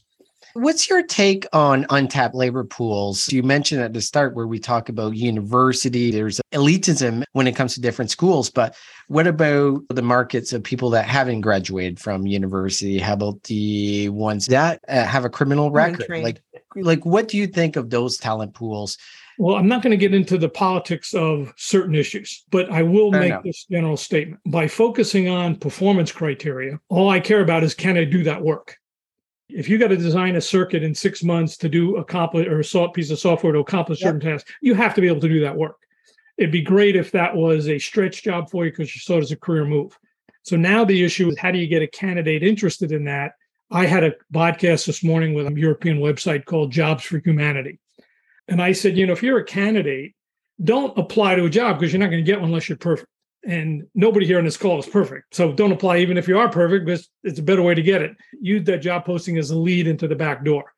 What's 0.59 0.91
your 0.91 1.05
take 1.05 1.47
on 1.53 1.87
untapped 1.89 2.35
labor 2.35 2.65
pools? 2.65 3.33
You 3.33 3.45
mentioned 3.45 3.81
at 3.81 3.93
the 3.93 4.01
start 4.01 4.35
where 4.35 4.49
we 4.49 4.59
talk 4.59 4.89
about 4.89 5.15
university, 5.15 6.11
there's 6.11 6.41
elitism 6.53 7.23
when 7.31 7.47
it 7.47 7.55
comes 7.55 7.75
to 7.75 7.81
different 7.81 8.11
schools, 8.11 8.51
but 8.51 8.75
what 9.07 9.29
about 9.29 9.83
the 9.89 10.03
markets 10.03 10.53
of 10.53 10.65
people 10.65 10.91
that 10.91 11.05
haven't 11.05 11.43
graduated 11.43 12.01
from 12.01 12.27
university? 12.27 12.99
How 12.99 13.13
about 13.13 13.41
the 13.45 14.09
ones 14.09 14.47
that 14.47 14.81
uh, 14.89 15.05
have 15.05 15.25
a 15.25 15.31
criminal 15.31 15.71
record? 15.71 16.09
Like, 16.09 16.43
like 16.75 17.07
what 17.07 17.29
do 17.29 17.37
you 17.37 17.47
think 17.47 17.77
of 17.77 17.91
those 17.91 18.17
talent 18.17 18.55
pools? 18.55 18.99
Well, 19.39 19.55
I'm 19.55 19.69
not 19.69 19.83
going 19.83 19.93
to 19.93 19.97
get 19.97 20.13
into 20.13 20.39
the 20.39 20.49
politics 20.49 21.15
of 21.15 21.55
certain 21.57 21.95
issues, 21.95 22.45
but 22.51 22.69
I 22.73 22.83
will 22.83 23.13
Fair 23.13 23.21
make 23.21 23.31
enough. 23.31 23.45
this 23.45 23.65
general 23.71 23.97
statement. 23.97 24.41
By 24.45 24.67
focusing 24.67 25.29
on 25.29 25.55
performance 25.55 26.11
criteria, 26.11 26.81
all 26.89 27.11
I 27.11 27.21
care 27.21 27.43
about 27.43 27.63
is 27.63 27.77
can 27.77 27.97
I 27.97 28.03
do 28.03 28.25
that 28.25 28.43
work? 28.43 28.77
If 29.49 29.69
you 29.69 29.79
got 29.79 29.89
to 29.89 29.97
design 29.97 30.37
a 30.37 30.41
circuit 30.41 30.83
in 30.83 30.95
six 30.95 31.23
months 31.23 31.57
to 31.59 31.69
do 31.69 31.97
accomplish 31.97 32.47
or 32.47 32.61
a 32.61 32.89
piece 32.91 33.11
of 33.11 33.19
software 33.19 33.53
to 33.53 33.61
accomplish 33.61 34.01
yep. 34.01 34.09
certain 34.09 34.21
tasks, 34.21 34.51
you 34.61 34.75
have 34.75 34.95
to 34.95 35.01
be 35.01 35.09
able 35.09 35.21
to 35.21 35.29
do 35.29 35.41
that 35.41 35.57
work. 35.57 35.79
It'd 36.37 36.53
be 36.53 36.63
great 36.63 36.97
if 36.97 37.11
that 37.13 37.35
was 37.35 37.69
a 37.69 37.79
stretch 37.79 38.23
job 38.23 38.51
for 38.51 38.65
you 38.65 38.71
because 38.71 38.95
you 38.95 39.01
saw 39.01 39.17
it 39.17 39.23
as 39.23 39.33
a 39.33 39.37
career 39.37 39.65
move. 39.65 39.99
So 40.43 40.57
now 40.57 40.85
the 40.85 41.03
issue 41.03 41.29
is 41.29 41.39
how 41.39 41.51
do 41.51 41.59
you 41.59 41.67
get 41.67 41.83
a 41.83 41.89
candidate 41.89 42.43
interested 42.43 42.93
in 42.93 43.05
that? 43.05 43.33
I 43.71 43.87
had 43.87 44.05
a 44.05 44.15
podcast 44.33 44.87
this 44.87 45.03
morning 45.03 45.35
with 45.35 45.47
a 45.47 45.53
European 45.59 45.99
website 45.99 46.45
called 46.45 46.71
Jobs 46.71 47.05
for 47.05 47.19
Humanity. 47.19 47.81
And 48.47 48.63
I 48.63 48.73
said, 48.73 48.97
you 48.97 49.07
know, 49.07 49.13
if 49.13 49.23
you're 49.23 49.39
a 49.39 49.45
candidate, 49.45 50.15
don't 50.63 50.97
apply 50.97 51.35
to 51.35 51.45
a 51.45 51.51
job 51.51 51.79
because 51.79 51.93
you're 51.93 52.01
not 52.01 52.11
going 52.11 52.25
to 52.25 52.31
get 52.31 52.41
one 52.41 52.49
unless 52.49 52.69
you're 52.69 52.79
perfect 52.79 53.09
and 53.45 53.87
nobody 53.95 54.27
here 54.27 54.39
on 54.39 54.45
this 54.45 54.57
call 54.57 54.79
is 54.79 54.87
perfect. 54.87 55.35
So 55.35 55.53
don't 55.53 55.73
apply 55.73 55.99
even 55.99 56.19
if 56.19 56.29
you 56.29 56.39
are 56.39 56.49
perfect 56.49 56.85
because 56.85 57.09
it's 57.23 57.39
a 57.39 57.43
better 57.43 57.63
way 57.63 57.75
to 57.75 57.83
get 57.83 58.03
it. 58.03 58.17
Use 58.41 58.65
that 58.65 58.79
job 58.79 59.05
posting 59.05 59.39
as 59.39 59.51
a 59.51 59.59
lead 59.59 59.87
into 59.87 60.09
the 60.09 60.17
back 60.17 60.45
door. 60.45 60.73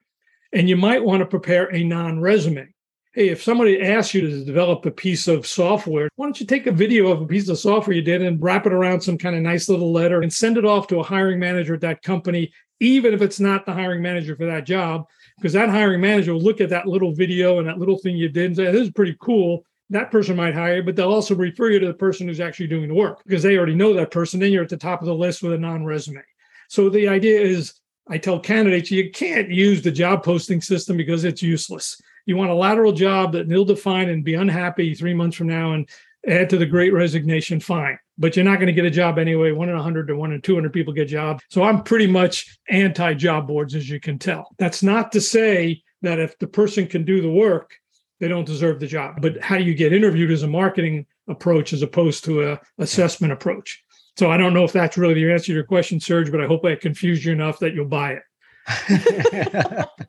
And 0.53 0.68
you 0.68 0.77
might 0.77 1.05
want 1.05 1.20
to 1.20 1.27
prepare 1.27 1.75
a 1.75 1.82
non 1.82 2.20
resume. 2.20 2.68
Hey, 3.12 3.28
if 3.28 3.43
somebody 3.43 3.80
asks 3.82 4.14
you 4.14 4.20
to 4.20 4.45
develop 4.45 4.87
a 4.87 4.91
piece 4.91 5.26
of 5.26 5.47
software, 5.47 6.09
why 6.14 6.26
don't 6.26 6.39
you 6.39 6.47
take 6.47 6.68
a 6.68 6.72
video 6.72 7.09
of 7.09 7.20
a 7.20 7.26
piece 7.26 7.49
of 7.49 7.59
software 7.59 7.97
you 7.97 8.03
did 8.03 8.22
and 8.22 8.41
wrap 8.41 8.66
it 8.66 8.72
around 8.72 9.01
some 9.01 9.18
kind 9.18 9.35
of 9.35 9.43
nice 9.43 9.68
little 9.68 9.93
letter 9.93 10.22
and 10.22 10.32
send 10.32 10.57
it 10.57 10.64
off 10.64 10.87
to 10.89 11.01
a 11.01 11.05
hiring 11.05 11.41
manager 11.41 11.74
at 11.74 11.80
that 11.80 12.03
company, 12.03 12.53
even 12.78 13.12
if 13.12 13.20
it's 13.20 13.41
not 13.41 13.66
the 13.66 13.72
hiring 13.72 14.01
manager 14.01 14.37
for 14.37 14.47
that 14.47 14.64
job, 14.64 15.07
because 15.37 15.53
that 15.55 15.68
hiring 15.68 16.01
manager 16.01 16.35
will 16.35 16.41
look 16.41 16.61
at 16.61 16.70
that 16.70 16.87
little 16.87 17.12
video 17.12 17.59
and 17.59 17.66
that 17.66 17.78
little 17.78 17.99
thing 17.99 18.16
you 18.16 18.28
did 18.28 18.47
and 18.47 18.57
say, 18.57 18.70
this 18.70 18.82
is 18.82 18.93
pretty 18.93 19.16
cool 19.20 19.64
that 19.91 20.11
person 20.11 20.36
might 20.36 20.55
hire 20.55 20.82
but 20.82 20.97
they'll 20.97 21.12
also 21.12 21.34
refer 21.34 21.70
you 21.70 21.78
to 21.80 21.86
the 21.86 21.95
person 21.95 22.26
who's 22.26 22.41
actually 22.41 22.68
doing 22.68 22.88
the 22.88 22.95
work 22.95 23.22
because 23.24 23.43
they 23.43 23.57
already 23.57 23.74
know 23.74 23.93
that 23.95 24.11
person. 24.11 24.41
Then 24.41 24.53
you're 24.53 24.62
at 24.62 24.68
the 24.68 24.76
top 24.76 25.01
of 25.01 25.07
the 25.07 25.14
list 25.14 25.43
with 25.43 25.53
a 25.53 25.59
non 25.59 25.84
resume. 25.84 26.22
So 26.68 26.88
the 26.88 27.09
idea 27.09 27.41
is 27.41 27.74
I 28.09 28.18
tell 28.18 28.41
candidates 28.41 28.91
you 28.91 29.11
can't 29.11 29.51
use 29.51 29.82
the 29.82 29.91
job 29.91 30.24
posting 30.24 30.61
system 30.61 30.97
because 30.97 31.24
it's 31.24 31.43
useless. 31.43 32.01
You 32.26 32.36
want 32.36 32.51
a 32.51 32.55
lateral 32.55 32.93
job 32.93 33.32
that 33.32 33.49
they'll 33.49 33.64
define 33.64 34.09
and 34.09 34.24
be 34.24 34.34
unhappy 34.34 34.95
three 34.95 35.14
months 35.14 35.36
from 35.36 35.49
now 35.49 35.72
and 35.72 35.88
add 36.26 36.51
to 36.51 36.59
the 36.59 36.66
great 36.66 36.93
resignation, 36.93 37.61
fine. 37.61 37.99
But 38.18 38.36
you're 38.36 38.45
not 38.45 38.57
going 38.57 38.66
to 38.66 38.72
get 38.72 38.84
a 38.84 38.91
job 38.91 39.18
anyway. 39.18 39.53
One 39.53 39.68
in 39.68 39.74
100 39.74 40.09
to 40.09 40.16
one 40.16 40.32
in 40.32 40.43
200 40.43 40.72
people 40.72 40.93
get 40.93 41.07
jobs. 41.07 41.43
So 41.49 41.62
I'm 41.62 41.82
pretty 41.82 42.07
much 42.07 42.59
anti 42.68 43.14
job 43.14 43.47
boards, 43.47 43.74
as 43.74 43.88
you 43.88 43.99
can 43.99 44.18
tell. 44.18 44.55
That's 44.59 44.82
not 44.82 45.12
to 45.12 45.20
say 45.20 45.82
that 46.03 46.18
if 46.18 46.38
the 46.38 46.47
person 46.47 46.86
can 46.86 47.05
do 47.05 47.22
the 47.22 47.30
work, 47.30 47.74
they 48.21 48.29
don't 48.29 48.47
deserve 48.47 48.79
the 48.79 48.87
job. 48.87 49.21
But 49.21 49.41
how 49.41 49.57
do 49.57 49.64
you 49.64 49.75
get 49.75 49.93
interviewed 49.93 50.31
as 50.31 50.43
a 50.43 50.49
marketing 50.49 51.07
approach 51.29 51.73
as 51.73 51.83
opposed 51.83 52.25
to 52.27 52.51
a 52.51 52.61
assessment 52.79 53.33
approach? 53.33 53.83
So 54.16 54.31
I 54.31 54.37
don't 54.37 54.55
know 54.55 54.64
if 54.64 54.73
that's 54.73 54.99
really 54.99 55.14
the 55.14 55.33
answer 55.33 55.47
to 55.47 55.55
your 55.55 55.64
question, 55.64 55.99
Serge, 55.99 56.31
but 56.31 56.41
I 56.41 56.47
hope 56.47 56.64
I 56.64 56.75
confused 56.75 57.25
you 57.25 57.33
enough 57.33 57.59
that 57.61 57.75
you'll 57.75 57.87
buy 57.87 58.12
it. 58.12 58.23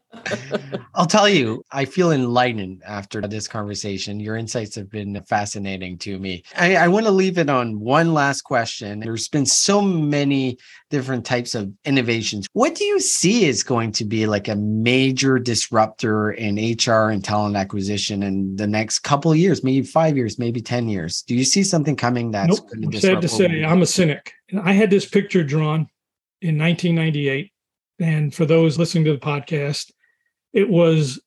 I'll 0.93 1.05
tell 1.05 1.27
you, 1.29 1.63
I 1.71 1.85
feel 1.85 2.11
enlightened 2.11 2.83
after 2.85 3.21
this 3.21 3.47
conversation. 3.47 4.19
Your 4.19 4.35
insights 4.35 4.75
have 4.75 4.89
been 4.89 5.21
fascinating 5.23 5.97
to 5.99 6.19
me. 6.19 6.43
I, 6.57 6.75
I, 6.75 6.87
want 6.89 7.05
to 7.05 7.11
leave 7.11 7.37
it 7.37 7.49
on 7.49 7.79
one 7.79 8.13
last 8.13 8.41
question. 8.41 8.99
There's 8.99 9.27
been 9.27 9.45
so 9.45 9.81
many 9.81 10.57
different 10.89 11.25
types 11.25 11.55
of 11.55 11.71
innovations. 11.85 12.47
What 12.53 12.75
do 12.75 12.83
you 12.83 12.99
see 12.99 13.45
is 13.45 13.63
going 13.63 13.93
to 13.93 14.05
be 14.05 14.27
like 14.27 14.47
a 14.47 14.55
major 14.55 15.39
disruptor 15.39 16.31
in 16.31 16.55
HR 16.55 17.09
and 17.09 17.23
talent 17.23 17.55
acquisition 17.55 18.23
in 18.23 18.55
the 18.55 18.67
next 18.67 18.99
couple 18.99 19.31
of 19.31 19.37
years, 19.37 19.63
maybe 19.63 19.85
five 19.85 20.17
years, 20.17 20.37
maybe 20.37 20.61
10 20.61 20.89
years? 20.89 21.21
Do 21.23 21.35
you 21.35 21.45
see 21.45 21.63
something 21.63 21.95
coming 21.95 22.31
that's 22.31 22.59
nope. 22.59 22.69
going 22.69 22.81
to 22.81 22.87
disrupt? 22.89 23.21
Sad 23.21 23.21
to 23.21 23.27
say, 23.29 23.63
I'm 23.63 23.81
a 23.81 23.87
cynic. 23.87 24.33
I 24.61 24.73
had 24.73 24.89
this 24.89 25.05
picture 25.05 25.43
drawn 25.43 25.87
in 26.41 26.57
1998 26.57 27.51
and 28.01 28.33
for 28.33 28.45
those 28.45 28.77
listening 28.77 29.05
to 29.05 29.13
the 29.13 29.19
podcast, 29.19 29.91
it 30.53 30.69
was 30.69 31.19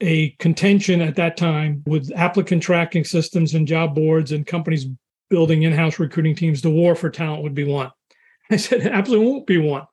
a 0.00 0.30
contention 0.38 1.00
at 1.00 1.16
that 1.16 1.36
time 1.36 1.82
with 1.86 2.12
applicant 2.14 2.62
tracking 2.62 3.04
systems 3.04 3.54
and 3.54 3.66
job 3.66 3.94
boards 3.94 4.30
and 4.32 4.46
companies 4.46 4.86
building 5.30 5.62
in-house 5.62 5.98
recruiting 5.98 6.34
teams. 6.34 6.62
The 6.62 6.70
war 6.70 6.94
for 6.94 7.10
talent 7.10 7.42
would 7.42 7.54
be 7.54 7.64
won. 7.64 7.90
I 8.50 8.56
said, 8.56 8.86
absolutely 8.86 9.26
won't 9.26 9.46
be 9.46 9.58
won. 9.58 9.86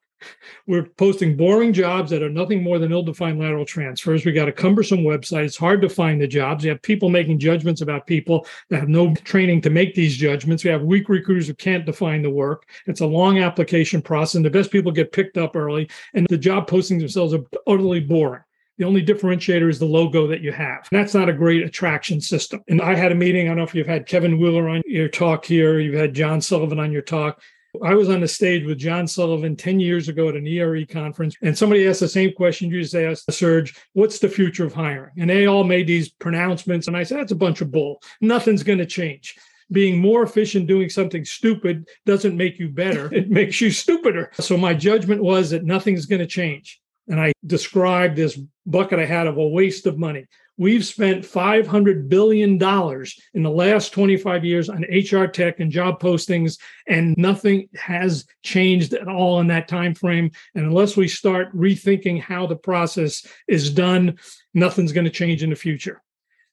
We're 0.68 0.86
posting 0.86 1.38
boring 1.38 1.74
jobs 1.74 2.12
that 2.12 2.24
are 2.24 2.30
nothing 2.30 2.64
more 2.64 2.80
than 2.80 2.92
ill-defined 2.92 3.40
lateral 3.40 3.66
transfers. 3.66 4.26
We 4.26 4.32
got 4.32 4.48
a 4.48 4.52
cumbersome 4.52 5.00
website. 5.00 5.46
It's 5.46 5.58
hard 5.58 5.82
to 5.82 5.90
find 5.90 6.22
the 6.22 6.28
jobs. 6.28 6.64
You 6.64 6.72
have 6.72 6.82
people 6.82 7.10
making 7.10 7.40
judgments 7.40 7.82
about 7.82 8.08
people 8.08 8.46
that 8.70 8.80
have 8.80 8.90
no 8.90 9.14
training 9.16 9.62
to 9.62 9.70
make 9.70 9.96
these 9.96 10.18
judgments. 10.18 10.64
We 10.64 10.70
have 10.70 10.84
weak 10.84 11.10
recruiters 11.10 11.48
who 11.48 11.54
can't 11.54 11.86
define 11.86 12.22
the 12.22 12.30
work. 12.30 12.68
It's 12.86 13.02
a 13.02 13.06
long 13.06 13.40
application 13.40 14.02
process, 14.02 14.36
and 14.36 14.46
the 14.46 14.50
best 14.50 14.72
people 14.72 14.92
get 14.92 15.12
picked 15.12 15.38
up 15.38 15.56
early. 15.56 15.90
And 16.14 16.28
the 16.30 16.38
job 16.38 16.70
postings 16.70 17.00
themselves 17.00 17.34
are 17.34 17.44
utterly 17.68 18.00
boring. 18.00 18.42
The 18.78 18.84
only 18.84 19.06
differentiator 19.06 19.70
is 19.70 19.80
the 19.80 19.86
logo 19.86 20.28
that 20.28 20.42
you 20.42 20.52
have. 20.52 20.90
That's 20.92 21.14
not 21.14 21.30
a 21.30 21.34
great 21.34 21.64
attraction 21.64 22.20
system. 22.20 22.62
And 22.68 22.82
I 22.82 22.94
had 22.94 23.14
a 23.14 23.16
meeting. 23.16 23.46
I 23.46 23.50
don't 23.52 23.58
know 23.58 23.64
if 23.64 23.74
you've 23.74 23.88
had 23.88 24.06
Kevin 24.06 24.38
Wheeler 24.38 24.68
on 24.68 24.82
your 24.86 25.08
talk 25.08 25.46
here, 25.46 25.80
you've 25.80 25.96
had 25.96 26.14
John 26.14 26.42
Sullivan 26.42 26.80
on 26.80 26.92
your 26.92 27.02
talk. 27.02 27.42
I 27.84 27.94
was 27.94 28.10
on 28.10 28.22
the 28.22 28.28
stage 28.28 28.66
with 28.66 28.78
John 28.78 29.08
Sullivan 29.08 29.56
10 29.56 29.80
years 29.80 30.10
ago 30.10 30.30
at 30.30 30.36
an 30.36 30.48
ERE 30.48 30.86
conference, 30.86 31.36
and 31.42 31.58
somebody 31.58 31.88
asked 31.88 32.00
the 32.00 32.08
same 32.08 32.34
question 32.34 32.70
you 32.70 32.82
just 32.82 32.96
asked, 32.96 33.32
Serge, 33.32 33.76
what's 33.94 34.20
the 34.20 34.30
future 34.30 34.66
of 34.66 34.74
hiring? 34.74 35.14
And 35.18 35.30
they 35.30 35.46
all 35.46 35.64
made 35.64 35.88
these 35.88 36.10
pronouncements. 36.10 36.88
And 36.88 36.96
I 36.96 37.04
said, 37.04 37.20
that's 37.20 37.32
a 37.32 37.36
bunch 37.36 37.62
of 37.62 37.72
bull. 37.72 38.02
Nothing's 38.22 38.64
going 38.64 38.80
to 38.80 38.86
change. 38.86 39.36
Being 39.72 39.98
more 39.98 40.24
efficient 40.24 40.68
doing 40.68 40.90
something 40.90 41.26
stupid 41.26 41.88
doesn't 42.06 42.38
make 42.38 42.60
you 42.60 42.70
better, 42.70 43.14
it 43.14 43.30
makes 43.30 43.60
you 43.62 43.72
stupider. 43.72 44.32
So 44.34 44.58
my 44.58 44.74
judgment 44.74 45.22
was 45.24 45.50
that 45.50 45.64
nothing's 45.64 46.06
going 46.06 46.22
to 46.22 46.28
change. 46.28 46.80
And 47.08 47.20
I 47.20 47.34
described 47.46 48.16
this 48.16 48.40
bucket 48.66 49.00
I 49.00 49.06
had 49.06 49.28
of 49.28 49.38
a 49.38 49.48
waste 49.48 49.86
of 49.86 49.98
money. 49.98 50.26
We've 50.58 50.86
spent 50.86 51.26
$500 51.26 52.08
billion 52.08 52.52
in 52.54 53.44
the 53.44 53.50
last 53.50 53.92
25 53.92 54.46
years 54.46 54.70
on 54.70 54.86
HR 54.90 55.26
tech 55.26 55.60
and 55.60 55.70
job 55.70 56.00
postings, 56.00 56.58
and 56.88 57.14
nothing 57.18 57.68
has 57.76 58.26
changed 58.42 58.94
at 58.94 59.10
all 59.10 59.42
in 59.42 59.48
that 59.48 59.68
time 59.68 59.94
frame. 59.94 60.32
And 60.56 60.66
unless 60.66 60.96
we 60.96 61.10
start 61.10 61.54
rethinking 61.54 62.22
how 62.22 62.48
the 62.48 62.56
process 62.56 63.28
is 63.50 63.70
done, 63.70 64.18
nothing's 64.54 64.94
going 64.94 65.06
to 65.06 65.12
change 65.12 65.44
in 65.44 65.50
the 65.50 65.58
future. 65.58 66.02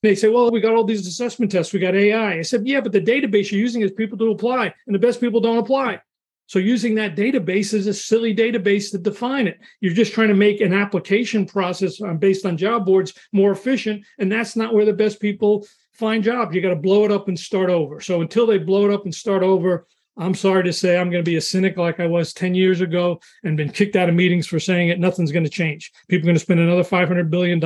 They 0.02 0.16
say, 0.16 0.28
well, 0.28 0.50
we 0.50 0.60
got 0.60 0.74
all 0.74 0.82
these 0.82 1.06
assessment 1.06 1.52
tests, 1.52 1.72
we 1.72 1.78
got 1.78 1.94
AI. 1.94 2.38
I 2.38 2.42
said, 2.42 2.66
yeah, 2.66 2.80
but 2.80 2.90
the 2.90 3.00
database 3.00 3.52
you're 3.52 3.60
using 3.60 3.82
is 3.82 3.92
people 3.92 4.18
to 4.18 4.32
apply, 4.32 4.74
and 4.86 4.94
the 4.94 4.98
best 4.98 5.20
people 5.20 5.40
don't 5.40 5.58
apply. 5.58 6.00
So 6.52 6.58
using 6.58 6.96
that 6.96 7.16
database 7.16 7.72
is 7.72 7.86
a 7.86 7.94
silly 7.94 8.36
database 8.36 8.90
to 8.90 8.98
define 8.98 9.46
it. 9.46 9.58
You're 9.80 9.94
just 9.94 10.12
trying 10.12 10.28
to 10.28 10.34
make 10.34 10.60
an 10.60 10.74
application 10.74 11.46
process 11.46 11.98
um, 12.02 12.18
based 12.18 12.44
on 12.44 12.58
job 12.58 12.84
boards 12.84 13.14
more 13.32 13.52
efficient, 13.52 14.04
and 14.18 14.30
that's 14.30 14.54
not 14.54 14.74
where 14.74 14.84
the 14.84 14.92
best 14.92 15.18
people 15.18 15.66
find 15.92 16.22
jobs. 16.22 16.54
You 16.54 16.60
got 16.60 16.68
to 16.68 16.76
blow 16.76 17.06
it 17.06 17.10
up 17.10 17.28
and 17.28 17.40
start 17.40 17.70
over. 17.70 18.02
So 18.02 18.20
until 18.20 18.46
they 18.46 18.58
blow 18.58 18.84
it 18.84 18.92
up 18.92 19.04
and 19.04 19.14
start 19.14 19.42
over, 19.42 19.86
I'm 20.18 20.34
sorry 20.34 20.64
to 20.64 20.74
say 20.74 20.98
I'm 20.98 21.08
going 21.08 21.24
to 21.24 21.30
be 21.30 21.38
a 21.38 21.40
cynic 21.40 21.78
like 21.78 22.00
I 22.00 22.06
was 22.06 22.34
10 22.34 22.54
years 22.54 22.82
ago 22.82 23.18
and 23.44 23.56
been 23.56 23.72
kicked 23.72 23.96
out 23.96 24.10
of 24.10 24.14
meetings 24.14 24.46
for 24.46 24.60
saying 24.60 24.90
it. 24.90 25.00
Nothing's 25.00 25.32
going 25.32 25.46
to 25.46 25.50
change. 25.50 25.90
People 26.08 26.26
are 26.26 26.32
going 26.32 26.36
to 26.36 26.40
spend 26.40 26.60
another 26.60 26.84
$500 26.84 27.30
billion. 27.30 27.64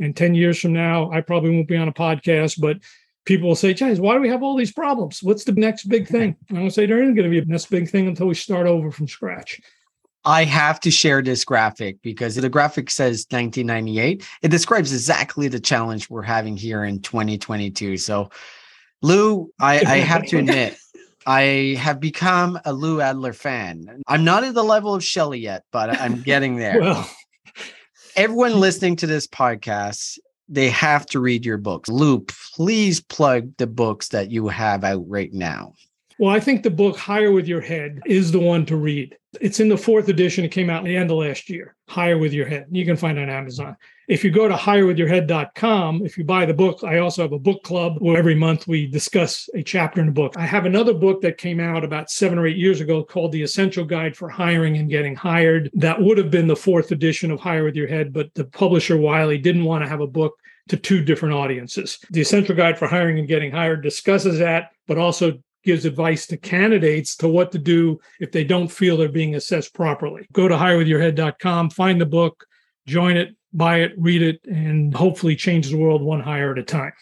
And 0.00 0.16
10 0.16 0.36
years 0.36 0.60
from 0.60 0.72
now, 0.72 1.10
I 1.10 1.20
probably 1.20 1.50
won't 1.50 1.66
be 1.66 1.76
on 1.76 1.88
a 1.88 1.92
podcast, 1.92 2.60
but 2.60 2.76
people 3.28 3.48
will 3.48 3.54
say, 3.54 3.74
guys, 3.74 4.00
why 4.00 4.14
do 4.14 4.20
we 4.20 4.28
have 4.30 4.42
all 4.42 4.56
these 4.56 4.72
problems? 4.72 5.22
What's 5.22 5.44
the 5.44 5.52
next 5.52 5.84
big 5.84 6.08
thing? 6.14 6.34
I 6.50 6.60
will 6.60 6.70
say 6.70 6.86
there 6.86 7.02
isn't 7.02 7.14
going 7.14 7.30
to 7.30 7.30
be 7.30 7.38
a 7.38 7.44
next 7.44 7.66
big 7.66 7.88
thing 7.88 8.08
until 8.08 8.26
we 8.26 8.34
start 8.34 8.66
over 8.66 8.90
from 8.90 9.06
scratch. 9.06 9.60
I 10.24 10.44
have 10.44 10.80
to 10.80 10.90
share 10.90 11.22
this 11.22 11.44
graphic 11.44 12.02
because 12.02 12.34
the 12.34 12.48
graphic 12.48 12.90
says 12.90 13.26
1998. 13.30 14.26
It 14.42 14.50
describes 14.50 14.92
exactly 14.92 15.46
the 15.48 15.60
challenge 15.60 16.10
we're 16.10 16.22
having 16.22 16.56
here 16.56 16.84
in 16.84 17.00
2022. 17.00 17.98
So, 17.98 18.30
Lou, 19.00 19.52
I, 19.60 19.80
I 19.86 19.96
have 19.98 20.26
to 20.26 20.38
admit, 20.38 20.76
I 21.24 21.76
have 21.78 22.00
become 22.00 22.58
a 22.64 22.72
Lou 22.72 23.00
Adler 23.00 23.32
fan. 23.32 24.02
I'm 24.08 24.24
not 24.24 24.42
at 24.42 24.54
the 24.54 24.64
level 24.64 24.94
of 24.94 25.04
Shelly 25.04 25.38
yet, 25.38 25.64
but 25.70 25.98
I'm 26.00 26.22
getting 26.22 26.56
there. 26.56 26.80
well, 26.80 27.08
everyone 28.16 28.58
listening 28.58 28.96
to 28.96 29.06
this 29.06 29.26
podcast 29.26 30.18
they 30.48 30.70
have 30.70 31.06
to 31.06 31.20
read 31.20 31.44
your 31.44 31.58
books. 31.58 31.88
Lou, 31.88 32.20
please 32.20 33.00
plug 33.00 33.56
the 33.58 33.66
books 33.66 34.08
that 34.08 34.30
you 34.30 34.48
have 34.48 34.84
out 34.84 35.04
right 35.08 35.32
now. 35.32 35.74
Well, 36.18 36.34
I 36.34 36.40
think 36.40 36.64
the 36.64 36.70
book 36.70 36.96
Hire 36.96 37.30
with 37.30 37.46
Your 37.46 37.60
Head 37.60 38.00
is 38.04 38.32
the 38.32 38.40
one 38.40 38.66
to 38.66 38.76
read. 38.76 39.16
It's 39.40 39.60
in 39.60 39.68
the 39.68 39.76
fourth 39.76 40.08
edition. 40.08 40.44
It 40.44 40.50
came 40.50 40.68
out 40.68 40.80
at 40.80 40.86
the 40.86 40.96
end 40.96 41.12
of 41.12 41.18
last 41.18 41.48
year. 41.48 41.76
Hire 41.88 42.18
with 42.18 42.32
Your 42.32 42.46
Head. 42.46 42.66
You 42.72 42.84
can 42.84 42.96
find 42.96 43.18
it 43.18 43.22
on 43.22 43.30
Amazon. 43.30 43.76
If 44.08 44.24
you 44.24 44.32
go 44.32 44.48
to 44.48 44.54
hirewithyourhead.com, 44.54 46.04
if 46.04 46.18
you 46.18 46.24
buy 46.24 46.44
the 46.44 46.54
book, 46.54 46.82
I 46.82 46.98
also 46.98 47.22
have 47.22 47.32
a 47.32 47.38
book 47.38 47.62
club 47.62 47.98
where 48.00 48.18
every 48.18 48.34
month 48.34 48.66
we 48.66 48.86
discuss 48.86 49.48
a 49.54 49.62
chapter 49.62 50.00
in 50.00 50.06
the 50.06 50.12
book. 50.12 50.34
I 50.36 50.44
have 50.44 50.66
another 50.66 50.94
book 50.94 51.20
that 51.20 51.38
came 51.38 51.60
out 51.60 51.84
about 51.84 52.10
seven 52.10 52.36
or 52.36 52.48
eight 52.48 52.56
years 52.56 52.80
ago 52.80 53.04
called 53.04 53.30
The 53.30 53.42
Essential 53.42 53.84
Guide 53.84 54.16
for 54.16 54.28
Hiring 54.28 54.76
and 54.76 54.90
Getting 54.90 55.14
Hired. 55.14 55.70
That 55.74 56.00
would 56.00 56.18
have 56.18 56.32
been 56.32 56.48
the 56.48 56.56
fourth 56.56 56.90
edition 56.90 57.30
of 57.30 57.38
Hire 57.38 57.64
with 57.64 57.76
Your 57.76 57.86
Head, 57.86 58.12
but 58.12 58.34
the 58.34 58.44
publisher 58.44 58.96
Wiley 58.96 59.38
didn't 59.38 59.64
want 59.64 59.84
to 59.84 59.88
have 59.88 60.00
a 60.00 60.06
book 60.06 60.34
to 60.68 60.76
two 60.76 61.04
different 61.04 61.34
audiences. 61.34 61.98
The 62.10 62.22
Essential 62.22 62.56
Guide 62.56 62.78
for 62.78 62.88
Hiring 62.88 63.20
and 63.20 63.28
Getting 63.28 63.52
Hired 63.52 63.82
discusses 63.82 64.38
that, 64.38 64.72
but 64.86 64.98
also 64.98 65.38
gives 65.64 65.84
advice 65.84 66.26
to 66.26 66.36
candidates 66.36 67.16
to 67.16 67.28
what 67.28 67.52
to 67.52 67.58
do 67.58 67.98
if 68.20 68.32
they 68.32 68.44
don't 68.44 68.68
feel 68.68 68.96
they're 68.96 69.08
being 69.08 69.34
assessed 69.34 69.74
properly. 69.74 70.26
Go 70.32 70.48
to 70.48 70.54
hirewithyourhead.com, 70.54 71.70
find 71.70 72.00
the 72.00 72.06
book, 72.06 72.44
join 72.86 73.16
it, 73.16 73.34
buy 73.52 73.80
it, 73.80 73.92
read 73.96 74.22
it, 74.22 74.40
and 74.44 74.94
hopefully 74.94 75.36
change 75.36 75.70
the 75.70 75.76
world 75.76 76.02
one 76.02 76.20
hire 76.20 76.52
at 76.52 76.58
a 76.58 76.62
time. 76.62 76.92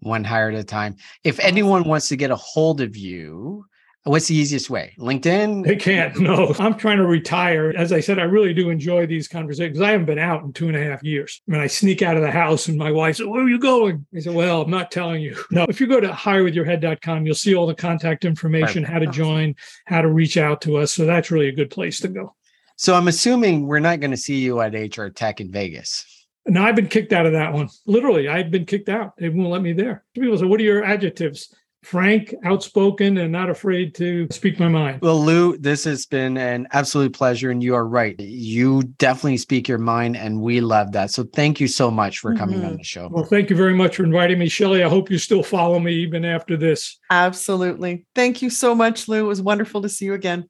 One 0.00 0.24
hire 0.24 0.50
at 0.50 0.56
a 0.56 0.64
time. 0.64 0.96
If 1.22 1.38
anyone 1.40 1.84
wants 1.84 2.08
to 2.08 2.16
get 2.16 2.30
a 2.30 2.36
hold 2.36 2.80
of 2.80 2.96
you, 2.96 3.64
What's 4.04 4.28
the 4.28 4.34
easiest 4.34 4.68
way? 4.68 4.94
LinkedIn? 4.98 5.64
They 5.64 5.76
can't. 5.76 6.14
No, 6.20 6.54
I'm 6.58 6.74
trying 6.74 6.98
to 6.98 7.06
retire. 7.06 7.72
As 7.74 7.90
I 7.90 8.00
said, 8.00 8.18
I 8.18 8.24
really 8.24 8.52
do 8.52 8.68
enjoy 8.68 9.06
these 9.06 9.28
conversations. 9.28 9.80
I 9.80 9.92
haven't 9.92 10.06
been 10.06 10.18
out 10.18 10.42
in 10.42 10.52
two 10.52 10.68
and 10.68 10.76
a 10.76 10.82
half 10.82 11.02
years. 11.02 11.40
I 11.48 11.52
mean, 11.52 11.60
I 11.62 11.66
sneak 11.66 12.02
out 12.02 12.16
of 12.16 12.22
the 12.22 12.30
house 12.30 12.68
and 12.68 12.76
my 12.76 12.90
wife 12.90 13.16
said, 13.16 13.26
Where 13.26 13.42
are 13.42 13.48
you 13.48 13.58
going? 13.58 14.06
I 14.14 14.20
said, 14.20 14.34
Well, 14.34 14.62
I'm 14.62 14.70
not 14.70 14.90
telling 14.90 15.22
you. 15.22 15.42
No, 15.50 15.64
if 15.68 15.80
you 15.80 15.86
go 15.86 16.00
to 16.00 16.08
hirewithyourhead.com, 16.08 17.24
you'll 17.24 17.34
see 17.34 17.54
all 17.54 17.66
the 17.66 17.74
contact 17.74 18.26
information, 18.26 18.84
how 18.84 18.98
to 18.98 19.06
join, 19.06 19.54
how 19.86 20.02
to 20.02 20.08
reach 20.08 20.36
out 20.36 20.60
to 20.62 20.76
us. 20.76 20.92
So 20.92 21.06
that's 21.06 21.30
really 21.30 21.48
a 21.48 21.54
good 21.54 21.70
place 21.70 21.98
to 22.00 22.08
go. 22.08 22.34
So 22.76 22.94
I'm 22.94 23.08
assuming 23.08 23.66
we're 23.66 23.78
not 23.78 24.00
going 24.00 24.10
to 24.10 24.16
see 24.16 24.36
you 24.36 24.60
at 24.60 24.74
HR 24.74 25.08
Tech 25.08 25.40
in 25.40 25.50
Vegas. 25.50 26.26
No, 26.46 26.62
I've 26.62 26.76
been 26.76 26.88
kicked 26.88 27.12
out 27.14 27.24
of 27.24 27.32
that 27.32 27.54
one. 27.54 27.68
Literally, 27.86 28.28
I've 28.28 28.50
been 28.50 28.66
kicked 28.66 28.90
out. 28.90 29.16
They 29.16 29.30
won't 29.30 29.50
let 29.50 29.62
me 29.62 29.72
there. 29.72 30.04
People 30.14 30.36
say, 30.36 30.44
What 30.44 30.60
are 30.60 30.64
your 30.64 30.84
adjectives? 30.84 31.54
Frank, 31.84 32.34
outspoken, 32.44 33.18
and 33.18 33.30
not 33.30 33.50
afraid 33.50 33.94
to 33.96 34.26
speak 34.30 34.58
my 34.58 34.68
mind. 34.68 35.00
Well, 35.02 35.22
Lou, 35.22 35.56
this 35.58 35.84
has 35.84 36.06
been 36.06 36.36
an 36.36 36.66
absolute 36.72 37.12
pleasure. 37.12 37.50
And 37.50 37.62
you 37.62 37.74
are 37.74 37.86
right. 37.86 38.18
You 38.18 38.82
definitely 38.98 39.36
speak 39.36 39.68
your 39.68 39.78
mind, 39.78 40.16
and 40.16 40.40
we 40.40 40.60
love 40.60 40.92
that. 40.92 41.10
So 41.10 41.24
thank 41.24 41.60
you 41.60 41.68
so 41.68 41.90
much 41.90 42.18
for 42.18 42.34
coming 42.34 42.60
mm-hmm. 42.60 42.68
on 42.68 42.76
the 42.76 42.84
show. 42.84 43.08
Well, 43.10 43.24
thank 43.24 43.50
you 43.50 43.56
very 43.56 43.74
much 43.74 43.96
for 43.96 44.04
inviting 44.04 44.38
me, 44.38 44.48
Shelly. 44.48 44.82
I 44.82 44.88
hope 44.88 45.10
you 45.10 45.18
still 45.18 45.42
follow 45.42 45.78
me 45.78 45.92
even 45.94 46.24
after 46.24 46.56
this. 46.56 46.98
Absolutely. 47.10 48.06
Thank 48.14 48.42
you 48.42 48.50
so 48.50 48.74
much, 48.74 49.08
Lou. 49.08 49.24
It 49.24 49.28
was 49.28 49.42
wonderful 49.42 49.82
to 49.82 49.88
see 49.88 50.06
you 50.06 50.14
again. 50.14 50.48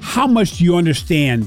How 0.00 0.26
much 0.26 0.58
do 0.58 0.64
you 0.64 0.76
understand? 0.76 1.46